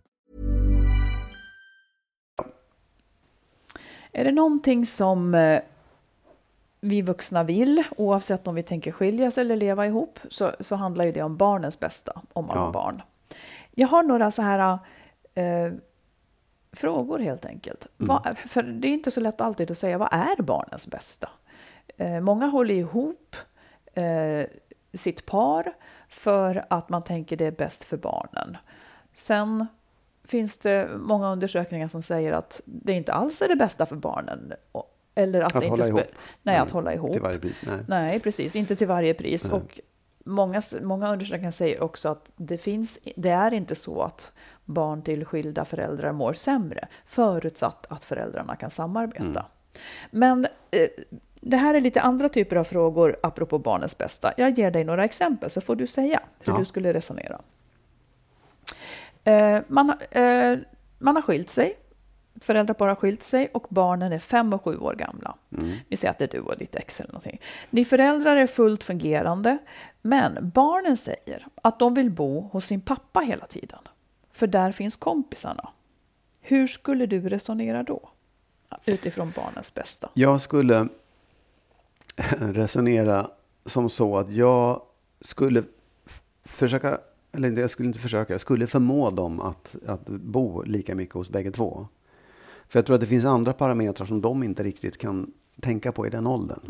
Är 4.12 4.24
det 4.24 4.32
någonting 4.32 4.86
som 4.86 5.34
eh, 5.34 5.60
vi 6.80 7.02
vuxna 7.02 7.42
vill, 7.42 7.82
oavsett 7.96 8.46
om 8.48 8.54
vi 8.54 8.62
tänker 8.62 8.92
skiljas 8.92 9.38
eller 9.38 9.56
leva 9.56 9.86
ihop, 9.86 10.18
så, 10.30 10.50
så 10.60 10.76
handlar 10.76 11.04
ju 11.04 11.12
det 11.12 11.22
om 11.22 11.36
barnens 11.36 11.80
bästa, 11.80 12.20
om 12.32 12.46
man 12.46 12.56
Ja. 12.56 12.64
har 12.64 12.72
barn. 12.72 13.02
Jag 13.74 13.88
har 13.88 14.02
några 14.02 14.30
så 14.30 14.42
här 14.42 14.78
eh, 15.34 15.72
frågor 16.72 17.18
helt 17.18 17.44
enkelt. 17.44 17.86
Vad, 17.96 18.38
för 18.46 18.62
det 18.62 18.88
är 18.88 18.92
inte 18.92 19.10
så 19.10 19.20
lätt 19.20 19.40
alltid 19.40 19.70
att 19.70 19.78
säga, 19.78 19.98
vad 19.98 20.08
är 20.12 20.42
barnens 20.42 20.86
bästa? 20.86 21.28
Eh, 22.02 22.20
många 22.20 22.46
håller 22.46 22.74
ihop 22.74 23.36
eh, 23.94 24.46
sitt 24.94 25.26
par 25.26 25.72
för 26.08 26.64
att 26.70 26.88
man 26.88 27.04
tänker 27.04 27.36
det 27.36 27.46
är 27.46 27.50
bäst 27.50 27.84
för 27.84 27.96
barnen. 27.96 28.56
Sen 29.12 29.66
finns 30.24 30.58
det 30.58 30.88
många 30.96 31.32
undersökningar 31.32 31.88
som 31.88 32.02
säger 32.02 32.32
att 32.32 32.60
det 32.64 32.92
inte 32.92 33.12
alls 33.12 33.42
är 33.42 33.48
det 33.48 33.56
bästa 33.56 33.86
för 33.86 33.96
barnen. 33.96 34.52
Eller 35.14 35.42
att, 35.42 35.56
Att 35.56 35.62
det 35.62 35.68
hålla 35.68 35.86
inte 35.86 35.98
ihop. 35.98 36.12
Nej, 36.42 36.56
att 36.56 36.62
Mm, 36.62 36.74
hålla 36.74 36.94
ihop. 36.94 37.12
Till 37.12 37.20
varje 37.22 37.38
pris. 37.38 37.62
Nej. 37.66 37.78
Nej, 37.88 38.20
precis. 38.20 38.56
Inte 38.56 38.76
till 38.76 38.86
varje 38.86 39.14
pris. 39.14 39.48
Och 39.48 39.80
många, 40.24 40.62
många 40.82 41.12
undersökningar 41.12 41.50
säger 41.50 41.82
också 41.82 42.08
att 42.08 42.32
det, 42.36 42.58
finns, 42.58 42.98
det 43.16 43.30
är 43.30 43.54
inte 43.54 43.74
så 43.74 44.02
att 44.02 44.32
barn 44.64 45.02
till 45.02 45.24
skilda 45.24 45.64
föräldrar 45.64 46.12
mår 46.12 46.32
sämre, 46.32 46.88
förutsatt 47.06 47.86
att 47.88 48.04
föräldrarna 48.04 48.56
kan 48.56 48.70
samarbeta. 48.70 49.46
Men 50.10 50.46
eh, 50.70 50.88
det 51.44 51.56
här 51.56 51.74
är 51.74 51.80
lite 51.80 52.00
andra 52.00 52.28
typer 52.28 52.56
av 52.56 52.64
frågor 52.64 53.16
apropå 53.22 53.58
barnens 53.58 53.98
bästa. 53.98 54.32
Jag 54.36 54.58
ger 54.58 54.70
dig 54.70 54.84
några 54.84 55.04
exempel 55.04 55.50
så 55.50 55.60
får 55.60 55.76
du 55.76 55.86
säga 55.86 56.20
hur 56.40 56.52
Ja. 56.52 56.58
du 56.58 56.64
skulle 56.64 56.92
resonera. 56.92 57.40
Eh, 59.24 59.60
man, 59.68 59.88
har- 59.88 60.18
eh, 60.22 60.58
man 60.98 61.16
har 61.16 61.22
skilt 61.22 61.50
sig. 61.50 61.76
Föräldrapar 62.40 62.88
har 62.88 62.94
skilt 62.94 63.22
sig 63.22 63.48
och 63.54 63.66
barnen 63.70 64.12
är 64.12 64.18
fem 64.18 64.52
och 64.52 64.64
sju 64.64 64.76
år 64.76 64.94
gamla. 64.94 65.34
Vi 65.88 65.96
säger 65.96 66.10
att 66.12 66.18
det 66.18 66.24
är 66.24 66.38
du 66.38 66.40
och 66.40 66.58
ditt 66.58 66.74
ex 66.76 67.00
eller 67.00 67.08
någonting. 67.12 67.40
Ni 67.70 67.84
föräldrar 67.84 68.36
är 68.36 68.46
fullt 68.46 68.84
fungerande, 68.84 69.58
men 70.02 70.50
barnen 70.54 70.96
säger 70.96 71.46
att 71.62 71.78
de 71.78 71.94
vill 71.94 72.10
bo 72.10 72.40
hos 72.40 72.66
sin 72.66 72.80
pappa 72.80 73.20
hela 73.20 73.46
tiden. 73.46 73.78
För 74.32 74.46
där 74.46 74.72
finns 74.72 74.96
kompisarna. 74.96 75.68
Hur 76.40 76.66
skulle 76.66 77.06
du 77.06 77.28
resonera 77.28 77.82
då? 77.82 78.08
Utifrån 78.84 79.32
barnens 79.36 79.74
bästa. 79.74 80.08
Jag 80.14 80.40
skulle 80.40 80.88
resonera 82.38 83.30
som 83.66 83.90
så 83.90 84.18
att 84.18 84.32
jag 84.32 84.82
skulle 85.20 85.62
försöka, 86.44 86.98
eller 87.32 87.60
jag 87.60 87.70
skulle 87.70 87.86
inte 87.86 88.00
försöka, 88.00 88.34
jag 88.34 88.40
skulle 88.40 88.66
förmå 88.66 89.10
dem 89.10 89.40
att, 89.40 89.76
att 89.86 90.06
bo 90.08 90.62
lika 90.62 90.94
mycket 90.94 91.14
hos 91.14 91.30
bägge 91.30 91.50
två. 91.50 91.86
För 92.68 92.78
jag 92.78 92.86
tror 92.86 92.94
att 92.94 93.00
det 93.00 93.06
finns 93.06 93.24
andra 93.24 93.52
parametrar 93.52 94.06
som 94.06 94.20
de 94.20 94.42
inte 94.42 94.62
riktigt 94.62 94.98
kan 94.98 95.32
tänka 95.60 95.92
på 95.92 96.06
i 96.06 96.10
den 96.10 96.26
åldern. 96.26 96.60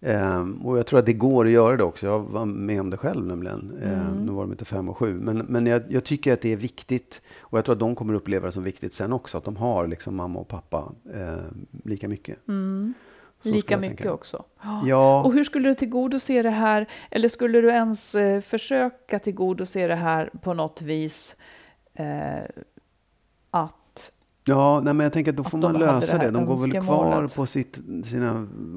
Ehm, 0.00 0.66
och 0.66 0.78
jag 0.78 0.86
tror 0.86 0.98
att 0.98 1.06
det 1.06 1.12
går 1.12 1.44
att 1.44 1.50
göra 1.50 1.76
det 1.76 1.84
också. 1.84 2.06
Jag 2.06 2.20
var 2.20 2.46
med 2.46 2.80
om 2.80 2.90
det 2.90 2.96
själv 2.96 3.26
nämligen. 3.26 3.78
Ehm, 3.82 4.26
nu 4.26 4.32
var 4.32 4.42
de 4.42 4.52
inte 4.52 4.64
fem 4.64 4.88
och 4.88 4.96
sju. 4.96 5.20
Men, 5.20 5.38
men 5.38 5.66
jag, 5.66 5.82
jag 5.88 6.04
tycker 6.04 6.32
att 6.32 6.40
det 6.40 6.52
är 6.52 6.56
viktigt. 6.56 7.20
Och 7.40 7.58
jag 7.58 7.64
tror 7.64 7.72
att 7.72 7.80
de 7.80 7.94
kommer 7.94 8.14
uppleva 8.14 8.46
det 8.46 8.52
som 8.52 8.62
viktigt 8.62 8.94
sen 8.94 9.12
också. 9.12 9.38
Att 9.38 9.44
de 9.44 9.56
har 9.56 9.86
liksom 9.86 10.16
mamma 10.16 10.40
och 10.40 10.48
pappa 10.48 10.92
eh, 11.14 11.36
lika 11.84 12.08
mycket. 12.08 12.38
Så 13.42 13.48
Lika 13.48 13.76
mycket 13.76 13.96
tänka. 13.96 14.12
också. 14.12 14.44
Ja. 14.86 15.22
Och 15.24 15.32
hur 15.32 15.44
skulle 15.44 15.68
du 15.68 15.74
tillgodose 15.74 16.42
det 16.42 16.50
här? 16.50 16.86
Eller 17.10 17.28
skulle 17.28 17.60
du 17.60 17.68
ens 17.68 18.14
eh, 18.14 18.40
försöka 18.40 19.18
tillgodose 19.18 19.86
det 19.86 19.94
här 19.94 20.30
på 20.42 20.54
något 20.54 20.82
vis? 20.82 21.36
Eh, 21.94 22.42
att 23.50 23.74
Ja, 24.48 24.80
nej, 24.80 24.94
men 24.94 25.04
jag 25.04 25.12
tänker 25.12 25.30
att 25.32 25.36
då 25.36 25.42
Att 25.42 25.50
får 25.50 25.58
de 25.58 25.72
man 25.72 25.82
hade 25.82 25.94
lösa 25.94 26.18
det 26.18 26.24
det. 26.24 26.30
De 26.30 26.46
går 26.46 26.56
väl 26.56 26.82
kvar 26.82 27.28
på 27.36 27.46
sitt, 27.46 27.80
sina, 28.04 28.32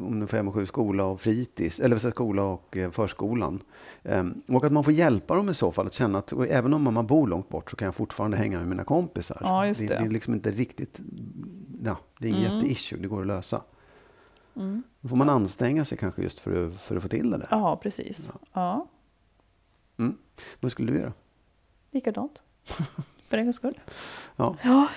om 0.08 0.20
det 0.20 0.26
är 0.26 0.28
fem 0.28 0.48
och 0.48 0.54
sju, 0.54 0.66
skola 0.66 1.06
och 1.06 1.22
fritids, 1.22 1.80
eller 1.80 1.98
skola 1.98 2.44
och 2.44 2.78
eh, 2.78 2.92
förskolan. 2.92 3.64
Ehm, 4.04 4.42
och 4.48 4.66
att 4.66 4.72
man 4.72 4.84
får 4.84 4.94
hjälpa 4.94 5.36
dem 5.36 5.50
i 5.50 5.54
så 5.54 5.72
fall 5.72 5.88
att 5.88 5.94
känna 5.94 6.20
att 6.20 6.34
även 6.50 6.74
om 6.74 6.84
mamma 6.84 7.04
bor 7.04 7.28
långt 7.28 7.50
bort 7.50 7.70
så 7.70 7.76
kan 7.76 7.86
jag 7.86 7.96
fortfarande 7.96 8.38
hänga 8.38 8.58
med 8.60 8.68
mina 8.68 8.84
kompisar. 8.84 9.38
Ja, 9.42 9.64
det. 9.64 9.74
det. 9.80 9.88
det 9.88 9.94
är 9.94 10.10
liksom 10.10 10.34
inte 10.34 10.52
riktigt, 10.52 11.00
ja, 11.84 11.98
det 12.20 12.28
är 12.28 12.30
ingen 12.30 12.42
jätteissue, 12.42 13.00
det 13.00 13.08
går 13.08 13.22
att 13.22 13.28
lösa. 13.28 13.62
Då 15.02 15.10
får 15.10 15.16
man 15.16 15.30
anstränga 15.30 15.86
sig 15.86 15.98
kanske 15.98 16.22
just 16.22 16.40
för 16.40 16.68
att, 16.68 16.82
för 16.82 16.96
att 16.96 17.02
få 17.04 17.10
till 17.10 17.32
det 17.32 17.38
där. 17.38 17.48
Ja, 17.52 17.76
precis. 17.78 18.32
Ja, 18.54 18.88
Mm. 19.98 20.18
Vad 20.60 20.72
skulle 20.72 20.92
du 20.92 21.00
göra? 21.00 21.14
likadant. 21.92 22.42
För 23.30 23.38
en 23.38 23.44
gångs 23.46 23.56
skull. 23.56 23.80
Ja. 24.36 24.56
Ja, 24.64 24.88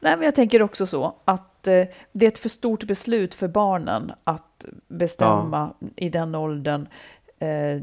nej, 0.00 0.16
men 0.16 0.22
jag 0.24 0.34
tänker 0.34 0.62
också 0.62 0.86
så 0.86 1.14
att 1.24 1.66
eh, 1.66 1.84
det 2.12 2.26
är 2.26 2.28
ett 2.28 2.38
för 2.38 2.48
stort 2.48 2.84
beslut 2.84 3.34
för 3.34 3.48
barnen 3.48 4.12
att 4.24 4.64
bestämma 4.88 5.74
i 5.96 6.08
den 6.08 6.34
åldern. 6.34 6.88
Eh, 7.38 7.82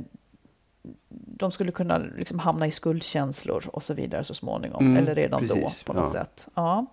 de 1.10 1.52
skulle 1.52 1.72
kunna 1.72 1.98
liksom 1.98 2.40
hamna 2.40 2.68
i 2.68 2.72
skuldkänslor 2.72 3.70
och 3.74 3.84
så 3.84 3.94
vidare 3.94 4.24
så 4.24 4.34
småningom, 4.34 4.86
Mm, 4.86 4.98
eller 4.98 5.16
redan 5.16 5.40
precis, 5.40 5.84
då 5.86 5.94
på 5.94 6.00
något 6.00 6.14
ja. 6.14 6.20
sätt. 6.20 6.48
Ja. 6.54 6.86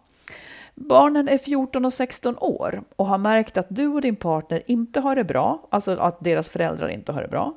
Barnen 0.80 1.28
är 1.28 1.38
14 1.38 1.84
och 1.84 1.94
16 1.94 2.38
år 2.38 2.82
och 2.96 3.06
har 3.06 3.18
märkt 3.18 3.56
att 3.56 3.66
du 3.68 3.86
och 3.86 4.00
din 4.00 4.16
partner 4.16 4.62
inte 4.66 5.00
har 5.00 5.16
det 5.16 5.24
bra, 5.24 5.66
alltså 5.70 5.96
att 5.96 6.24
deras 6.24 6.48
föräldrar 6.48 6.88
inte 6.88 7.12
har 7.12 7.22
det 7.22 7.28
bra. 7.28 7.54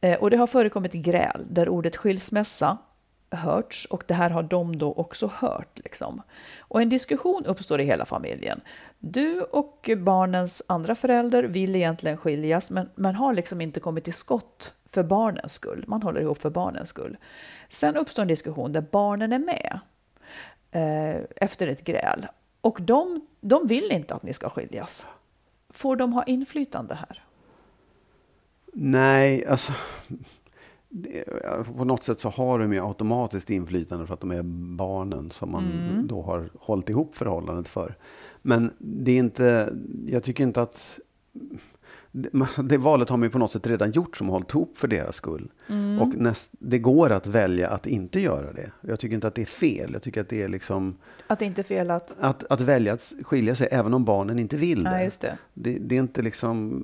Eh, 0.00 0.18
och 0.18 0.30
det 0.30 0.36
har 0.36 0.46
förekommit 0.46 0.92
gräl 0.92 1.46
där 1.50 1.68
ordet 1.68 1.96
skilsmässa 1.96 2.78
hörts 3.30 3.84
och 3.84 4.04
det 4.06 4.14
här 4.14 4.30
har 4.30 4.42
de 4.42 4.78
då 4.78 4.92
också 4.92 5.30
hört. 5.34 5.78
Liksom. 5.84 6.22
Och 6.60 6.82
en 6.82 6.88
diskussion 6.88 7.46
uppstår 7.46 7.80
i 7.80 7.84
hela 7.84 8.04
familjen. 8.04 8.60
Du 8.98 9.40
och 9.40 9.90
barnens 9.98 10.62
andra 10.66 10.94
förälder 10.94 11.42
vill 11.42 11.76
egentligen 11.76 12.16
skiljas 12.16 12.70
men, 12.70 12.90
men 12.94 13.14
har 13.14 13.32
liksom 13.32 13.60
inte 13.60 13.80
kommit 13.80 14.04
till 14.04 14.14
skott 14.14 14.74
för 14.86 15.02
barnens 15.02 15.52
skull. 15.52 15.84
Man 15.86 16.02
håller 16.02 16.20
ihop 16.20 16.38
för 16.38 16.50
barnens 16.50 16.88
skull. 16.88 17.16
Sen 17.68 17.96
uppstår 17.96 18.22
en 18.22 18.28
diskussion 18.28 18.72
där 18.72 18.84
barnen 18.90 19.32
är 19.32 19.38
med 19.38 19.80
eh, 20.70 21.22
efter 21.36 21.66
ett 21.66 21.84
gräl. 21.84 22.26
Och 22.60 22.78
de, 22.82 23.26
de 23.40 23.66
vill 23.66 23.92
inte 23.92 24.14
att 24.14 24.22
ni 24.22 24.32
ska 24.32 24.50
skiljas. 24.50 25.06
Får 25.70 25.96
de 25.96 26.12
ha 26.12 26.24
inflytande 26.24 26.94
här? 26.94 27.24
Nej, 28.72 29.46
alltså. 29.46 29.72
Det, 30.88 31.24
på 31.76 31.84
något 31.84 32.04
sätt 32.04 32.20
så 32.20 32.28
har 32.28 32.58
de 32.58 32.72
ju 32.72 32.86
automatiskt 32.86 33.50
inflytande 33.50 34.06
för 34.06 34.14
att 34.14 34.20
de 34.20 34.30
är 34.30 34.42
barnen 34.76 35.30
som 35.30 35.52
man 35.52 36.06
då 36.06 36.22
har 36.22 36.50
hållit 36.58 36.88
ihop 36.88 37.16
förhållandet 37.16 37.68
för. 37.68 37.94
Men 38.42 38.70
det 38.78 39.12
är 39.12 39.18
inte, 39.18 39.76
jag 40.06 40.22
tycker 40.22 40.44
inte 40.44 40.62
att 40.62 40.98
det, 42.64 42.78
valet 42.78 43.08
har 43.08 43.16
man 43.16 43.26
ju 43.26 43.30
på 43.30 43.38
något 43.38 43.52
sätt 43.52 43.66
redan 43.66 43.90
gjort 43.90 44.16
som 44.16 44.28
har 44.28 44.32
hållit 44.32 44.50
ihop 44.50 44.78
för 44.78 44.88
deras 44.88 45.16
skull. 45.16 45.50
Och 46.00 46.14
näst, 46.14 46.50
det 46.52 46.78
går 46.78 47.12
att 47.12 47.26
välja 47.26 47.68
att 47.70 47.86
inte 47.86 48.20
göra 48.20 48.52
det. 48.52 48.70
Jag 48.80 49.00
tycker 49.00 49.14
inte 49.14 49.26
att 49.26 49.34
det 49.34 49.42
är 49.42 49.46
fel. 49.46 49.90
Jag 49.92 50.02
tycker 50.02 50.20
att 50.20 50.28
det 50.28 50.42
är 50.42 50.48
liksom 50.48 50.96
Att 51.26 51.38
det 51.38 51.44
inte 51.44 51.60
är 51.60 51.64
fel 51.64 51.90
att... 51.90 52.16
att, 52.20 52.44
att 52.44 52.60
välja 52.60 52.92
att 52.92 53.12
skilja 53.22 53.54
sig 53.54 53.68
även 53.70 53.94
om 53.94 54.04
barnen 54.04 54.38
inte 54.38 54.56
vill 54.56 54.84
det. 54.84 55.04
Just 55.04 55.20
det. 55.20 55.38
Det, 55.54 55.78
det 55.78 55.94
är 55.94 56.00
inte 56.00 56.22
liksom... 56.22 56.82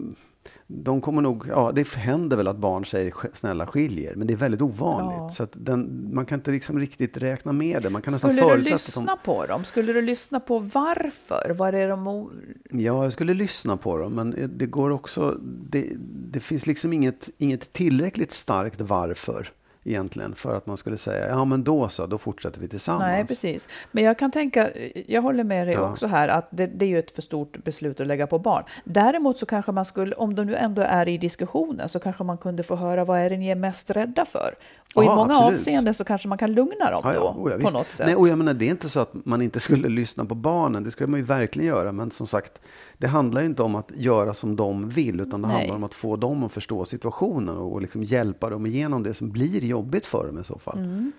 De 0.66 1.00
kommer 1.00 1.22
nog, 1.22 1.44
ja 1.48 1.72
det 1.74 1.88
händer 1.88 2.37
väl 2.37 2.48
att 2.48 2.57
barn 2.57 2.85
säger 2.85 3.11
"Sk- 3.11 3.29
snälla 3.35 3.66
skiljer, 3.66 4.14
men 4.14 4.27
det 4.27 4.33
är 4.33 4.37
väldigt 4.37 4.61
ovanligt. 4.61 5.18
Ja. 5.18 5.31
Så 5.31 5.42
att 5.42 5.50
den, 5.53 6.11
man 6.14 6.27
kan 6.27 6.38
inte 6.38 6.50
liksom 6.50 6.79
riktigt 6.79 7.16
räkna 7.16 7.53
med 7.53 7.83
det. 7.83 7.90
Man 7.90 8.03
kan 8.03 8.12
nästan 8.12 8.33
Skulle 8.37 8.55
du 8.57 8.62
lyssna 8.62 9.05
de, 9.05 9.18
på 9.24 9.46
dem? 9.46 9.64
Skulle 9.64 9.92
du 9.92 10.03
lyssna 10.03 10.40
på 10.40 10.59
varför? 10.59 11.55
Vad 11.59 11.74
är 11.74 11.88
de... 11.88 12.31
Ja, 12.70 13.03
jag 13.03 13.12
skulle 13.12 13.35
lyssna 13.35 13.77
på 13.77 13.98
dem, 13.98 14.12
men 14.14 14.50
det 14.57 14.66
går 14.66 14.90
också... 14.90 15.38
Det, 15.70 15.92
det 16.31 16.40
finns 16.40 16.66
liksom 16.66 16.92
inget, 16.92 17.29
inget 17.38 17.72
tillräckligt 17.72 18.33
starkt 18.33 18.81
varför 18.81 19.48
egentligen 19.85 20.35
för 20.35 20.57
att 20.57 20.66
man 20.66 20.77
skulle 20.77 20.99
säga, 20.99 21.29
ja 21.29 21.44
men 21.44 21.64
då 21.64 21.88
så, 21.88 22.07
då 22.07 22.18
fortsätter 22.18 22.61
vi 22.61 22.68
tillsammans. 22.68 23.03
Nej, 23.03 23.27
precis. 23.27 23.68
Men 23.92 24.05
jag 24.05 24.18
kan 24.18 24.31
tänka, 24.31 24.70
jag 25.07 25.23
håller 25.23 25.44
med 25.44 25.66
dig 25.66 25.75
Ja. 25.75 25.90
också 25.90 26.07
här, 26.07 26.29
att 26.29 26.49
det, 26.51 26.66
det 26.66 26.85
är 26.85 26.88
ju 26.88 26.99
ett 26.99 27.11
för 27.14 27.23
stort 27.23 27.64
beslut 27.64 28.01
att 28.01 28.07
lägga 28.07 28.27
på 28.27 28.38
barn. 28.38 28.64
Däremot 28.85 29.38
så 29.38 29.47
kanske 29.47 29.73
man 29.73 29.85
skulle, 29.85 30.14
om 30.14 30.35
de 30.35 30.44
nu 30.44 30.57
ändå 30.57 30.83
är 30.83 31.09
i 31.09 31.18
diskussionen, 31.18 31.88
så 31.88 31.99
kanske 31.99 32.25
man 32.25 32.38
kunde 32.38 32.62
få 32.62 32.77
höra 32.77 33.05
vad 33.05 33.18
är 33.20 33.31
det 33.31 33.37
ni 33.37 33.49
är 33.49 33.55
mest 33.55 33.90
rädda 33.90 34.25
för? 34.25 34.55
Och 34.94 35.04
Ja, 35.04 35.12
i 35.12 35.16
många 35.16 35.35
absolut. 35.35 35.59
avseenden 35.59 35.94
så 35.94 36.04
kanske 36.04 36.28
man 36.28 36.38
kan 36.38 36.52
lugna 36.52 36.90
dem 36.90 37.00
Ja, 37.04 37.12
då, 37.12 37.14
ja, 37.14 37.35
oh 37.38 37.50
ja, 37.52 37.68
på 37.70 37.78
något 37.78 37.90
sätt. 37.90 38.07
Nej, 38.07 38.16
och 38.16 38.28
jag 38.28 38.38
menar, 38.38 38.54
det 38.54 38.64
är 38.66 38.70
inte 38.70 38.88
så 38.88 39.00
att 39.00 39.14
man 39.24 39.42
inte 39.42 39.61
skulle 39.61 39.88
lyssna 39.88 40.24
på 40.24 40.35
barnen. 40.35 40.85
Det 40.85 40.90
skulle 40.90 41.07
man 41.11 41.20
ju 41.20 41.26
verkligen 41.26 41.68
göra. 41.68 41.92
Men 41.92 42.11
som 42.11 42.26
sagt, 42.26 42.61
det 42.98 43.07
handlar 43.07 43.40
ju 43.40 43.46
inte 43.46 43.62
om 43.62 43.74
att 43.74 43.90
göra 43.94 44.35
som 44.35 44.57
de 44.57 44.88
vill. 44.88 45.20
Utan 45.20 45.42
det 45.42 45.48
Nej. 45.48 45.57
handlar 45.57 45.76
om 45.76 45.85
att 45.85 45.94
få 45.94 46.16
dem 46.16 46.44
att 46.44 46.52
förstå 46.52 46.85
situationen. 46.85 47.57
Och 47.57 47.83
liksom 47.83 48.02
hjälpa 48.02 48.50
dem 48.50 48.66
igenom 48.66 49.02
det 49.02 49.14
som 49.14 49.30
blir 49.30 49.64
jobbigt 49.64 50.07
för 50.07 50.26
dem 50.26 50.38
i 50.40 50.44
så 50.44 50.59
fall. 50.59 50.78
Mm. 50.78 51.12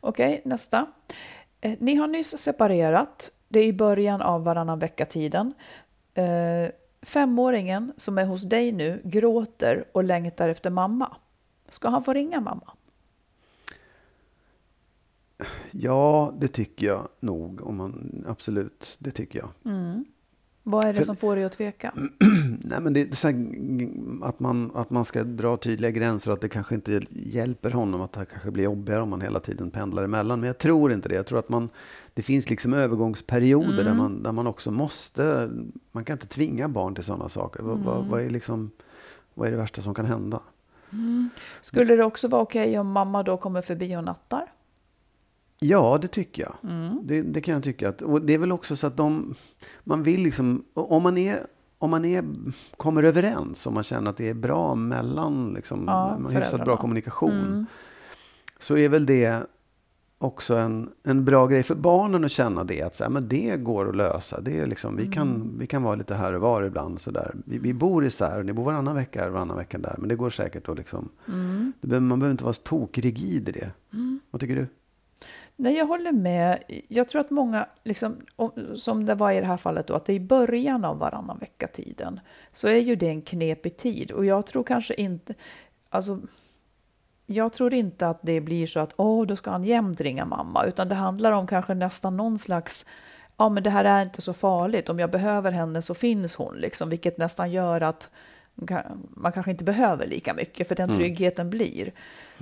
Okej, 0.00 0.42
nästa. 0.44 0.86
Eh, 1.60 1.72
Ni 1.78 1.94
har 1.94 2.06
nyss 2.06 2.38
separerat 2.38 3.30
Det 3.48 3.60
är 3.60 3.64
i 3.64 3.72
början 3.72 4.22
av 4.22 4.44
varannan 4.44 4.78
vecka-tiden. 4.78 5.54
Eh, 6.14 6.24
femåringen 7.02 7.92
som 7.96 8.18
är 8.18 8.24
hos 8.24 8.42
dig 8.42 8.72
nu 8.72 9.00
gråter 9.04 9.84
och 9.92 10.04
längtar 10.04 10.48
efter 10.48 10.70
mamma. 10.70 11.16
Ska 11.74 11.88
han 11.88 12.04
få 12.04 12.12
ringa 12.12 12.40
mamma? 12.40 12.72
Ja, 15.70 16.34
det 16.38 16.48
tycker 16.48 16.86
jag 16.86 17.08
nog. 17.20 17.60
Om 17.66 17.76
man, 17.76 18.24
absolut, 18.28 18.96
det 18.98 19.10
tycker 19.10 19.38
jag. 19.38 19.74
Mm. 19.74 20.04
Vad 20.62 20.84
är 20.84 20.88
det 20.88 20.94
För- 20.98 21.04
som 21.04 21.16
får 21.16 21.36
dig 21.36 21.44
att 21.44 21.52
tveka? 21.52 21.92
Nej, 22.60 22.80
men 22.80 22.92
det 22.92 23.00
är 23.10 23.14
så 23.14 23.28
här, 23.28 23.36
att, 24.28 24.40
man, 24.40 24.70
att 24.74 24.90
man 24.90 25.04
ska 25.04 25.24
dra 25.24 25.56
tydliga 25.56 25.90
gränser 25.90 26.30
att 26.32 26.40
det 26.40 26.48
kanske 26.48 26.74
inte 26.74 27.00
hjälper 27.10 27.70
honom. 27.70 28.00
Att 28.00 28.12
det 28.12 28.24
kanske 28.26 28.50
blir 28.50 28.64
jobbigare 28.64 29.02
om 29.02 29.08
man 29.08 29.20
hela 29.20 29.40
tiden 29.40 29.70
pendlar 29.70 30.04
emellan. 30.04 30.40
Men 30.40 30.46
jag 30.46 30.58
tror 30.58 30.92
inte 30.92 31.08
det. 31.08 31.14
Jag 31.14 31.26
tror 31.26 31.38
att 31.38 31.48
man, 31.48 31.68
det 32.14 32.22
finns 32.22 32.50
liksom 32.50 32.74
övergångsperioder 32.74 33.84
där, 33.84 33.94
man, 33.94 34.22
där 34.22 34.32
man 34.32 34.46
också 34.46 34.70
måste... 34.70 35.50
Man 35.92 36.04
kan 36.04 36.14
inte 36.14 36.26
tvinga 36.26 36.68
barn 36.68 36.94
till 36.94 37.04
sådana 37.04 37.28
saker. 37.28 37.62
Vad, 37.62 37.78
vad, 37.78 38.06
vad, 38.06 38.20
är 38.22 38.30
liksom, 38.30 38.70
vad 39.34 39.48
är 39.48 39.52
det 39.52 39.58
värsta 39.58 39.82
som 39.82 39.94
kan 39.94 40.06
hända? 40.06 40.40
Skulle 41.60 41.96
det 41.96 42.04
också 42.04 42.28
vara 42.28 42.42
okej 42.42 42.78
om 42.78 42.92
mamma 42.92 43.22
då 43.22 43.36
kommer 43.36 43.62
förbi 43.62 43.96
och 43.96 44.04
nattar? 44.04 44.52
Ja, 45.58 45.98
det 46.02 46.08
tycker 46.08 46.42
jag. 46.42 46.54
Det, 47.02 47.22
det 47.22 47.40
kan 47.40 47.54
jag 47.54 47.62
tycka. 47.62 47.88
Att, 47.88 48.02
och 48.02 48.22
det 48.22 48.34
är 48.34 48.38
väl 48.38 48.52
också 48.52 48.76
så 48.76 48.86
att 48.86 48.96
de, 48.96 49.34
man 49.84 50.02
vill 50.02 50.22
liksom, 50.22 50.64
om 50.74 51.02
man 51.02 51.18
är, 51.18 51.46
om 51.78 51.90
man 51.90 52.04
är, 52.04 52.24
kommer 52.76 53.02
överens, 53.02 53.66
om 53.66 53.74
man 53.74 53.82
känner 53.82 54.10
att 54.10 54.16
det 54.16 54.28
är 54.28 54.34
bra 54.34 54.74
mellan, 54.74 55.52
liksom, 55.54 55.84
Ja, 55.86 56.18
man 56.18 56.34
har 56.34 56.40
hyfsat 56.40 56.64
bra 56.64 56.76
kommunikation, 56.76 57.40
Mm. 57.46 57.66
så 58.60 58.76
är 58.76 58.88
väl 58.88 59.06
det 59.06 59.46
också 60.24 60.56
en, 60.56 60.90
en 61.02 61.24
bra 61.24 61.46
grej 61.46 61.62
för 61.62 61.74
barnen 61.74 62.24
att 62.24 62.30
känna 62.30 62.64
det, 62.64 62.82
att 62.82 62.96
så 62.96 63.04
här, 63.04 63.10
men 63.10 63.28
det 63.28 63.56
går 63.56 63.88
att 63.88 63.96
lösa. 63.96 64.40
Det 64.40 64.58
är 64.58 64.66
liksom, 64.66 64.96
vi, 64.96 65.06
kan, 65.06 65.54
vi 65.58 65.66
kan 65.66 65.82
vara 65.82 65.94
lite 65.94 66.14
här 66.14 66.32
och 66.32 66.40
var 66.40 66.62
ibland. 66.62 67.00
Så 67.00 67.10
där. 67.10 67.34
Vi, 67.44 67.58
vi 67.58 67.74
bor 67.74 68.04
isär, 68.06 68.38
och 68.38 68.46
ni 68.46 68.52
bor 68.52 68.64
varannan 68.64 68.94
vecka 68.96 69.20
här, 69.20 69.28
varannan 69.28 69.56
vecka 69.56 69.78
där, 69.78 69.94
men 69.98 70.08
det 70.08 70.16
går 70.16 70.30
säkert 70.30 70.68
att 70.68 70.76
liksom, 70.78 71.08
behöver, 71.80 72.00
man 72.06 72.18
behöver 72.18 72.30
inte 72.32 72.44
vara 72.44 72.54
tokrigid 72.54 73.48
i 73.48 73.52
det. 73.52 73.70
Vad 74.30 74.40
tycker 74.40 74.56
du? 74.56 74.66
Nej, 75.56 75.74
jag 75.76 75.86
håller 75.86 76.12
med. 76.12 76.62
Jag 76.88 77.08
tror 77.08 77.20
att 77.20 77.30
många, 77.30 77.66
liksom, 77.84 78.16
om- 78.36 78.52
som 78.76 79.06
det 79.06 79.14
var 79.14 79.32
i 79.32 79.40
det 79.40 79.46
här 79.46 79.56
fallet, 79.56 79.86
då, 79.86 79.94
att 79.94 80.04
det 80.06 80.12
är 80.12 80.16
i 80.16 80.20
början 80.20 80.84
av 80.84 80.98
varannan 80.98 81.38
vecka-tiden, 81.38 82.20
så 82.52 82.68
är 82.68 82.76
ju 82.76 82.96
det 82.96 83.08
en 83.08 83.22
knepig 83.22 83.76
tid. 83.76 84.10
Och 84.10 84.24
jag 84.24 84.46
tror 84.46 84.64
kanske 84.64 84.94
inte, 84.94 85.34
alltså, 85.88 86.20
jag 87.26 87.52
tror 87.52 87.74
inte 87.74 88.08
att 88.08 88.18
det 88.22 88.40
blir 88.40 88.66
så 88.66 88.80
att 88.80 88.94
åh, 88.96 89.26
då 89.26 89.36
ska 89.36 89.50
han 89.50 89.64
jämt 89.64 90.00
ringa 90.00 90.24
mamma, 90.24 90.64
utan 90.64 90.88
det 90.88 90.94
handlar 90.94 91.32
om 91.32 91.46
kanske 91.46 91.74
nästan 91.74 92.16
någon 92.16 92.38
slags 92.38 92.86
Ja, 93.36 93.48
men 93.48 93.62
det 93.62 93.70
här 93.70 93.84
är 93.84 94.02
inte 94.02 94.22
så 94.22 94.34
farligt. 94.34 94.88
Om 94.88 94.98
jag 94.98 95.10
behöver 95.10 95.52
henne 95.52 95.82
så 95.82 95.94
finns 95.94 96.34
hon, 96.34 96.56
liksom, 96.56 96.90
vilket 96.90 97.18
nästan 97.18 97.52
gör 97.52 97.80
att 97.80 98.10
man 99.10 99.32
kanske 99.32 99.50
inte 99.50 99.64
behöver 99.64 100.06
lika 100.06 100.34
mycket, 100.34 100.68
för 100.68 100.74
den 100.74 100.94
tryggheten 100.94 101.50
blir. 101.50 101.92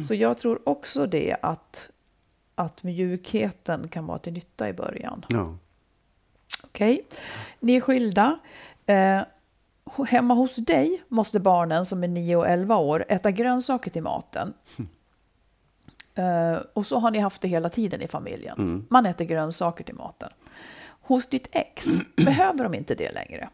Så 0.09 0.15
jag 0.15 0.39
tror 0.39 0.69
också 0.69 1.07
det 1.07 1.37
att 1.43 1.91
att 2.55 2.83
mjukheten 2.83 3.89
kan 3.89 4.07
vara 4.07 4.19
till 4.19 4.33
nytta 4.33 4.69
i 4.69 4.73
början. 4.73 5.25
Ja. 5.29 5.57
Okej, 6.65 7.07
ni 7.61 7.77
är 7.77 7.81
skilda. 7.81 8.39
Eh, 8.87 9.23
hemma 9.99 10.35
hos 10.35 10.57
dig 10.57 11.03
måste 11.09 11.41
barnen 11.41 11.87
som 11.87 12.05
är 12.05 12.09
9 12.09 12.37
och 12.37 12.49
11 12.49 12.77
år 12.77 13.05
äta 13.09 13.31
grönsaker 13.31 13.91
till 13.91 14.03
maten. 14.03 14.55
Eh, 16.15 16.57
och 16.73 16.87
så 16.87 16.99
har 16.99 17.11
ni 17.11 17.19
haft 17.19 17.43
det 17.43 17.49
hela 17.49 17.69
tiden 17.69 18.03
i 18.03 18.09
familjen. 18.09 18.87
Man 18.91 19.07
äter 19.07 19.25
grönsaker 19.25 19.85
till 19.85 19.95
maten. 19.95 20.31
Hos 21.03 21.27
ditt 21.27 21.49
ex 21.53 21.87
behöver 22.17 22.65
de 22.65 22.75
inte 22.75 22.95
det 22.95 23.13
längre. 23.13 23.49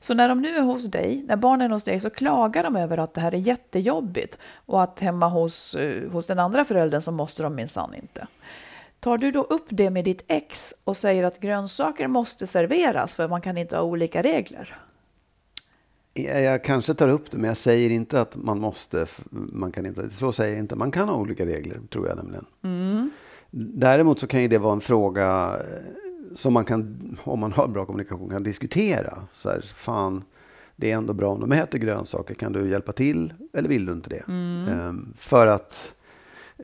Så 0.00 0.14
när 0.14 0.28
de 0.28 0.42
nu 0.42 0.56
är 0.56 0.62
hos 0.62 0.84
dig, 0.84 1.24
när 1.28 1.36
barnen 1.36 1.70
är 1.70 1.74
hos 1.74 1.84
dig, 1.84 2.00
så 2.00 2.10
klagar 2.10 2.62
de 2.62 2.76
över 2.76 2.98
att 2.98 3.14
det 3.14 3.20
här 3.20 3.34
är 3.34 3.38
jättejobbigt 3.38 4.38
och 4.66 4.82
att 4.82 5.00
hemma 5.00 5.28
hos, 5.28 5.74
eh, 5.74 6.10
hos 6.10 6.26
den 6.26 6.38
andra 6.38 6.64
föräldern 6.64 7.00
så 7.00 7.12
måste 7.12 7.42
de 7.42 7.54
minsann 7.54 7.94
inte. 7.94 8.26
Tar 9.00 9.18
du 9.18 9.30
då 9.30 9.42
upp 9.42 9.66
det 9.68 9.90
med 9.90 10.04
ditt 10.04 10.24
ex 10.28 10.74
och 10.84 10.96
säger 10.96 11.24
att 11.24 11.40
grönsaker 11.40 12.06
måste 12.06 12.46
serveras 12.46 13.14
för 13.14 13.28
man 13.28 13.40
kan 13.40 13.58
inte 13.58 13.76
ha 13.76 13.82
olika 13.82 14.22
regler? 14.22 14.74
Jag, 16.14 16.64
kanske 16.64 16.94
tar 16.94 17.08
upp 17.08 17.30
det, 17.30 17.38
men 17.38 17.48
jag 17.48 17.56
säger 17.56 17.90
inte 17.90 18.20
att 18.20 18.36
man 18.36 18.60
måste. 18.60 19.06
Man 19.30 19.72
kan 19.72 19.86
inte, 19.86 20.10
så 20.10 20.32
säger 20.32 20.52
jag 20.52 20.60
inte. 20.60 20.76
Man 20.76 20.90
kan 20.90 21.08
ha 21.08 21.16
olika 21.16 21.46
regler, 21.46 21.80
tror 21.90 22.08
jag 22.08 22.16
nämligen. 22.16 22.44
Däremot 23.50 24.20
så 24.20 24.26
kan 24.26 24.42
ju 24.42 24.48
det 24.48 24.58
vara 24.58 24.72
en 24.72 24.80
fråga 24.80 25.56
eh, 25.60 26.34
som 26.34 26.52
man 26.52 26.64
kan, 26.64 27.18
om 27.24 27.40
man 27.40 27.52
har 27.52 27.68
bra 27.68 27.86
kommunikation, 27.86 28.30
kan 28.30 28.42
diskutera. 28.42 29.18
Så 29.32 29.48
här, 29.48 29.60
fan, 29.60 30.24
det 30.76 30.90
är 30.90 30.96
ändå 30.96 31.12
bra 31.12 31.32
om 31.32 31.40
de 31.40 31.52
äter 31.52 31.78
grönsaker. 31.78 32.34
Kan 32.34 32.52
du 32.52 32.68
hjälpa 32.70 32.92
till 32.92 33.34
eller 33.52 33.68
vill 33.68 33.86
du 33.86 33.92
inte 33.92 34.10
det? 34.10 34.24
Ehm, 34.28 35.14
för 35.18 35.46
att 35.46 35.94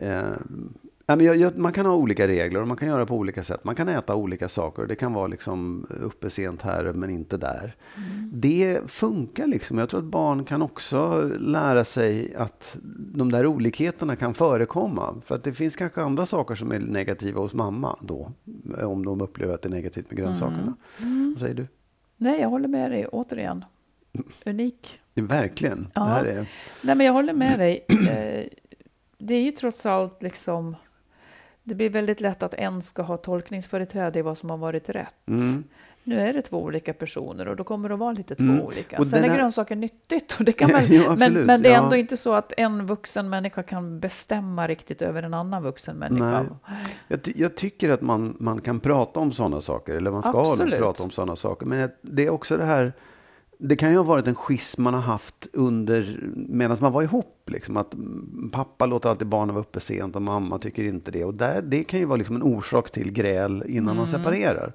ehm, 0.00 0.72
ja, 1.10 1.16
men 1.16 1.26
jag, 1.26 1.36
jag, 1.36 1.58
man 1.58 1.72
kan 1.72 1.86
ha 1.86 1.94
olika 1.94 2.28
regler 2.28 2.60
och 2.62 2.68
man 2.68 2.76
kan 2.76 2.88
göra 2.88 3.06
på 3.06 3.14
olika 3.16 3.42
sätt. 3.42 3.64
Man 3.64 3.74
kan 3.74 3.88
äta 3.88 4.14
olika 4.14 4.48
saker. 4.48 4.86
Det 4.86 4.94
kan 4.94 5.12
vara 5.12 5.26
liksom 5.26 5.86
uppe 6.02 6.30
sent 6.30 6.62
här 6.62 6.92
men 6.92 7.10
inte 7.10 7.36
där. 7.36 7.76
Det 8.32 8.80
funkar 8.86 9.46
liksom. 9.46 9.78
Jag 9.78 9.88
tror 9.88 10.00
att 10.00 10.06
barn 10.06 10.44
kan 10.44 10.62
också 10.62 11.30
lära 11.38 11.84
sig 11.84 12.34
att 12.34 12.76
de 13.14 13.32
där 13.32 13.46
olikheterna 13.46 14.16
kan 14.16 14.34
förekomma. 14.34 15.14
För 15.24 15.34
att 15.34 15.44
det 15.44 15.52
finns 15.52 15.76
kanske 15.76 16.02
andra 16.02 16.26
saker 16.26 16.54
som 16.54 16.72
är 16.72 16.78
negativa 16.78 17.40
hos 17.40 17.54
mamma 17.54 17.96
då. 18.00 18.32
Om 18.82 19.04
de 19.04 19.20
upplever 19.20 19.54
att 19.54 19.62
det 19.62 19.68
är 19.68 19.70
negativt 19.70 20.10
med 20.10 20.18
grönsakerna. 20.18 20.76
Vad 21.32 21.40
säger 21.40 21.54
du? 21.54 21.66
Nej, 22.16 22.40
jag 22.40 22.48
håller 22.48 22.68
med 22.68 22.90
dig 22.90 23.06
återigen. 23.06 23.64
Unik. 24.46 25.00
Verkligen. 25.14 25.88
Ja. 25.94 26.00
Det 26.00 26.08
här 26.10 26.24
är... 26.24 26.46
Nej, 26.82 26.94
men 26.94 27.06
jag 27.06 27.12
håller 27.12 27.32
med 27.32 27.58
dig. 27.58 27.84
Eh, 28.10 28.46
Det 29.18 29.34
är 29.34 29.42
ju 29.42 29.50
trots 29.50 29.86
allt 29.86 30.22
liksom... 30.22 30.76
Det 31.70 31.74
blir 31.74 31.90
väldigt 31.90 32.20
lätt 32.20 32.42
att 32.42 32.54
en 32.54 32.82
ska 32.82 33.02
ha 33.02 33.16
tolkningsföreträde 33.16 34.18
i 34.18 34.22
vad 34.22 34.38
som 34.38 34.50
har 34.50 34.56
varit 34.56 34.88
rätt. 34.88 35.14
Mm. 35.28 35.64
Nu 36.04 36.16
är 36.16 36.32
det 36.32 36.42
två 36.42 36.62
olika 36.62 36.92
personer 36.94 37.48
och 37.48 37.56
då 37.56 37.64
kommer 37.64 37.88
det 37.88 37.94
att 37.94 37.98
vara 37.98 38.12
lite 38.12 38.34
två 38.34 38.44
Mm. 38.44 38.60
olika. 38.62 38.98
Och 38.98 39.06
Sen 39.06 39.24
är 39.24 39.28
här- 39.28 39.36
grönsaker 39.36 39.76
nyttigt. 39.76 40.36
Och 40.38 40.44
det 40.44 40.52
kan 40.52 40.72
man, 40.72 40.82
Jo, 40.88 41.02
men, 41.16 41.32
men 41.32 41.62
det 41.62 41.68
är 41.68 41.72
ja. 41.72 41.82
ändå 41.84 41.96
inte 41.96 42.16
så 42.16 42.34
att 42.34 42.52
en 42.56 42.86
vuxen 42.86 43.28
människa 43.30 43.62
kan 43.62 44.00
bestämma 44.00 44.66
riktigt 44.68 45.02
över 45.02 45.22
en 45.22 45.34
annan 45.34 45.62
vuxen 45.62 45.96
människa. 45.96 46.44
Jag, 47.08 47.22
ty- 47.22 47.32
jag 47.36 47.56
tycker 47.56 47.90
att 47.90 48.00
man, 48.00 48.36
man 48.40 48.60
kan 48.60 48.80
prata 48.80 49.20
om 49.20 49.32
sådana 49.32 49.60
saker, 49.60 49.94
eller 49.94 50.10
man 50.10 50.22
ska 50.22 50.40
Absolut. 50.40 50.78
prata 50.78 51.02
om 51.02 51.10
sådana 51.10 51.36
saker. 51.36 51.66
Men 51.66 51.90
det 52.02 52.26
är 52.26 52.30
också 52.30 52.56
det 52.56 52.64
här, 52.64 52.92
det 53.62 53.76
kan 53.76 53.90
ju 53.90 53.96
ha 53.96 54.04
varit 54.04 54.26
en 54.26 54.34
schism 54.34 54.82
man 54.82 54.94
har 54.94 55.00
haft 55.00 55.46
under, 55.52 56.20
medan 56.34 56.76
man 56.80 56.92
var 56.92 57.02
ihop. 57.02 57.50
Liksom, 57.50 57.76
att 57.76 57.94
mm, 57.94 58.50
pappa 58.52 58.86
låter 58.86 59.08
alltid 59.08 59.28
barnen 59.28 59.54
vara 59.54 59.64
uppe 59.64 59.80
sent 59.80 60.16
och 60.16 60.22
mamma 60.22 60.58
tycker 60.58 60.84
inte 60.84 61.10
det. 61.10 61.24
Och 61.24 61.34
där, 61.34 61.62
det 61.62 61.84
kan 61.84 62.00
ju 62.00 62.04
vara 62.04 62.16
liksom 62.16 62.36
en 62.36 62.42
orsak 62.42 62.90
till 62.90 63.12
gräl 63.12 63.64
innan 63.66 63.96
man 63.96 64.08
separerar. 64.08 64.72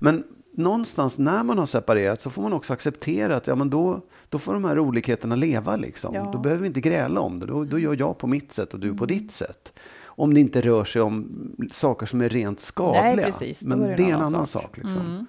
Men 0.00 0.24
någonstans 0.52 1.18
när 1.18 1.42
man 1.42 1.58
har 1.58 1.66
separerat 1.66 2.22
så 2.22 2.30
får 2.30 2.42
man 2.42 2.52
också 2.52 2.72
acceptera 2.72 3.36
att 3.36 3.46
ja, 3.46 3.54
men 3.54 3.70
då, 3.70 4.00
då 4.28 4.38
får 4.38 4.54
de 4.54 4.64
här 4.64 4.78
olikheterna 4.78 5.36
leva. 5.36 5.76
Liksom. 5.76 6.14
Ja. 6.14 6.30
Då 6.32 6.38
behöver 6.38 6.60
vi 6.60 6.66
inte 6.66 6.80
gräla 6.80 7.20
om 7.20 7.40
det. 7.40 7.46
Då, 7.46 7.64
då 7.64 7.78
gör 7.78 7.96
jag 7.98 8.18
på 8.18 8.26
mitt 8.26 8.52
sätt 8.52 8.74
och 8.74 8.80
du 8.80 8.94
på 8.94 9.06
ditt 9.06 9.32
sätt. 9.32 9.72
Om 10.16 10.34
det 10.34 10.40
inte 10.40 10.60
rör 10.60 10.84
sig 10.84 11.02
om 11.02 11.28
saker 11.72 12.06
som 12.06 12.20
är 12.20 12.28
rent 12.28 12.60
skadliga. 12.60 13.14
Nej, 13.16 13.24
precis. 13.24 13.62
Men 13.62 13.82
är 13.82 13.88
det 13.88 13.96
det 13.96 14.10
är 14.10 14.14
en 14.14 14.22
annan 14.22 14.46
sak. 14.46 14.62
sak. 14.62 14.76
liksom. 14.76 15.26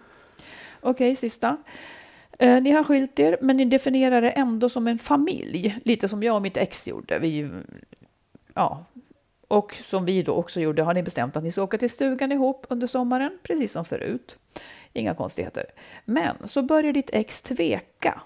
Okej, 0.82 1.16
sista. 1.16 1.58
Eh, 2.40 2.62
ni 2.62 2.72
har 2.72 2.84
skilt 2.84 3.20
er, 3.20 3.38
men 3.42 3.58
ni 3.58 3.66
definierar 3.66 4.22
det 4.22 4.30
ändå 4.30 4.70
som 4.70 4.88
en 4.88 4.98
familj. 4.98 5.80
Lite 5.84 6.10
som 6.10 6.24
jag 6.24 6.36
och 6.36 6.42
mitt 6.42 6.58
ex 6.58 6.88
gjorde. 6.88 7.20
Vi, 7.20 7.50
ja. 8.54 8.86
Och 9.48 9.76
som 9.84 10.06
vi 10.06 10.24
då 10.24 10.34
också 10.34 10.62
gjorde 10.62 10.84
har 10.84 10.94
ni 10.94 11.04
bestämt 11.04 11.38
att 11.38 11.44
ni 11.44 11.52
ska 11.52 11.64
åka 11.64 11.78
till 11.78 11.90
stugan 11.90 12.32
ihop 12.32 12.66
under 12.70 12.88
sommaren, 12.88 13.40
precis 13.44 13.72
som 13.72 13.86
förut. 13.86 14.38
Inga 14.94 15.14
konstigheter. 15.16 15.66
Men 16.06 16.36
så 16.46 16.62
börjar 16.62 16.94
ditt 16.94 17.10
ex 17.14 17.42
tveka. 17.42 18.22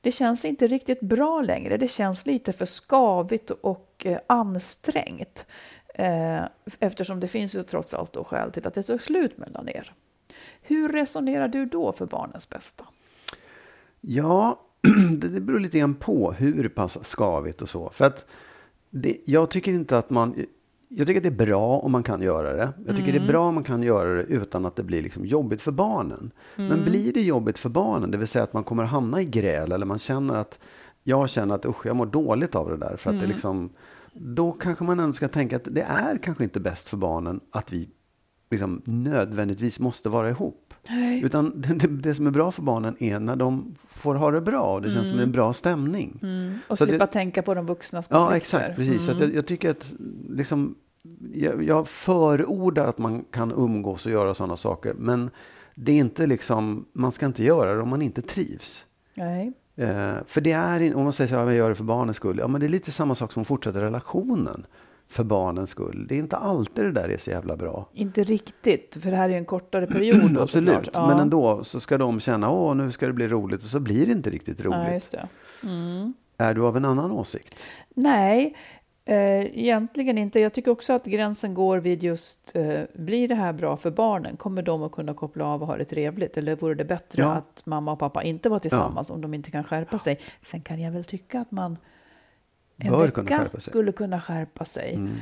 Det 0.00 0.12
känns 0.12 0.44
inte 0.44 0.66
riktigt 0.66 1.00
bra 1.00 1.40
längre. 1.40 1.76
Det 1.76 1.88
känns 1.88 2.26
lite 2.26 2.52
för 2.52 2.66
skavigt 2.66 3.50
och 3.50 4.02
eh, 4.04 4.18
ansträngt. 4.26 5.46
Eh, 5.94 6.42
eftersom 6.78 7.20
det 7.20 7.28
finns 7.28 7.54
ju 7.54 7.62
trots 7.62 7.94
allt 7.94 8.12
då 8.12 8.24
skäl 8.24 8.52
till 8.52 8.66
att 8.66 8.74
det 8.74 8.82
tar 8.82 8.98
slut 8.98 9.38
mellan 9.38 9.68
er. 9.68 9.92
Hur 10.62 10.88
resonerar 10.88 11.48
du 11.48 11.66
då 11.66 11.92
för 11.92 12.06
barnens 12.06 12.48
bästa? 12.48 12.84
Ja, 14.00 14.60
det, 15.18 15.28
det 15.28 15.40
beror 15.40 15.60
lite 15.60 15.78
grann 15.78 15.94
på 15.94 16.32
hur 16.32 16.68
pass 16.68 16.98
skavigt 17.02 17.62
och 17.62 17.68
så. 17.68 17.90
För 17.90 18.04
att 18.04 18.26
det, 18.90 19.16
jag 19.24 19.50
tycker 19.50 19.72
inte 19.72 19.98
att 19.98 20.10
man... 20.10 20.34
Jag 20.90 21.06
tycker 21.06 21.20
att 21.20 21.36
det 21.36 21.44
är 21.44 21.46
bra 21.46 21.78
om 21.78 21.92
man 21.92 22.02
kan 22.02 22.22
göra 22.22 22.52
det. 22.52 22.72
Jag 22.86 22.96
tycker 22.96 23.12
det 23.12 23.18
är 23.18 23.26
bra 23.26 23.48
om 23.48 23.54
man 23.54 23.64
kan 23.64 23.82
göra 23.82 24.14
det 24.14 24.22
utan 24.22 24.66
att 24.66 24.76
det 24.76 24.82
blir 24.82 25.02
liksom 25.02 25.26
jobbigt 25.26 25.62
för 25.62 25.72
barnen. 25.72 26.30
Men 26.56 26.84
blir 26.84 27.12
det 27.12 27.22
jobbigt 27.22 27.58
för 27.58 27.68
barnen, 27.68 28.10
det 28.10 28.18
vill 28.18 28.28
säga 28.28 28.44
att 28.44 28.52
man 28.52 28.64
kommer 28.64 28.84
hamna 28.84 29.20
i 29.20 29.24
gräl 29.24 29.72
eller 29.72 29.86
man 29.86 29.98
känner 29.98 30.34
att 30.34 30.58
jag 31.02 31.30
känner 31.30 31.54
att 31.54 31.66
usch, 31.66 31.86
jag 31.86 31.96
mår 31.96 32.06
dåligt 32.06 32.54
av 32.54 32.70
det 32.70 32.76
där. 32.76 32.96
För 32.96 33.10
att 33.10 33.20
det 33.20 33.26
liksom, 33.26 33.70
då 34.12 34.52
kanske 34.52 34.84
man 34.84 35.00
ändå 35.00 35.12
ska 35.12 35.28
tänka 35.28 35.56
att 35.56 35.68
det 35.70 35.82
är 35.82 36.18
kanske 36.18 36.44
inte 36.44 36.60
bäst 36.60 36.88
för 36.88 36.96
barnen 36.96 37.40
att 37.50 37.72
vi 37.72 37.88
liksom, 38.50 38.82
nödvändigtvis 38.84 39.80
måste 39.80 40.08
vara 40.08 40.30
ihop. 40.30 40.67
Nej. 40.90 41.22
Utan 41.24 41.60
det, 41.60 41.86
det, 41.86 42.14
som 42.14 42.26
är 42.26 42.30
bra 42.30 42.52
för 42.52 42.62
barnen 42.62 42.96
är 43.02 43.20
när 43.20 43.36
de 43.36 43.74
får 43.88 44.14
ha 44.14 44.30
det 44.30 44.40
bra 44.40 44.74
och 44.74 44.82
det 44.82 44.90
känns 44.90 45.08
som 45.08 45.18
en 45.18 45.32
bra 45.32 45.52
stämning. 45.52 46.18
Mm. 46.22 46.58
Och 46.68 46.78
Så 46.78 46.86
slippa 46.86 47.06
det- 47.06 47.12
tänka 47.12 47.42
på 47.42 47.54
de 47.54 47.66
vuxnas 47.66 48.08
konflikter. 48.08 48.32
Ja, 48.32 48.36
exakt. 48.36 48.76
Precis. 48.76 49.04
Så 49.04 49.12
att 49.12 49.20
jag, 49.20 49.34
jag 49.34 49.46
tycker 49.46 49.70
att 49.70 49.92
liksom, 50.30 50.74
jag, 51.34 51.62
jag 51.62 51.88
förordar 51.88 52.86
att 52.88 52.98
man 52.98 53.24
kan 53.30 53.52
umgås 53.52 54.06
och 54.06 54.12
göra 54.12 54.34
sådana 54.34 54.56
saker. 54.56 54.94
Men 54.98 55.30
det 55.74 55.92
är 55.92 55.96
inte 55.96 56.26
liksom, 56.26 56.84
man 56.92 57.12
ska 57.12 57.26
inte 57.26 57.44
göra 57.44 57.74
det 57.74 57.80
om 57.82 57.88
man 57.88 58.02
inte 58.02 58.22
trivs. 58.22 58.84
Nej. 59.14 59.52
Eh, 59.76 60.12
för 60.26 60.40
det 60.40 60.52
är, 60.52 60.94
om 60.94 61.04
man 61.04 61.12
säger 61.12 61.28
så 61.28 61.34
här, 61.36 61.44
jag 61.46 61.54
gör 61.54 61.68
det 61.68 61.74
för 61.74 61.84
barnens 61.84 62.16
skull. 62.16 62.38
Ja, 62.38 62.48
men 62.48 62.60
det 62.60 62.66
är 62.66 62.68
lite 62.68 62.92
samma 62.92 63.14
sak 63.14 63.32
som 63.32 63.40
att 63.42 63.48
fortsätta 63.48 63.80
relationen 63.80 64.66
för 65.08 65.24
barnens 65.24 65.70
skull. 65.70 66.06
Det 66.08 66.14
är 66.14 66.18
inte 66.18 66.36
alltid 66.36 66.84
det 66.84 66.92
där 66.92 67.08
är 67.08 67.18
så 67.18 67.30
jävla 67.30 67.56
bra. 67.56 67.88
Inte 67.92 68.24
riktigt, 68.24 68.96
för 69.02 69.10
det 69.10 69.16
här 69.16 69.24
är 69.24 69.32
ju 69.32 69.38
en 69.38 69.44
kortare 69.44 69.86
period. 69.86 70.34
då, 70.34 70.40
Absolut. 70.42 70.88
Ja. 70.92 71.06
men 71.08 71.18
ändå 71.20 71.64
så 71.64 71.80
ska 71.80 71.98
de 71.98 72.20
känna, 72.20 72.50
åh 72.50 72.74
nu 72.74 72.92
ska 72.92 73.06
det 73.06 73.12
bli 73.12 73.28
roligt 73.28 73.62
och 73.62 73.68
så 73.68 73.80
blir 73.80 74.06
det 74.06 74.12
inte 74.12 74.30
riktigt 74.30 74.60
roligt. 74.64 75.14
Ja, 75.14 75.20
det. 75.60 76.12
Är 76.44 76.54
du 76.54 76.64
av 76.66 76.76
en 76.76 76.84
annan 76.84 77.10
åsikt? 77.12 77.54
Nej, 77.94 78.56
eh, 79.04 79.58
egentligen 79.58 80.18
inte. 80.18 80.40
Jag 80.40 80.52
tycker 80.52 80.70
också 80.70 80.92
att 80.92 81.04
gränsen 81.04 81.54
går 81.54 81.78
vid 81.78 82.02
just, 82.02 82.52
eh, 82.56 82.80
blir 82.94 83.28
det 83.28 83.34
här 83.34 83.52
bra 83.52 83.76
för 83.76 83.90
barnen? 83.90 84.36
Kommer 84.36 84.62
de 84.62 84.82
att 84.82 84.92
kunna 84.92 85.14
koppla 85.14 85.44
av 85.44 85.60
och 85.62 85.66
ha 85.66 85.76
det 85.76 85.84
trevligt? 85.84 86.36
Eller 86.36 86.56
vore 86.56 86.74
det 86.74 86.84
bättre 86.84 87.22
Ja. 87.22 87.32
att 87.32 87.62
mamma 87.66 87.92
och 87.92 87.98
pappa 87.98 88.22
inte 88.22 88.48
var 88.48 88.58
tillsammans 88.58 89.10
om 89.10 89.20
de 89.20 89.34
inte 89.34 89.50
kan 89.50 89.64
skärpa 89.64 89.98
sig? 89.98 90.20
Sen 90.42 90.60
kan 90.60 90.80
jag 90.80 90.92
väl 90.92 91.04
tycka 91.04 91.40
att 91.40 91.50
man 91.50 91.76
en 92.78 92.92
Bör 92.92 93.04
vecka 93.04 93.22
kunna 93.22 93.50
skulle 93.58 93.92
kunna 93.92 94.20
skärpa 94.20 94.64
sig. 94.64 94.94
Mm. 94.94 95.16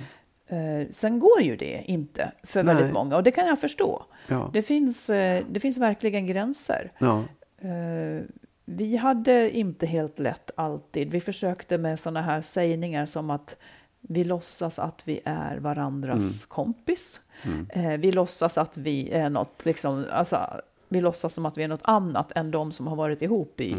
Eh, 0.47 0.89
sen 0.91 1.19
går 1.19 1.41
ju 1.41 1.57
det 1.57 1.83
inte 1.87 2.33
för 2.43 2.63
Nej. 2.63 2.75
väldigt 2.75 2.93
många 2.93 3.17
och 3.17 3.23
det 3.23 3.31
kan 3.31 3.47
jag 3.47 3.61
förstå. 3.61 4.05
Ja. 4.29 4.51
Det, 4.53 4.63
finns, 4.63 5.11
eh, 5.11 5.45
det 5.51 5.61
finns 5.61 5.79
verkligen 5.79 6.27
gränser. 6.27 6.93
ja. 6.99 7.23
Eh, 7.59 8.23
vi 8.69 8.97
hade 8.97 9.51
inte 9.57 9.87
helt 9.87 10.19
lätt 10.19 10.51
alltid. 10.55 11.11
Vi 11.11 11.21
försökte 11.21 11.79
med 11.79 12.01
sådana 12.01 12.23
här 12.23 12.41
sägningar 12.41 13.07
som 13.07 13.31
att 13.31 13.57
vi 14.01 14.25
låtsas 14.25 14.79
att 14.79 15.03
vi 15.05 15.21
är 15.25 15.57
varandras 15.57 16.45
kompis. 16.45 17.21
Eh, 17.69 17.89
vi 17.89 18.13
låtsas 18.13 18.59
att 18.59 18.77
vi 18.77 19.11
är 19.11 19.31
något, 19.31 19.65
liksom, 19.65 20.05
alltså, 20.13 20.61
vi 20.89 21.01
låtsas 21.01 21.35
som 21.35 21.47
att 21.47 21.59
vi 21.59 21.63
är 21.63 21.69
något 21.69 21.81
annat 21.85 22.33
än 22.33 22.51
de 22.51 22.73
som 22.73 22.87
har 22.87 22.97
varit 22.97 23.23
ihop 23.23 23.61
i 23.61 23.77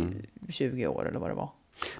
20 0.49 0.87
år 0.87 1.07
eller 1.07 1.19
vad 1.19 1.29
det 1.29 1.35
var. 1.35 1.49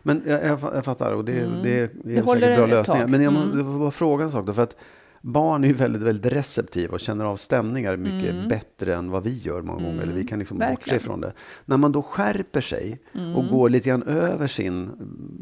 Men 0.04 0.24
jag, 0.28 0.44
jag, 0.46 0.60
fa- 0.60 0.76
jag 0.76 0.86
fattar 0.86 1.14
och 1.14 1.26
det, 1.26 1.34
det, 1.34 1.44
det 1.64 1.80
är 1.82 1.90
Det 2.04 2.22
håller 2.22 2.42
säkert 2.42 2.58
bra 2.58 2.66
lösningar. 2.66 3.08
Men 3.08 3.22
jag 3.22 3.34
Mm. 3.34 3.48
måste 3.50 3.64
bara 3.80 3.92
fråga 3.92 4.26
en 4.26 4.32
sak 4.32 4.46
då. 4.46 4.54
För 4.54 4.62
att 4.64 4.76
barn 5.22 5.64
är 5.64 5.68
ju 5.68 5.74
väldigt, 5.74 6.02
väldigt 6.02 6.34
receptiva 6.34 6.94
och 6.94 7.00
känner 7.00 7.26
av 7.26 7.36
stämningar 7.36 7.98
mycket 7.98 8.50
bättre 8.50 8.96
än 8.96 9.12
vad 9.12 9.24
vi 9.24 9.38
gör 9.38 9.62
många 9.62 9.84
gånger. 9.84 10.02
Eller 10.02 10.14
vi 10.14 10.24
kan 10.28 10.40
liksom 10.40 10.58
bortse 10.58 10.90
Mm. 10.92 10.98
Ifrån 11.02 11.22
det. 11.22 11.34
När 11.66 11.78
man 11.78 11.92
då 11.92 12.02
skärper 12.02 12.62
sig 12.62 13.00
och 13.14 13.20
Mm. 13.20 13.48
går 13.48 13.70
lite 13.70 13.90
grann 13.90 14.04
över 14.04 14.48
sin, 14.48 14.90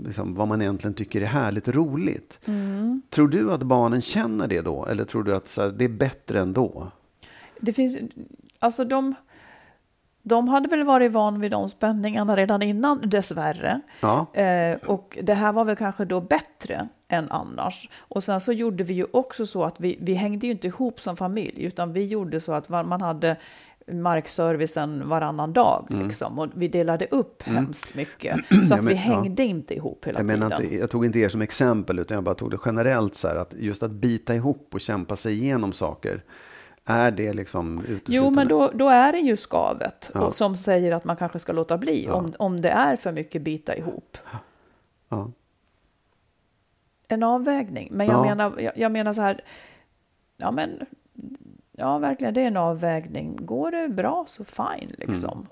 liksom, 0.05 0.35
vad 0.35 0.47
man 0.47 0.61
egentligen 0.61 0.93
tycker 0.93 1.21
är 1.21 1.25
härligt 1.25 1.67
och 1.67 1.73
roligt. 1.73 2.39
Mm. 2.45 3.01
Tror 3.09 3.27
du 3.27 3.51
att 3.51 3.63
barnen 3.63 4.01
känner 4.01 4.47
det 4.47 4.61
då? 4.61 4.85
Eller 4.85 5.03
tror 5.05 5.23
du 5.23 5.35
att 5.35 5.47
så 5.47 5.61
här, 5.61 5.69
det 5.69 5.85
är 5.85 5.89
bättre 5.89 6.39
ändå? 6.39 6.91
Det 7.59 7.73
finns, 7.73 7.97
alltså 8.59 8.85
de, 8.85 9.15
de 10.27 10.47
hade 10.47 10.67
väl 10.67 10.83
varit 10.83 11.11
van 11.11 11.39
vid 11.39 11.51
de 11.51 11.69
spänningarna 11.69 12.35
redan 12.35 12.61
innan 12.61 13.09
dessvärre. 13.09 13.81
Ja. 14.01 14.25
Eh, 14.33 14.77
och 14.85 15.17
det 15.23 15.33
här 15.33 15.51
var 15.53 15.65
väl 15.65 15.75
kanske 15.75 16.05
då 16.05 16.21
bättre 16.21 16.87
än 17.07 17.31
annars. 17.31 17.89
Och 17.97 18.23
sen 18.23 18.41
så 18.41 18.51
gjorde 18.53 18.83
vi 18.83 18.93
ju 18.93 19.05
också 19.13 19.45
så 19.45 19.63
att 19.63 19.79
vi, 19.79 19.97
vi 20.01 20.13
hängde 20.13 20.45
ju 20.47 20.51
inte 20.51 20.67
ihop 20.67 21.01
som 21.01 21.17
familj, 21.17 21.63
utan 21.63 21.93
vi 21.93 22.05
gjorde 22.05 22.39
så 22.39 22.53
att 22.53 22.69
man 22.69 23.01
hade 23.01 23.35
markservicen 24.19 25.09
varannan 25.09 25.53
dag. 25.53 25.85
Liksom, 25.89 26.39
och 26.39 26.47
vi 26.53 26.67
delade 26.67 27.05
upp 27.11 27.43
hemskt 27.43 27.95
mycket. 27.95 28.35
Så 28.49 28.55
Mm. 28.55 28.67
Ja, 28.69 28.75
att 28.75 28.83
men- 28.83 28.87
vi 28.93 28.95
hängde 28.95 29.43
inte 29.43 29.73
ihop 29.75 30.05
hela 30.05 30.19
Jag, 30.19 30.25
menar 30.25 30.49
tiden. 30.49 30.63
inte, 30.63 30.75
jag 30.75 30.89
tog 30.89 31.05
inte 31.05 31.19
er 31.19 31.29
som 31.29 31.41
exempel, 31.41 31.99
utan 31.99 32.15
jag 32.15 32.23
bara 32.23 32.35
tog 32.35 32.51
det 32.51 32.57
generellt 32.65 33.15
så 33.15 33.27
här 33.27 33.35
att 33.35 33.53
just 33.53 33.83
att 33.83 33.91
bita 33.91 34.35
ihop 34.35 34.69
och 34.73 34.81
kämpa 34.81 35.15
sig 35.15 35.33
igenom 35.33 35.73
saker, 35.73 36.23
är 36.85 37.11
det 37.11 37.33
liksom 37.33 37.77
uteslutande? 37.79 38.03
Jo, 38.15 38.29
men 38.29 38.47
då, 38.47 38.71
då 38.73 38.89
är 38.89 39.11
det 39.11 39.19
ju 39.19 39.37
skavet 39.37 40.11
Ja. 40.13 40.21
och 40.21 40.35
som 40.35 40.55
säger 40.57 40.91
att 40.91 41.03
man 41.03 41.15
kanske 41.17 41.39
ska 41.39 41.53
låta 41.53 41.77
bli 41.77 42.09
om, 42.09 42.33
om 42.39 42.61
det 42.61 42.69
är 42.69 42.95
för 42.95 43.11
mycket 43.11 43.41
bita 43.41 43.75
ihop. 43.77 44.17
Ja. 45.09 45.31
En 47.07 47.23
avvägning. 47.23 47.89
Men 47.91 48.07
jag, 48.07 48.15
Ja. 48.15 48.23
menar, 48.35 48.59
jag, 48.59 48.77
jag 48.77 48.91
menar 48.91 49.13
så 49.13 49.21
här, 49.21 49.41
ja 50.37 50.51
men, 50.51 50.79
ja 51.71 51.97
verkligen 51.97 52.33
det 52.33 52.41
är 52.41 52.47
en 52.47 52.57
avvägning. 52.57 53.37
Går 53.41 53.71
det 53.71 53.89
bra 53.89 54.23
så 54.27 54.43
fine 54.45 54.95
liksom. 54.97 55.47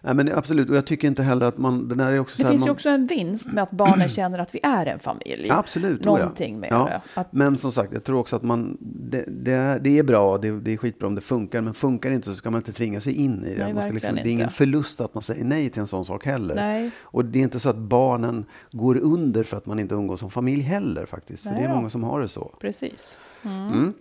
Nej, 0.00 0.14
men 0.14 0.32
absolut, 0.34 0.70
och 0.70 0.76
jag 0.76 0.86
tycker 0.86 1.08
inte 1.08 1.22
heller 1.22 1.46
att 1.46 1.58
man... 1.58 1.88
Den 1.88 2.00
här 2.00 2.12
är 2.12 2.18
också 2.18 2.36
så 2.36 2.42
Det 2.42 2.46
här, 2.46 2.52
finns 2.52 2.62
ju 2.62 2.66
man, 2.66 2.72
också 2.72 2.88
en 2.88 3.06
vinst 3.06 3.52
med 3.52 3.62
att 3.62 3.70
barnen 3.70 4.08
känner 4.08 4.38
att 4.38 4.54
vi 4.54 4.60
är 4.62 4.86
en 4.86 4.98
familj. 4.98 5.50
Absolut. 5.50 6.04
Någonting 6.04 6.60
med 6.60 6.68
ja. 6.72 6.84
det. 6.84 7.20
Att, 7.20 7.32
Men 7.32 7.58
som 7.58 7.72
sagt, 7.72 7.92
jag 7.92 8.04
tror 8.04 8.18
också 8.18 8.36
att 8.36 8.42
man... 8.42 8.76
Det, 8.80 9.24
det, 9.28 9.52
är, 9.52 9.78
det 9.78 9.98
är 9.98 10.02
bra, 10.02 10.38
det, 10.38 10.60
det 10.60 10.72
är 10.72 10.76
skitbra 10.76 11.08
om 11.08 11.14
det 11.14 11.20
funkar, 11.20 11.60
men 11.60 11.74
funkar 11.74 12.08
det 12.10 12.14
inte 12.16 12.28
så 12.28 12.34
ska 12.34 12.50
man 12.50 12.60
inte 12.60 12.72
tvinga 12.72 13.00
sig 13.00 13.14
in 13.14 13.44
i 13.44 13.54
det. 13.54 13.64
Nej, 13.64 13.74
man 13.74 13.82
ska 13.82 13.92
liksom, 13.92 14.14
det 14.14 14.20
är 14.20 14.26
ingen 14.26 14.40
inte. 14.40 14.54
förlust 14.54 15.00
att 15.00 15.14
man 15.14 15.22
säger 15.22 15.44
nej 15.44 15.70
till 15.70 15.80
en 15.80 15.86
sån 15.86 16.04
sak 16.04 16.24
heller. 16.24 16.54
Nej. 16.54 16.90
Och 17.00 17.24
det 17.24 17.38
är 17.38 17.42
inte 17.42 17.60
så 17.60 17.68
att 17.68 17.76
barnen 17.76 18.44
går 18.70 18.96
under 18.96 19.44
för 19.44 19.56
att 19.56 19.66
man 19.66 19.78
inte 19.78 19.94
umgås 19.94 20.20
som 20.20 20.30
familj 20.30 20.62
heller 20.62 21.06
faktiskt. 21.06 21.42
För 21.42 21.50
Nej 21.50 21.62
det 21.62 21.68
är 21.68 21.74
många 21.74 21.90
som 21.90 22.04
har 22.04 22.20
det 22.20 22.28
så. 22.28 22.54
precis. 22.60 23.18
Mm. 23.42 23.92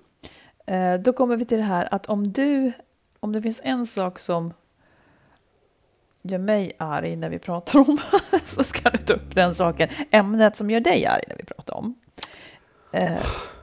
Eh, 0.67 1.01
då 1.01 1.13
kommer 1.13 1.37
vi 1.37 1.45
till 1.45 1.57
det 1.57 1.63
här 1.63 1.87
att 1.91 2.05
om 2.05 2.31
du, 2.31 2.71
om 3.19 3.31
det 3.31 3.41
finns 3.41 3.61
en 3.63 3.85
sak 3.85 4.19
som 4.19 4.53
gör 6.27 6.37
mig 6.37 6.71
arg 6.77 7.15
när 7.15 7.29
vi 7.29 7.39
pratar 7.39 7.79
om, 7.79 7.97
så 8.45 8.63
ska 8.63 8.89
du 8.89 8.97
ta 8.97 9.13
upp 9.13 9.35
den 9.35 9.55
saken. 9.55 9.89
Ämnet 10.11 10.55
som 10.55 10.69
gör 10.69 10.79
dig 10.79 11.05
arg 11.05 11.23
när 11.27 11.35
vi 11.35 11.43
pratar 11.43 11.73
om. 11.73 11.95
Eh, 12.91 13.19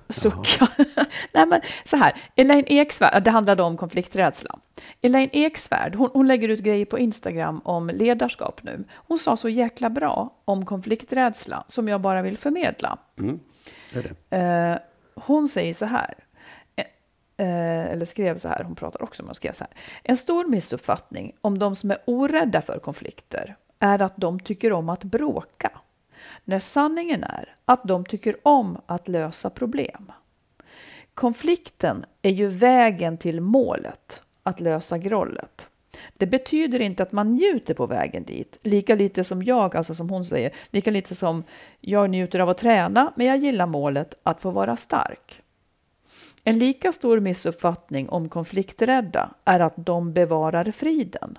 sucka. 0.08 0.68
Nej 1.32 1.46
men 1.46 1.60
så 1.84 1.96
här, 1.96 2.12
Elaine 2.36 2.64
Eksvärd, 2.66 3.22
det 3.22 3.30
handlade 3.30 3.62
om 3.62 3.76
konflikträdsla. 3.76 4.58
Elaine 5.02 5.30
Eksvärd, 5.32 5.94
hon, 5.94 6.10
hon 6.12 6.28
lägger 6.28 6.48
ut 6.48 6.60
grejer 6.60 6.84
på 6.84 6.98
Instagram 6.98 7.60
om 7.64 7.88
ledarskap 7.88 8.62
nu. 8.62 8.84
Hon 8.94 9.18
sa 9.18 9.36
så 9.36 9.48
jäkla 9.48 9.90
bra 9.90 10.34
om 10.44 10.66
konflikträdsla 10.66 11.64
som 11.68 11.88
jag 11.88 12.00
bara 12.00 12.22
vill 12.22 12.38
förmedla. 12.38 12.98
Det 13.92 13.98
är 13.98 14.14
det. 14.30 14.36
Eh, 14.36 14.78
hon 15.14 15.48
säger 15.48 15.74
så 15.74 15.86
här, 15.86 16.14
eh, 17.37 17.85
eller 17.87 18.05
skrev 18.05 18.39
så 18.39 18.49
här, 18.49 18.64
hon 18.64 18.74
pratar 18.74 19.03
också 19.03 19.22
men 19.22 19.28
hon 19.28 19.35
skrev 19.35 19.53
så 19.53 19.64
här. 19.64 19.72
En 20.03 20.16
stor 20.16 20.45
missuppfattning 20.45 21.32
om 21.41 21.59
de 21.59 21.74
som 21.74 21.91
är 21.91 21.99
orädda 22.05 22.61
för 22.61 22.78
konflikter 22.78 23.57
är 23.78 24.03
att 24.03 24.16
de 24.16 24.41
tycker 24.41 24.72
om 24.72 24.89
att 24.89 25.05
bråka. 25.05 25.70
När 26.45 26.59
sanningen 26.59 27.24
är 27.24 27.57
att 27.64 27.85
de 27.85 28.05
tycker 28.05 28.37
om 28.43 28.78
att 28.87 29.09
lösa 29.09 29.51
problem. 29.51 30.12
Konflikten 31.14 32.05
är 32.22 32.30
ju 32.30 32.47
vägen 32.47 33.18
till 33.18 33.41
målet, 33.41 34.22
att 34.43 34.61
lösa 34.61 34.99
grollet. 34.99 35.68
Det 36.16 36.26
betyder 36.26 36.80
inte 36.80 37.03
att 37.03 37.12
man 37.12 37.32
njuter 37.32 37.74
på 37.74 37.87
vägen 37.87 38.24
dit, 38.24 38.59
lika 38.62 38.95
lite 38.95 39.24
som 39.24 39.43
jag, 39.43 39.76
alltså 39.76 39.95
som 39.95 40.11
hon 40.11 40.24
säger, 40.24 40.55
lika 40.70 40.91
lite 40.91 41.14
som 41.14 41.45
jag 41.80 42.11
njuter 42.11 42.39
av 42.39 42.49
att 42.49 42.59
träna, 42.59 43.12
men 43.16 43.26
jag 43.26 43.37
gillar 43.37 43.66
målet 43.66 44.14
att 44.22 44.41
få 44.41 44.51
vara 44.51 44.76
stark. 44.76 45.43
En 46.45 46.59
lika 46.59 46.92
stor 46.92 47.20
missuppfattning 47.20 48.09
om 48.09 48.28
konflikträdda 48.28 49.34
är 49.45 49.61
att 49.61 49.74
de 49.76 50.12
bevarar 50.12 50.70
friden, 50.70 51.38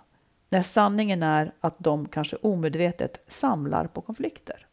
när 0.49 0.61
sanningen 0.61 1.23
är 1.23 1.51
att 1.59 1.75
de 1.79 2.07
kanske 2.07 2.35
omedvetet 2.35 3.23
samlar 3.27 3.87
på 3.87 4.01
konflikter. 4.01 4.67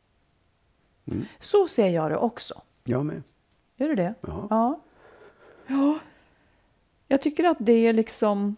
Så 1.41 1.69
ser 1.69 1.89
jag 1.89 2.11
det 2.11 2.17
också. 2.17 2.63
Jag 2.85 3.07
med. 3.07 3.23
Gör 3.77 3.89
du 3.89 3.95
det? 3.95 4.15
Ja. 4.21 4.47
Ja. 4.51 4.81
Ja. 5.67 5.99
Jag 7.09 7.23
tycker 7.23 7.45
att 7.45 7.57
det 7.61 7.73
är 7.73 7.93
liksom... 7.93 8.57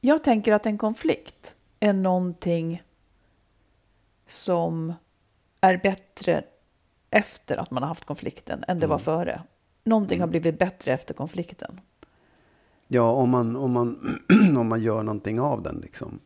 Jag 0.00 0.24
tänker 0.24 0.52
att 0.52 0.66
en 0.66 0.78
konflikt 0.78 1.56
är 1.80 1.92
någonting 1.92 2.82
som 4.26 4.94
är 5.60 5.76
bättre 5.76 6.44
efter 7.10 7.56
att 7.56 7.70
man 7.70 7.82
har 7.82 7.88
haft 7.88 8.04
konflikten 8.04 8.64
än 8.68 8.80
det 8.80 8.86
var 8.86 8.98
före. 8.98 9.42
Någonting 9.90 10.20
har 10.20 10.26
blivit 10.26 10.58
bättre 10.58 10.92
efter 10.92 11.14
konflikten. 11.14 11.80
Ja, 12.88 13.10
om 13.10 13.30
man, 13.30 13.56
om, 13.56 13.72
man, 13.72 14.18
om 14.58 14.68
man 14.68 14.82
gör 14.82 15.02
någonting 15.02 15.40
av 15.40 15.62
den 15.62 15.80
liksom. 15.82 16.18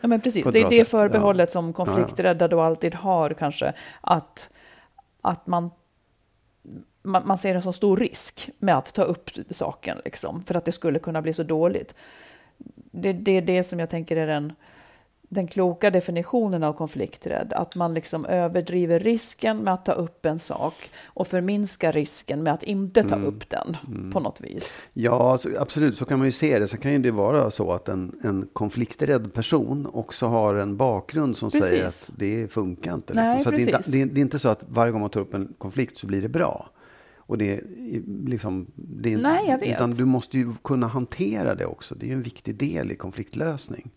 Ja, 0.00 0.08
men 0.08 0.20
precis. 0.20 0.46
Det 0.46 0.60
är 0.60 0.70
det 0.70 0.76
sätt, 0.76 0.88
förbehållet 0.88 1.48
ja. 1.48 1.52
som 1.52 1.72
konflikträdda 1.72 2.48
då 2.48 2.60
alltid 2.60 2.94
har 2.94 3.30
kanske. 3.30 3.72
Att, 4.00 4.48
att 5.20 5.46
man, 5.46 5.70
man, 7.02 7.26
man 7.26 7.38
ser 7.38 7.54
en 7.54 7.62
så 7.62 7.72
stor 7.72 7.96
risk 7.96 8.50
med 8.58 8.76
att 8.76 8.94
ta 8.94 9.02
upp 9.02 9.30
saken, 9.50 9.98
liksom, 10.04 10.42
för 10.42 10.54
att 10.54 10.64
det 10.64 10.72
skulle 10.72 10.98
kunna 10.98 11.22
bli 11.22 11.32
så 11.32 11.42
dåligt. 11.42 11.94
Det, 12.90 13.12
det 13.12 13.32
är 13.32 13.42
det 13.42 13.64
som 13.64 13.78
jag 13.78 13.90
tänker 13.90 14.16
är 14.16 14.26
den, 14.26 14.52
den 15.32 15.46
kloka 15.46 15.90
definitionen 15.90 16.62
av 16.62 16.72
konflikträdd. 16.72 17.52
Att 17.52 17.76
man 17.76 17.94
liksom 17.94 18.24
överdriver 18.24 19.00
risken 19.00 19.58
med 19.58 19.74
att 19.74 19.84
ta 19.84 19.92
upp 19.92 20.26
en 20.26 20.38
sak 20.38 20.90
och 21.04 21.28
förminskar 21.28 21.92
risken 21.92 22.42
med 22.42 22.54
att 22.54 22.62
inte 22.62 23.02
ta 23.02 23.16
upp 23.16 23.50
den 23.50 23.76
på 24.12 24.20
något 24.20 24.40
vis. 24.40 24.80
Ja, 24.92 25.38
så, 25.38 25.48
absolut, 25.58 25.98
så 25.98 26.04
kan 26.04 26.18
man 26.18 26.28
ju 26.28 26.32
se 26.32 26.58
det. 26.58 26.68
Sen 26.68 26.80
kan 26.80 26.92
ju 26.92 26.98
det 26.98 27.10
vara 27.10 27.50
så 27.50 27.72
att 27.72 27.88
en, 27.88 28.20
en 28.24 28.48
konflikträdd 28.52 29.34
person 29.34 29.86
också 29.92 30.26
har 30.26 30.54
en 30.54 30.76
bakgrund 30.76 31.36
som 31.36 31.50
Precis. 31.50 31.68
säger 31.68 31.86
att 31.86 32.10
det 32.16 32.52
funkar 32.52 32.94
inte. 32.94 33.14
Nej, 33.14 33.34
liksom. 33.34 33.42
så 33.42 33.48
att 33.48 33.56
det, 33.56 33.72
är 33.72 33.76
inte, 33.76 33.90
det, 33.90 34.02
är, 34.02 34.06
det 34.06 34.20
är 34.20 34.22
inte 34.22 34.38
så 34.38 34.48
att 34.48 34.64
varje 34.68 34.92
gång 34.92 35.00
man 35.00 35.10
tar 35.10 35.20
upp 35.20 35.34
en 35.34 35.54
konflikt 35.58 35.96
så 35.96 36.06
blir 36.06 36.22
det 36.22 36.28
bra. 36.28 36.70
Och 37.16 37.38
det 37.38 37.60
liksom, 38.26 38.66
det 38.74 39.12
är, 39.12 39.18
Nej, 39.18 39.48
jag 39.48 39.58
vet. 39.58 39.74
Utan 39.76 39.90
du 39.90 40.04
måste 40.04 40.38
ju 40.38 40.52
kunna 40.64 40.86
hantera 40.86 41.54
det 41.54 41.66
också. 41.66 41.94
Det 41.94 42.06
är 42.06 42.08
ju 42.08 42.14
en 42.14 42.22
viktig 42.22 42.54
del 42.54 42.92
i 42.92 42.96
konfliktlösning. 42.96 43.90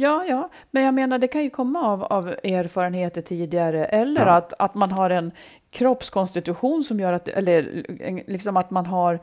Ja, 0.00 0.24
ja, 0.28 0.50
men 0.70 0.82
jag 0.82 0.94
menar 0.94 1.18
det 1.18 1.28
kan 1.28 1.42
ju 1.42 1.50
komma 1.50 1.82
av, 1.82 2.02
av 2.04 2.28
erfarenheter 2.28 3.22
tidigare 3.22 3.84
eller 3.84 4.26
Ja. 4.26 4.32
att, 4.32 4.52
att 4.58 4.74
man 4.74 4.92
har 4.92 5.10
en 5.10 5.32
kroppskonstitution 5.70 6.84
som 6.84 7.00
gör 7.00 7.12
att, 7.12 7.28
eller 7.28 7.84
liksom 8.30 8.56
att 8.56 8.70
man 8.70 8.86
har 8.86 9.20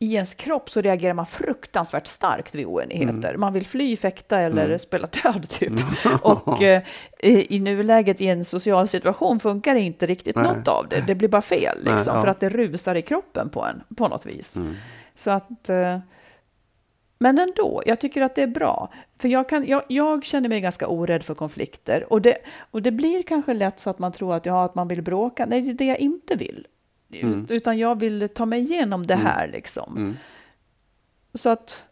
i 0.00 0.14
ens 0.14 0.34
kropp 0.34 0.70
så 0.70 0.80
reagerar 0.80 1.14
man 1.14 1.26
fruktansvärt 1.26 2.06
starkt 2.06 2.54
vid 2.54 2.66
oenigheter. 2.66 3.28
Mm. 3.28 3.40
Man 3.40 3.52
vill 3.52 3.66
fly, 3.66 3.96
fäkta 3.96 4.40
eller 4.40 4.78
spela 4.78 5.08
död 5.22 5.48
typ. 5.48 5.72
Och 6.22 6.62
eh, 6.62 6.82
i 7.22 7.60
nuläget 7.60 8.20
i 8.20 8.26
en 8.28 8.44
social 8.44 8.88
situation 8.88 9.40
funkar 9.40 9.74
inte 9.74 10.06
riktigt 10.06 10.36
Nej. 10.36 10.44
något 10.44 10.68
av 10.68 10.88
det. 10.88 11.00
Det 11.06 11.14
blir 11.14 11.28
bara 11.28 11.42
fel 11.42 11.78
Nej, 11.84 11.94
liksom, 11.94 12.14
ja. 12.16 12.20
för 12.22 12.28
att 12.28 12.40
det 12.40 12.48
rusar 12.48 12.94
i 12.94 13.02
kroppen 13.02 13.48
på 13.48 13.64
en 13.64 13.82
på 13.96 14.08
något 14.08 14.26
vis. 14.26 14.56
Mm. 14.56 14.74
Så 15.14 15.30
att 15.30 15.68
eh, 15.68 15.98
men 17.18 17.38
ändå, 17.38 17.82
jag 17.86 18.00
tycker 18.00 18.22
att 18.22 18.34
det 18.34 18.42
är 18.42 18.46
bra. 18.46 18.88
För 19.18 19.28
jag, 19.28 19.48
kan, 19.48 19.66
jag, 19.66 19.82
jag 19.88 20.24
känner 20.24 20.48
mig 20.48 20.60
ganska 20.60 20.88
orädd 20.88 21.22
för 21.24 21.34
konflikter. 21.34 22.12
Och 22.12 22.22
det, 22.22 22.38
och 22.70 22.82
det 22.82 22.90
blir 22.90 23.22
kanske 23.22 23.54
lätt 23.54 23.80
så 23.80 23.90
att 23.90 23.98
man 23.98 24.12
tror 24.12 24.34
att, 24.34 24.46
ja, 24.46 24.64
att 24.64 24.74
man 24.74 24.88
vill 24.88 25.02
bråka. 25.02 25.46
Nej, 25.46 25.60
det 25.62 25.70
är 25.70 25.74
det 25.74 25.84
jag 25.84 25.98
inte 25.98 26.34
vill. 26.34 26.66
Ut- 27.10 27.50
Utan 27.50 27.78
jag 27.78 27.98
vill 28.00 28.28
ta 28.34 28.46
mig 28.46 28.60
igenom 28.60 29.06
det 29.06 29.14
här 29.16 29.48
liksom. 29.48 29.96
Mm. 29.96 30.16
Så 31.34 31.50
att, 31.50 31.84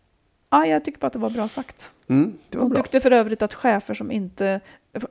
ja, 0.51 0.67
jag 0.67 0.85
tycker 0.85 0.99
bara 1.01 1.07
att 1.07 1.13
det 1.13 1.19
var 1.19 1.31
bra 1.31 1.49
sagt. 1.49 1.93
Mm, 2.09 2.39
det 2.51 2.59
var 2.59 2.63
Hon 2.65 2.73
bra. 2.73 2.83
tyckte 2.83 3.01
för 3.01 3.11
övrigt 3.11 3.43
att 3.43 3.55
chefer 3.55 3.95
som 3.95 4.11
inte, 4.11 4.61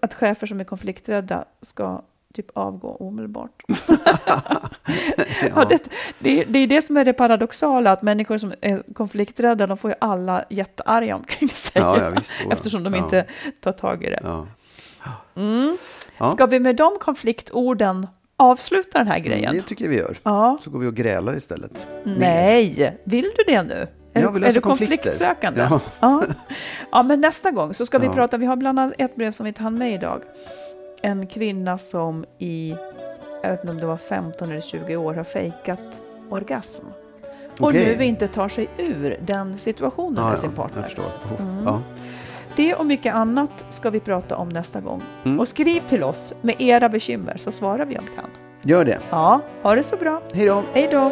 att 0.01 0.13
chefer 0.13 0.47
som 0.47 0.59
är 0.59 0.63
konflikträdda 0.63 1.45
ska 1.61 2.01
typ 2.35 2.57
avgå 2.57 2.87
omedelbart. 2.87 3.63
ja. 5.55 5.65
det, 5.65 5.89
det, 6.19 6.43
det 6.43 6.59
är 6.59 6.67
det 6.67 6.81
som 6.81 6.97
är 6.97 7.05
det 7.05 7.13
paradoxala, 7.13 7.91
att 7.91 8.01
människor 8.01 8.37
som 8.37 8.53
är 8.61 8.83
konflikträdda, 8.93 9.67
de 9.67 9.77
får 9.77 9.91
ju 9.91 9.95
alla 9.99 10.45
jättearga 10.49 11.15
omkring 11.15 11.49
sig. 11.49 11.81
Ja, 11.81 11.97
ja, 12.01 12.09
visst. 12.09 12.33
Eftersom 12.51 12.83
de 12.83 12.95
inte 12.95 13.25
tar 13.59 13.71
tag 13.71 14.03
i 14.03 14.09
det. 14.09 14.45
Mm. 15.35 15.77
Ska 16.33 16.45
vi 16.45 16.59
med 16.59 16.75
de 16.75 16.97
konfliktorden 16.99 18.07
avsluta 18.37 18.97
den 18.97 19.07
här 19.07 19.19
grejen? 19.19 19.53
Det 19.53 19.61
tycker 19.61 19.85
jag 19.85 19.89
vi 19.89 19.97
gör. 19.97 20.17
Ja. 20.23 20.57
Så 20.61 20.69
går 20.69 20.79
vi 20.79 20.87
och 20.87 20.95
grälar 20.95 21.35
istället. 21.35 21.87
Nej, 22.03 22.97
vill 23.03 23.31
du 23.37 23.43
det 23.47 23.63
nu? 23.63 23.87
Är, 24.13 24.45
är 24.45 24.53
du 24.53 24.61
konfliktsökande? 24.61 25.67
Ja. 25.99 26.23
Ja. 26.91 27.03
men 27.03 27.21
nästa 27.21 27.51
gång 27.51 27.73
så 27.73 27.85
ska 27.85 27.97
vi 27.97 28.09
prata, 28.09 28.37
vi 28.37 28.45
har 28.45 28.55
bland 28.55 28.79
annat 28.79 28.93
ett 28.97 29.15
brev 29.15 29.31
som 29.31 29.43
vi 29.43 29.47
inte 29.47 29.61
hann 29.63 29.77
med 29.77 29.93
idag. 29.93 30.21
En 31.05 31.27
kvinna 31.27 31.77
som 31.77 32.25
i, 32.39 32.75
jag 33.43 33.49
vet 33.49 33.59
inte 33.59 33.71
om 33.73 33.79
det 33.79 33.85
var 33.85 33.97
15 33.97 34.51
eller 34.51 34.61
20 34.61 34.95
år 34.95 35.13
har 35.13 35.23
fejkat 35.23 36.01
orgasm. 36.29 36.85
Och 37.59 37.67
Okej. 37.67 37.95
nu 37.97 38.05
inte 38.05 38.27
tar 38.27 38.49
sig 38.49 38.67
ur 38.77 39.17
den 39.25 39.57
situationen 39.57 40.23
Ja, 40.23 40.29
med 40.29 40.39
sin 40.39 40.51
partner. 40.51 40.95
Oh, 40.97 41.41
Mm. 41.41 41.63
Ja. 41.65 41.81
Det 42.55 42.75
och 42.75 42.85
mycket 42.85 43.13
annat 43.13 43.65
ska 43.69 43.89
vi 43.89 43.99
prata 43.99 44.37
om 44.37 44.49
nästa 44.49 44.81
gång. 44.81 45.01
Mm. 45.25 45.39
Och 45.39 45.47
skriv 45.47 45.79
till 45.89 46.03
oss 46.03 46.33
med 46.41 46.55
era 46.61 46.89
bekymmer 46.89 47.37
så 47.37 47.51
svarar 47.51 47.85
vi 47.85 47.97
om 47.97 48.05
vi 48.05 48.15
kan. 48.15 48.29
Gör 48.61 48.85
det. 48.85 48.99
Ja, 49.09 49.41
ha 49.61 49.75
det 49.75 49.83
så 49.83 49.95
bra. 49.95 50.21
Hej 50.33 50.45
då. 50.45 50.63
Hej 50.73 50.89
då! 50.91 51.11